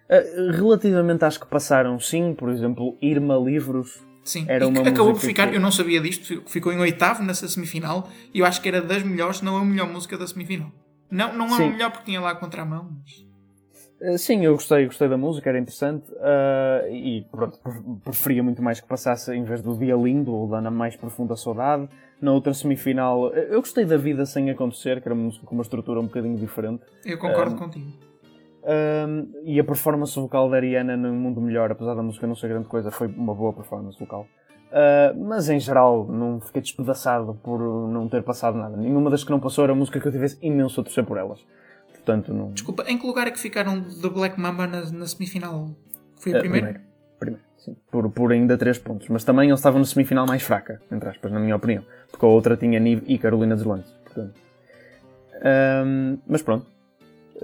uh, 0.08 0.52
relativamente 0.52 1.24
às 1.24 1.36
que 1.36 1.46
passaram, 1.46 1.98
sim, 1.98 2.32
por 2.32 2.48
exemplo, 2.48 2.96
Irma 3.02 3.36
Livros. 3.36 4.00
Sim, 4.24 4.44
Era 4.48 4.66
uma 4.66 4.82
que 4.82 4.88
acabou 4.88 5.12
por 5.12 5.20
ficar, 5.20 5.48
que- 5.50 5.56
eu 5.56 5.60
não 5.60 5.70
sabia 5.72 6.00
disto, 6.00 6.24
fi- 6.26 6.42
ficou 6.46 6.72
em 6.72 6.78
oitavo 6.78 7.22
nessa 7.24 7.46
semifinal 7.48 8.08
e 8.32 8.38
eu 8.40 8.46
acho 8.46 8.60
que 8.60 8.68
era 8.68 8.80
das 8.80 9.02
melhores, 9.02 9.40
não 9.42 9.56
a 9.56 9.64
melhor 9.64 9.88
música 9.88 10.16
da 10.16 10.26
semifinal. 10.26 10.70
Não, 11.10 11.32
não 11.36 11.46
é 11.46 11.52
a 11.54 11.56
Sim. 11.56 11.70
melhor 11.70 11.90
porque 11.90 12.04
tinha 12.06 12.20
lá 12.20 12.30
a 12.30 12.34
contramão, 12.36 12.90
mas. 13.00 13.25
Uh, 14.00 14.18
Sim, 14.18 14.44
eu 14.44 14.52
gostei, 14.52 14.84
gostei 14.84 15.08
da 15.08 15.16
música, 15.16 15.48
era 15.48 15.58
interessante 15.58 16.10
uh, 16.12 16.92
e 16.92 17.26
pronto, 17.30 17.58
pre- 17.58 17.72
preferia 18.04 18.42
muito 18.42 18.62
mais 18.62 18.78
que 18.80 18.86
passasse 18.86 19.34
em 19.34 19.42
vez 19.42 19.62
do 19.62 19.74
Dia 19.76 19.96
Lindo 19.96 20.34
ou 20.34 20.46
da 20.46 20.60
Na 20.60 20.70
Mais 20.70 20.94
Profunda 20.96 21.34
Saudade. 21.34 21.88
Na 22.20 22.32
outra 22.32 22.52
semifinal, 22.52 23.28
uh, 23.28 23.34
eu 23.34 23.60
gostei 23.60 23.84
da 23.84 23.96
Vida 23.96 24.26
Sem 24.26 24.50
Acontecer, 24.50 25.00
que 25.00 25.08
era 25.08 25.14
uma 25.14 25.24
música 25.24 25.46
com 25.46 25.54
uma 25.54 25.62
estrutura 25.62 25.98
um 26.00 26.04
bocadinho 26.04 26.36
diferente. 26.36 26.82
Eu 27.04 27.18
concordo 27.18 27.54
Um, 27.54 27.58
contigo. 27.58 27.86
Um, 28.64 29.32
e 29.44 29.60
a 29.60 29.64
performance 29.64 30.18
vocal 30.18 30.50
da 30.50 30.56
Ariana 30.56 30.96
no 30.96 31.14
Mundo 31.14 31.40
Melhor, 31.40 31.70
apesar 31.70 31.94
da 31.94 32.02
música 32.02 32.26
não 32.26 32.34
ser 32.34 32.48
grande 32.48 32.66
coisa, 32.68 32.90
foi 32.90 33.06
uma 33.06 33.34
boa 33.34 33.52
performance 33.52 33.98
vocal. 33.98 34.26
Uh, 34.66 35.24
mas 35.24 35.48
em 35.48 35.60
geral, 35.60 36.04
não 36.06 36.40
fiquei 36.40 36.60
despedaçado 36.60 37.34
por 37.42 37.60
não 37.88 38.08
ter 38.08 38.22
passado 38.24 38.58
nada. 38.58 38.76
Nenhuma 38.76 39.08
das 39.08 39.22
que 39.24 39.30
não 39.30 39.38
passou 39.40 39.64
era 39.64 39.74
música 39.74 40.00
que 40.00 40.06
eu 40.08 40.12
tivesse 40.12 40.36
imenso 40.44 40.80
a 40.80 40.84
torcer 40.84 41.04
por 41.04 41.16
elas. 41.16 41.40
Portanto, 42.06 42.32
não. 42.32 42.52
Desculpa, 42.52 42.84
em 42.86 42.96
que 42.96 43.04
lugar 43.04 43.26
é 43.26 43.32
que 43.32 43.38
ficaram 43.40 43.84
da 44.00 44.08
Black 44.08 44.38
Mamba 44.40 44.64
na, 44.68 44.82
na 44.92 45.06
semifinal? 45.08 45.70
Foi 46.14 46.32
a 46.32 46.36
Uh, 46.36 46.40
primeira? 46.40 46.66
primeiro. 46.66 46.86
Primeiro, 47.18 47.44
sim. 47.58 47.76
Por, 47.90 48.08
por 48.10 48.30
ainda 48.32 48.56
3 48.56 48.78
pontos. 48.78 49.08
Mas 49.08 49.24
também 49.24 49.48
eles 49.48 49.58
estavam 49.58 49.80
na 49.80 49.84
semifinal 49.84 50.24
mais 50.24 50.42
fraca, 50.42 50.80
entre 50.92 51.08
aspas, 51.08 51.32
na 51.32 51.40
minha 51.40 51.56
opinião. 51.56 51.82
Porque 52.08 52.24
a 52.24 52.28
outra 52.28 52.56
tinha 52.56 52.78
Nive 52.78 53.02
e 53.08 53.18
Carolina 53.18 53.56
Deslandes. 53.56 53.90
Portanto. 54.04 54.34
Um, 55.84 56.18
mas 56.28 56.42
pronto. 56.42 56.66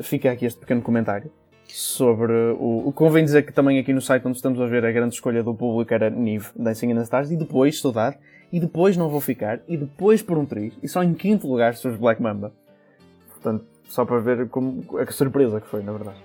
Fica 0.01 0.31
aqui 0.31 0.47
este 0.47 0.61
pequeno 0.61 0.81
comentário 0.81 1.31
sobre 1.67 2.33
o, 2.33 2.87
o. 2.89 2.93
Convém 2.93 3.25
dizer 3.25 3.43
que 3.43 3.53
também 3.53 3.79
aqui 3.81 3.93
no 3.93 4.01
site 4.01 4.27
onde 4.27 4.37
estamos 4.37 4.61
a 4.61 4.67
ver 4.67 4.85
a 4.87 4.93
grande 4.93 5.15
escolha 5.15 5.43
do 5.43 5.55
público 5.55 5.93
era 5.93 6.09
Nive, 6.09 6.47
Dancing 6.55 6.91
in 6.91 6.95
the 6.95 7.03
Stars, 7.03 7.31
e 7.31 7.37
depois 7.37 7.81
Saudade, 7.81 8.17
e 8.53 8.61
depois 8.61 8.97
Não 8.97 9.09
Vou 9.09 9.21
Ficar, 9.21 9.61
e 9.67 9.77
depois 9.77 10.23
Por 10.23 10.39
um 10.39 10.47
Triz, 10.47 10.73
e 10.83 10.89
só 10.89 11.03
em 11.03 11.13
quinto 11.15 11.47
lugar 11.49 11.75
surge 11.75 11.99
Black 11.99 12.23
Mamba. 12.23 12.53
Portanto, 13.29 13.65
só 13.93 14.07
para 14.07 14.21
ver 14.21 14.49
como, 14.49 14.99
a 14.99 15.13
surpresa 15.13 15.61
que 15.61 15.69
foi, 15.69 15.83
na 15.83 15.93
verdade. 15.93 16.17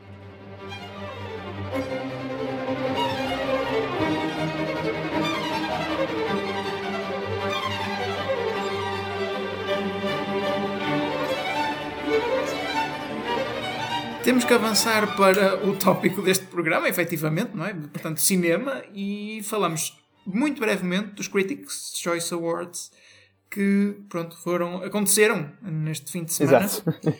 Temos 14.23 14.45
que 14.45 14.53
avançar 14.53 15.17
para 15.17 15.67
o 15.67 15.75
tópico 15.75 16.21
deste 16.21 16.45
programa, 16.45 16.87
efetivamente, 16.87 17.51
não 17.53 17.65
é? 17.65 17.73
Portanto, 17.73 18.21
cinema, 18.21 18.81
e 18.93 19.41
falamos 19.43 20.01
muito 20.25 20.61
brevemente 20.61 21.15
dos 21.15 21.27
Critics' 21.27 21.91
Choice 21.97 22.33
Awards 22.33 22.91
que, 23.51 23.97
pronto, 24.07 24.37
foram, 24.37 24.83
aconteceram 24.83 25.51
neste 25.61 26.13
fim 26.13 26.23
de 26.23 26.31
semana. 26.31 26.63
Exato. 26.65 27.17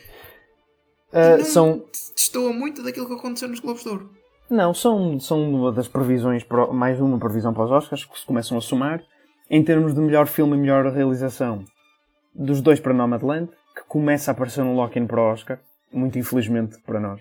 Uh, 1.12 1.38
Não 1.38 1.44
são, 1.44 1.84
Destoa 2.14 2.52
muito 2.52 2.82
daquilo 2.82 3.06
que 3.06 3.14
aconteceu 3.14 3.48
nos 3.48 3.60
Globos 3.60 3.82
de 3.82 3.88
Ouro. 3.88 4.10
Não, 4.50 4.72
são, 4.74 5.18
são 5.20 5.50
uma 5.50 5.72
das 5.72 5.88
previsões, 5.88 6.42
para- 6.42 6.66
mais 6.72 7.00
uma 7.00 7.18
previsão 7.18 7.52
para 7.52 7.64
os 7.64 7.70
Oscars, 7.70 8.04
que 8.04 8.18
se 8.18 8.26
começam 8.26 8.56
a 8.56 8.60
somar. 8.60 9.02
Em 9.50 9.62
termos 9.64 9.94
de 9.94 10.00
melhor 10.00 10.26
filme 10.26 10.54
e 10.56 10.60
melhor 10.60 10.86
realização, 10.92 11.64
dos 12.34 12.60
dois 12.60 12.78
para 12.80 12.92
Nomadland, 12.92 13.50
que 13.74 13.82
começa 13.88 14.30
a 14.30 14.32
aparecer 14.32 14.62
um 14.62 14.74
lock-in 14.74 15.06
para 15.06 15.20
o 15.20 15.32
Oscar, 15.32 15.58
muito 15.92 16.18
infelizmente 16.18 16.78
para 16.82 17.00
nós. 17.00 17.20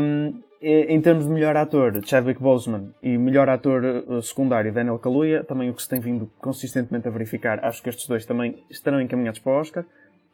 Um, 0.00 0.42
em 0.60 1.00
termos 1.00 1.26
de 1.26 1.30
melhor 1.30 1.56
ator, 1.56 2.00
Chadwick 2.04 2.40
Boseman, 2.40 2.92
e 3.02 3.16
melhor 3.16 3.48
ator 3.48 3.84
uh, 3.84 4.22
secundário, 4.22 4.72
Daniel 4.72 4.98
Kaluuya, 4.98 5.44
também 5.44 5.70
o 5.70 5.74
que 5.74 5.82
se 5.82 5.88
tem 5.88 6.00
vindo 6.00 6.28
consistentemente 6.38 7.06
a 7.06 7.10
verificar, 7.10 7.64
acho 7.64 7.82
que 7.82 7.88
estes 7.88 8.08
dois 8.08 8.24
também 8.26 8.64
estarão 8.70 9.00
encaminhados 9.00 9.38
para 9.38 9.52
o 9.52 9.60
Oscar. 9.60 9.84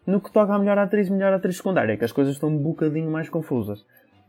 No 0.07 0.21
que 0.21 0.33
toca 0.33 0.55
à 0.55 0.59
melhor 0.59 0.79
atriz 0.79 1.09
e 1.09 1.13
melhor 1.13 1.33
atriz 1.33 1.57
secundária, 1.57 1.97
que 1.97 2.05
as 2.05 2.13
coisas 2.13 2.35
estão 2.35 2.49
um 2.49 2.59
bocadinho 2.59 3.11
mais 3.11 3.29
confusas. 3.29 3.85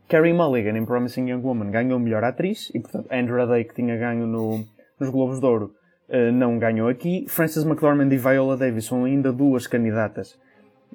Carrie 0.08 0.34
Mulligan, 0.34 0.78
em 0.78 0.86
Promising 0.86 1.30
Young 1.30 1.42
Woman, 1.42 1.72
ganhou 1.72 2.00
melhor 2.00 2.24
atriz, 2.24 2.70
e 2.74 2.80
portanto 2.80 3.08
Andra 3.12 3.48
Day, 3.48 3.64
que 3.64 3.74
tinha 3.74 3.98
ganho 3.98 4.28
no, 4.28 4.64
nos 5.00 5.10
Globos 5.10 5.40
de 5.40 5.46
Ouro, 5.46 5.74
eh, 6.10 6.32
não 6.32 6.60
ganhou 6.60 6.88
aqui. 6.88 7.26
Frances 7.28 7.64
McDormand 7.64 8.12
e 8.12 8.18
Viola 8.18 8.58
Davis 8.58 8.86
são 8.86 9.06
ainda 9.06 9.32
duas 9.32 9.66
candidatas 9.66 10.38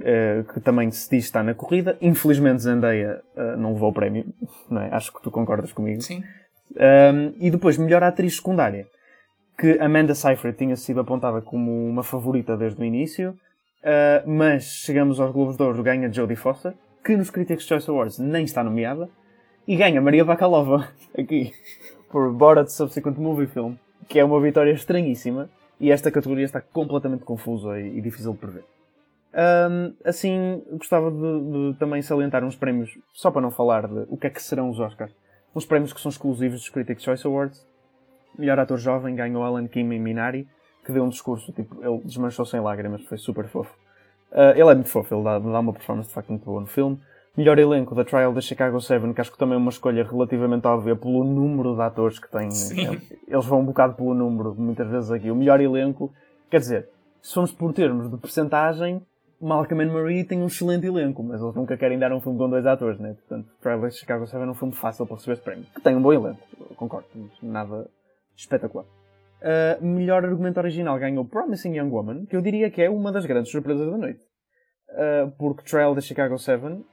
eh, 0.00 0.44
que 0.52 0.60
também 0.60 0.90
se 0.90 1.10
diz 1.10 1.24
está 1.24 1.42
na 1.42 1.54
corrida. 1.54 1.96
Infelizmente 2.00 2.62
Zendaya 2.62 3.20
eh, 3.36 3.56
não 3.56 3.72
levou 3.72 3.90
o 3.90 3.92
prémio, 3.92 4.26
não 4.70 4.82
é? 4.82 4.94
Acho 4.94 5.12
que 5.12 5.22
tu 5.22 5.30
concordas 5.30 5.72
comigo. 5.72 6.00
Sim. 6.02 6.22
Um, 6.76 7.34
e 7.40 7.50
depois, 7.50 7.78
melhor 7.78 8.02
atriz 8.02 8.36
secundária, 8.36 8.86
que 9.58 9.78
Amanda 9.80 10.14
Seyfried 10.14 10.56
tinha 10.56 10.76
sido 10.76 11.00
apontada 11.00 11.40
como 11.40 11.88
uma 11.88 12.02
favorita 12.02 12.56
desde 12.56 12.80
o 12.80 12.84
início, 12.84 13.34
uh, 13.82 14.28
mas 14.28 14.64
chegamos 14.64 15.20
aos 15.20 15.32
Globos 15.32 15.56
de 15.56 15.62
Ouro, 15.62 15.82
ganha 15.82 16.12
Jodie 16.12 16.36
Foster, 16.36 16.74
que 17.04 17.16
nos 17.16 17.30
Critics' 17.30 17.66
Choice 17.66 17.88
Awards 17.90 18.18
nem 18.18 18.44
está 18.44 18.62
nomeada, 18.62 19.08
e 19.66 19.76
ganha 19.76 20.00
Maria 20.00 20.24
Bakalova, 20.24 20.88
aqui, 21.18 21.52
por 22.10 22.32
Borat 22.32 22.68
Subsequent 22.68 23.16
Movie 23.16 23.46
Film, 23.46 23.74
que 24.08 24.18
é 24.18 24.24
uma 24.24 24.40
vitória 24.40 24.72
estranhíssima, 24.72 25.50
e 25.80 25.90
esta 25.90 26.10
categoria 26.10 26.44
está 26.44 26.60
completamente 26.60 27.24
confusa 27.24 27.80
e, 27.80 27.98
e 27.98 28.00
difícil 28.00 28.32
de 28.32 28.38
prever. 28.38 28.64
Um, 29.34 29.94
assim, 30.04 30.62
gostava 30.72 31.10
de, 31.10 31.18
de 31.18 31.78
também 31.78 32.02
salientar 32.02 32.42
uns 32.42 32.56
prémios, 32.56 32.98
só 33.12 33.30
para 33.30 33.42
não 33.42 33.50
falar 33.50 33.86
de 33.86 34.06
o 34.08 34.16
que 34.16 34.26
é 34.26 34.30
que 34.30 34.42
serão 34.42 34.70
os 34.70 34.80
Oscars. 34.80 35.14
Uns 35.54 35.66
prémios 35.66 35.92
que 35.92 36.00
são 36.00 36.10
exclusivos 36.10 36.60
dos 36.60 36.70
Critics' 36.70 37.04
Choice 37.04 37.26
Awards. 37.26 37.66
Melhor 38.38 38.58
ator 38.58 38.78
jovem 38.78 39.14
ganhou 39.14 39.42
Alan 39.42 39.66
Kim 39.66 39.92
em 39.92 40.00
Minari, 40.00 40.48
que 40.88 40.92
deu 40.92 41.04
um 41.04 41.10
discurso, 41.10 41.52
tipo, 41.52 41.84
ele 41.84 42.00
desmanchou 42.02 42.46
sem 42.46 42.60
lágrimas, 42.60 43.02
foi 43.02 43.18
super 43.18 43.46
fofo. 43.46 43.70
Uh, 44.32 44.56
ele 44.56 44.70
é 44.70 44.74
muito 44.74 44.88
fofo, 44.88 45.14
ele 45.14 45.22
dá, 45.22 45.38
dá 45.38 45.60
uma 45.60 45.72
performance 45.74 46.08
de 46.08 46.14
facto 46.14 46.30
muito 46.30 46.46
boa 46.46 46.62
no 46.62 46.66
filme. 46.66 46.98
Melhor 47.36 47.58
elenco 47.58 47.94
da 47.94 48.06
Trial 48.06 48.32
da 48.32 48.40
Chicago 48.40 48.80
7, 48.80 49.12
que 49.12 49.20
acho 49.20 49.30
que 49.30 49.38
também 49.38 49.54
é 49.54 49.58
uma 49.58 49.68
escolha 49.68 50.02
relativamente 50.02 50.66
óbvia 50.66 50.96
pelo 50.96 51.22
número 51.24 51.74
de 51.74 51.82
atores 51.82 52.18
que 52.18 52.28
tem. 52.30 52.50
Sim. 52.50 52.98
Eles 53.28 53.44
vão 53.44 53.60
um 53.60 53.66
bocado 53.66 53.94
pelo 53.94 54.14
número, 54.14 54.54
muitas 54.54 54.88
vezes 54.88 55.10
aqui. 55.10 55.30
O 55.30 55.36
melhor 55.36 55.60
elenco, 55.60 56.10
quer 56.50 56.58
dizer, 56.58 56.88
se 57.20 57.34
formos 57.34 57.52
por 57.52 57.74
termos 57.74 58.10
de 58.10 58.16
percentagem, 58.16 59.02
Malcolm 59.38 59.84
and 59.84 59.92
Marie 59.92 60.24
tem 60.24 60.42
um 60.42 60.46
excelente 60.46 60.86
elenco, 60.86 61.22
mas 61.22 61.42
eles 61.42 61.54
nunca 61.54 61.76
querem 61.76 61.98
dar 61.98 62.12
um 62.12 62.20
filme 62.20 62.38
com 62.38 62.48
dois 62.48 62.66
atores, 62.66 62.98
né? 62.98 63.14
Portanto, 63.14 63.46
Trial 63.60 63.80
da 63.82 63.90
Chicago 63.90 64.26
7 64.26 64.42
é 64.42 64.46
um 64.46 64.54
filme 64.54 64.74
fácil 64.74 65.06
para 65.06 65.16
receber 65.16 65.34
esse 65.34 65.42
prémio. 65.42 65.66
Que 65.74 65.82
tem 65.82 65.94
um 65.94 66.02
bom 66.02 66.14
elenco, 66.14 66.40
concordo, 66.76 67.06
nada 67.42 67.86
espetacular. 68.34 68.86
Uh, 69.40 69.84
melhor 69.84 70.24
argumento 70.24 70.58
original 70.58 70.98
ganhou 70.98 71.24
Promising 71.24 71.76
Young 71.76 71.90
Woman, 71.90 72.26
que 72.26 72.34
eu 72.34 72.40
diria 72.42 72.70
que 72.70 72.82
é 72.82 72.90
uma 72.90 73.12
das 73.12 73.24
grandes 73.24 73.52
surpresas 73.52 73.88
da 73.88 73.96
noite. 73.96 74.20
Uh, 74.90 75.30
porque 75.38 75.62
Trial 75.62 75.94
da 75.94 76.00
Chicago 76.00 76.36
7 76.38 76.84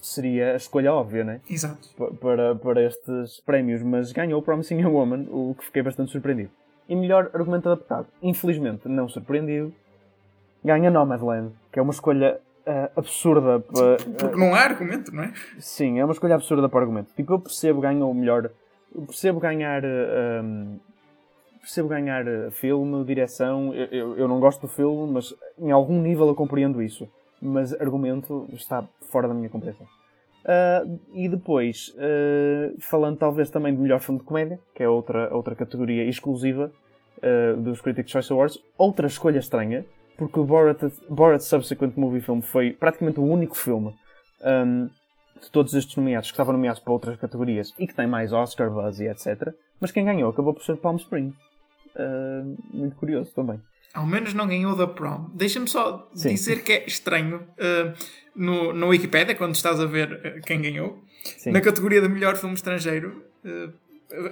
seria 0.00 0.52
a 0.52 0.56
escolha 0.56 0.92
óbvia, 0.92 1.24
né? 1.24 1.40
Exato. 1.50 1.88
Pa- 1.96 2.10
Para, 2.20 2.54
para 2.54 2.82
estes 2.82 3.40
prémios, 3.44 3.82
mas 3.82 4.12
ganhou 4.12 4.40
Promising 4.42 4.80
Young 4.82 4.92
Woman, 4.92 5.26
o 5.30 5.54
que 5.58 5.64
fiquei 5.64 5.82
bastante 5.82 6.12
surpreendido. 6.12 6.50
E 6.88 6.94
melhor 6.94 7.30
argumento 7.32 7.68
adaptado, 7.68 8.06
infelizmente 8.22 8.86
não 8.88 9.08
surpreendido, 9.08 9.72
ganha 10.64 10.90
Nomadland, 10.90 11.52
que 11.72 11.78
é 11.78 11.82
uma 11.82 11.92
escolha 11.92 12.38
uh, 12.66 12.90
absurda 13.00 13.58
para. 13.60 13.96
Porque 14.18 14.36
não 14.38 14.54
há 14.54 14.60
argumento, 14.60 15.10
não 15.12 15.24
é? 15.24 15.32
Sim, 15.58 15.98
é 15.98 16.04
uma 16.04 16.12
escolha 16.12 16.34
absurda 16.34 16.68
para 16.68 16.80
argumento. 16.80 17.12
Tipo, 17.16 17.32
eu 17.32 17.40
percebo 17.40 17.80
ganhar 17.80 18.04
o 18.04 18.14
melhor. 18.14 18.50
Eu 18.94 19.02
percebo 19.02 19.40
ganhar. 19.40 19.82
um, 19.84 20.78
percebo 21.64 21.88
ganhar 21.88 22.26
eh, 22.26 22.50
filme, 22.50 23.04
direção. 23.04 23.74
Eu, 23.74 23.86
eu, 23.86 24.18
eu 24.18 24.28
não 24.28 24.38
gosto 24.38 24.60
do 24.60 24.68
filme, 24.68 25.12
mas 25.12 25.34
em 25.58 25.70
algum 25.70 26.00
nível 26.00 26.28
eu 26.28 26.34
compreendo 26.34 26.82
isso. 26.82 27.08
Mas 27.40 27.72
argumento 27.74 28.46
está 28.52 28.86
fora 29.10 29.26
da 29.26 29.34
minha 29.34 29.48
compreensão. 29.48 29.86
Ah, 30.44 30.84
e 31.14 31.28
depois, 31.28 31.94
ah, 31.98 32.74
falando 32.78 33.16
talvez 33.16 33.50
também 33.50 33.74
de 33.74 33.80
melhor 33.80 34.00
filme 34.00 34.20
de 34.20 34.26
comédia, 34.26 34.58
que 34.74 34.82
é 34.82 34.88
outra, 34.88 35.34
outra 35.34 35.54
categoria 35.54 36.04
exclusiva 36.04 36.70
ah, 37.22 37.56
dos 37.56 37.80
Critics' 37.80 38.10
Choice 38.10 38.32
Awards, 38.32 38.58
outra 38.76 39.06
escolha 39.06 39.38
estranha, 39.38 39.84
porque 40.16 40.38
o 40.38 40.44
Borat, 40.44 40.80
Borat 41.08 41.40
Subsequent 41.40 41.96
Movie 41.96 42.20
Film 42.20 42.40
foi 42.40 42.72
praticamente 42.72 43.18
o 43.18 43.24
único 43.24 43.56
filme 43.56 43.92
ahm, 44.42 44.86
de 45.40 45.50
todos 45.50 45.74
estes 45.74 45.96
nomeados 45.96 46.30
que 46.30 46.34
estavam 46.34 46.52
nomeados 46.52 46.80
para 46.80 46.92
outras 46.92 47.16
categorias 47.16 47.74
e 47.78 47.86
que 47.86 47.94
tem 47.94 48.06
mais 48.06 48.32
Oscar, 48.32 48.70
buzz 48.70 49.00
e 49.00 49.08
etc. 49.08 49.52
Mas 49.80 49.90
quem 49.90 50.04
ganhou 50.04 50.30
acabou 50.30 50.54
por 50.54 50.62
ser 50.62 50.76
Palm 50.76 50.96
Springs. 50.96 51.34
Uh, 51.94 52.56
muito 52.72 52.96
curioso 52.96 53.32
também. 53.34 53.60
Ao 53.92 54.04
menos 54.04 54.34
não 54.34 54.48
ganhou 54.48 54.74
da 54.74 54.88
prom. 54.88 55.30
Deixa-me 55.34 55.68
só 55.68 56.10
Sim. 56.14 56.30
dizer 56.30 56.64
que 56.64 56.72
é 56.72 56.84
estranho 56.84 57.36
uh, 57.36 57.94
no, 58.34 58.72
no 58.72 58.88
Wikipedia, 58.88 59.36
quando 59.36 59.54
estás 59.54 59.78
a 59.78 59.86
ver 59.86 60.12
uh, 60.12 60.40
quem 60.44 60.60
ganhou, 60.60 60.98
Sim. 61.38 61.52
na 61.52 61.60
categoria 61.60 62.00
de 62.00 62.08
melhor 62.08 62.34
filme 62.34 62.56
estrangeiro, 62.56 63.22
uh, 63.44 63.72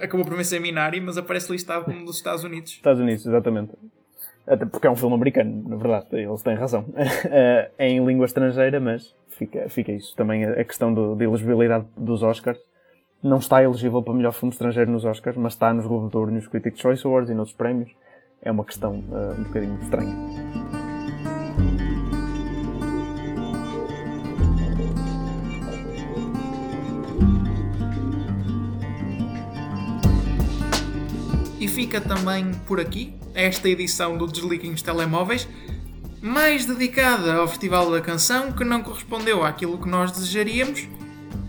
acabou 0.01 0.25
por 0.25 0.35
vencer 0.35 0.59
Minari, 0.59 0.99
mas 0.99 1.17
aparece 1.17 1.49
listado 1.49 1.85
como 1.85 2.03
dos 2.05 2.17
Estados 2.17 2.43
Unidos. 2.43 2.73
Estados 2.73 3.01
Unidos, 3.01 3.25
exatamente. 3.25 3.71
Até 4.45 4.65
porque 4.65 4.85
é 4.85 4.91
um 4.91 4.97
filme 4.97 5.15
americano, 5.15 5.63
na 5.69 5.77
verdade, 5.77 6.07
eles 6.11 6.41
têm 6.41 6.55
razão. 6.55 6.85
é 7.77 7.89
em 7.89 8.05
língua 8.05 8.25
estrangeira, 8.25 8.81
mas 8.81 9.15
fica, 9.29 9.69
fica 9.69 9.93
isso. 9.93 10.13
Também 10.17 10.43
a 10.43 10.63
questão 10.65 10.93
do, 10.93 11.15
de 11.15 11.23
elegibilidade 11.23 11.85
dos 11.95 12.21
Oscars. 12.21 12.59
Não 13.23 13.37
está 13.37 13.63
elegível 13.63 14.03
para 14.03 14.13
melhor 14.13 14.33
filme 14.33 14.51
estrangeiro 14.51 14.91
nos 14.91 15.05
Oscars, 15.05 15.37
mas 15.37 15.53
está 15.53 15.73
nos 15.73 15.85
de 15.85 15.89
Ouro, 15.89 16.29
nos 16.29 16.45
Critics' 16.45 16.81
Choice 16.81 17.07
Awards 17.07 17.29
e 17.29 17.33
noutros 17.33 17.55
prémios 17.55 17.89
é 18.41 18.51
uma 18.51 18.65
questão 18.65 18.95
uh, 18.95 19.39
um 19.39 19.43
bocadinho 19.43 19.79
estranha. 19.81 20.13
E 31.61 31.67
fica 31.69 32.01
também 32.01 32.51
por 32.67 32.81
aqui 32.81 33.13
esta 33.33 33.69
edição 33.69 34.17
do 34.17 34.27
Desliguem 34.27 34.73
os 34.73 34.81
Telemóveis, 34.81 35.47
mais 36.21 36.65
dedicada 36.65 37.35
ao 37.35 37.47
Festival 37.47 37.89
da 37.89 38.01
Canção, 38.01 38.51
que 38.51 38.65
não 38.65 38.83
correspondeu 38.83 39.45
àquilo 39.45 39.77
que 39.77 39.87
nós 39.87 40.11
desejaríamos, 40.11 40.89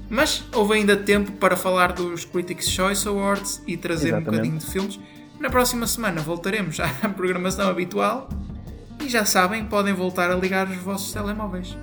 mas 0.08 0.44
houve 0.52 0.74
ainda 0.74 0.96
tempo 0.96 1.32
para 1.32 1.56
falar 1.56 1.92
dos 1.92 2.24
Critics' 2.24 2.68
Choice 2.68 3.06
Awards 3.06 3.62
e 3.66 3.76
trazer 3.76 4.08
Exatamente. 4.08 4.28
um 4.28 4.32
bocadinho 4.32 4.58
de 4.58 4.66
filmes. 4.66 5.00
Na 5.40 5.50
próxima 5.50 5.86
semana 5.86 6.20
voltaremos 6.20 6.78
à 6.80 6.88
programação 7.08 7.68
habitual 7.68 8.28
e 9.04 9.08
já 9.08 9.24
sabem, 9.24 9.64
podem 9.64 9.92
voltar 9.92 10.30
a 10.30 10.34
ligar 10.34 10.68
os 10.68 10.76
vossos 10.76 11.12
telemóveis. 11.12 11.76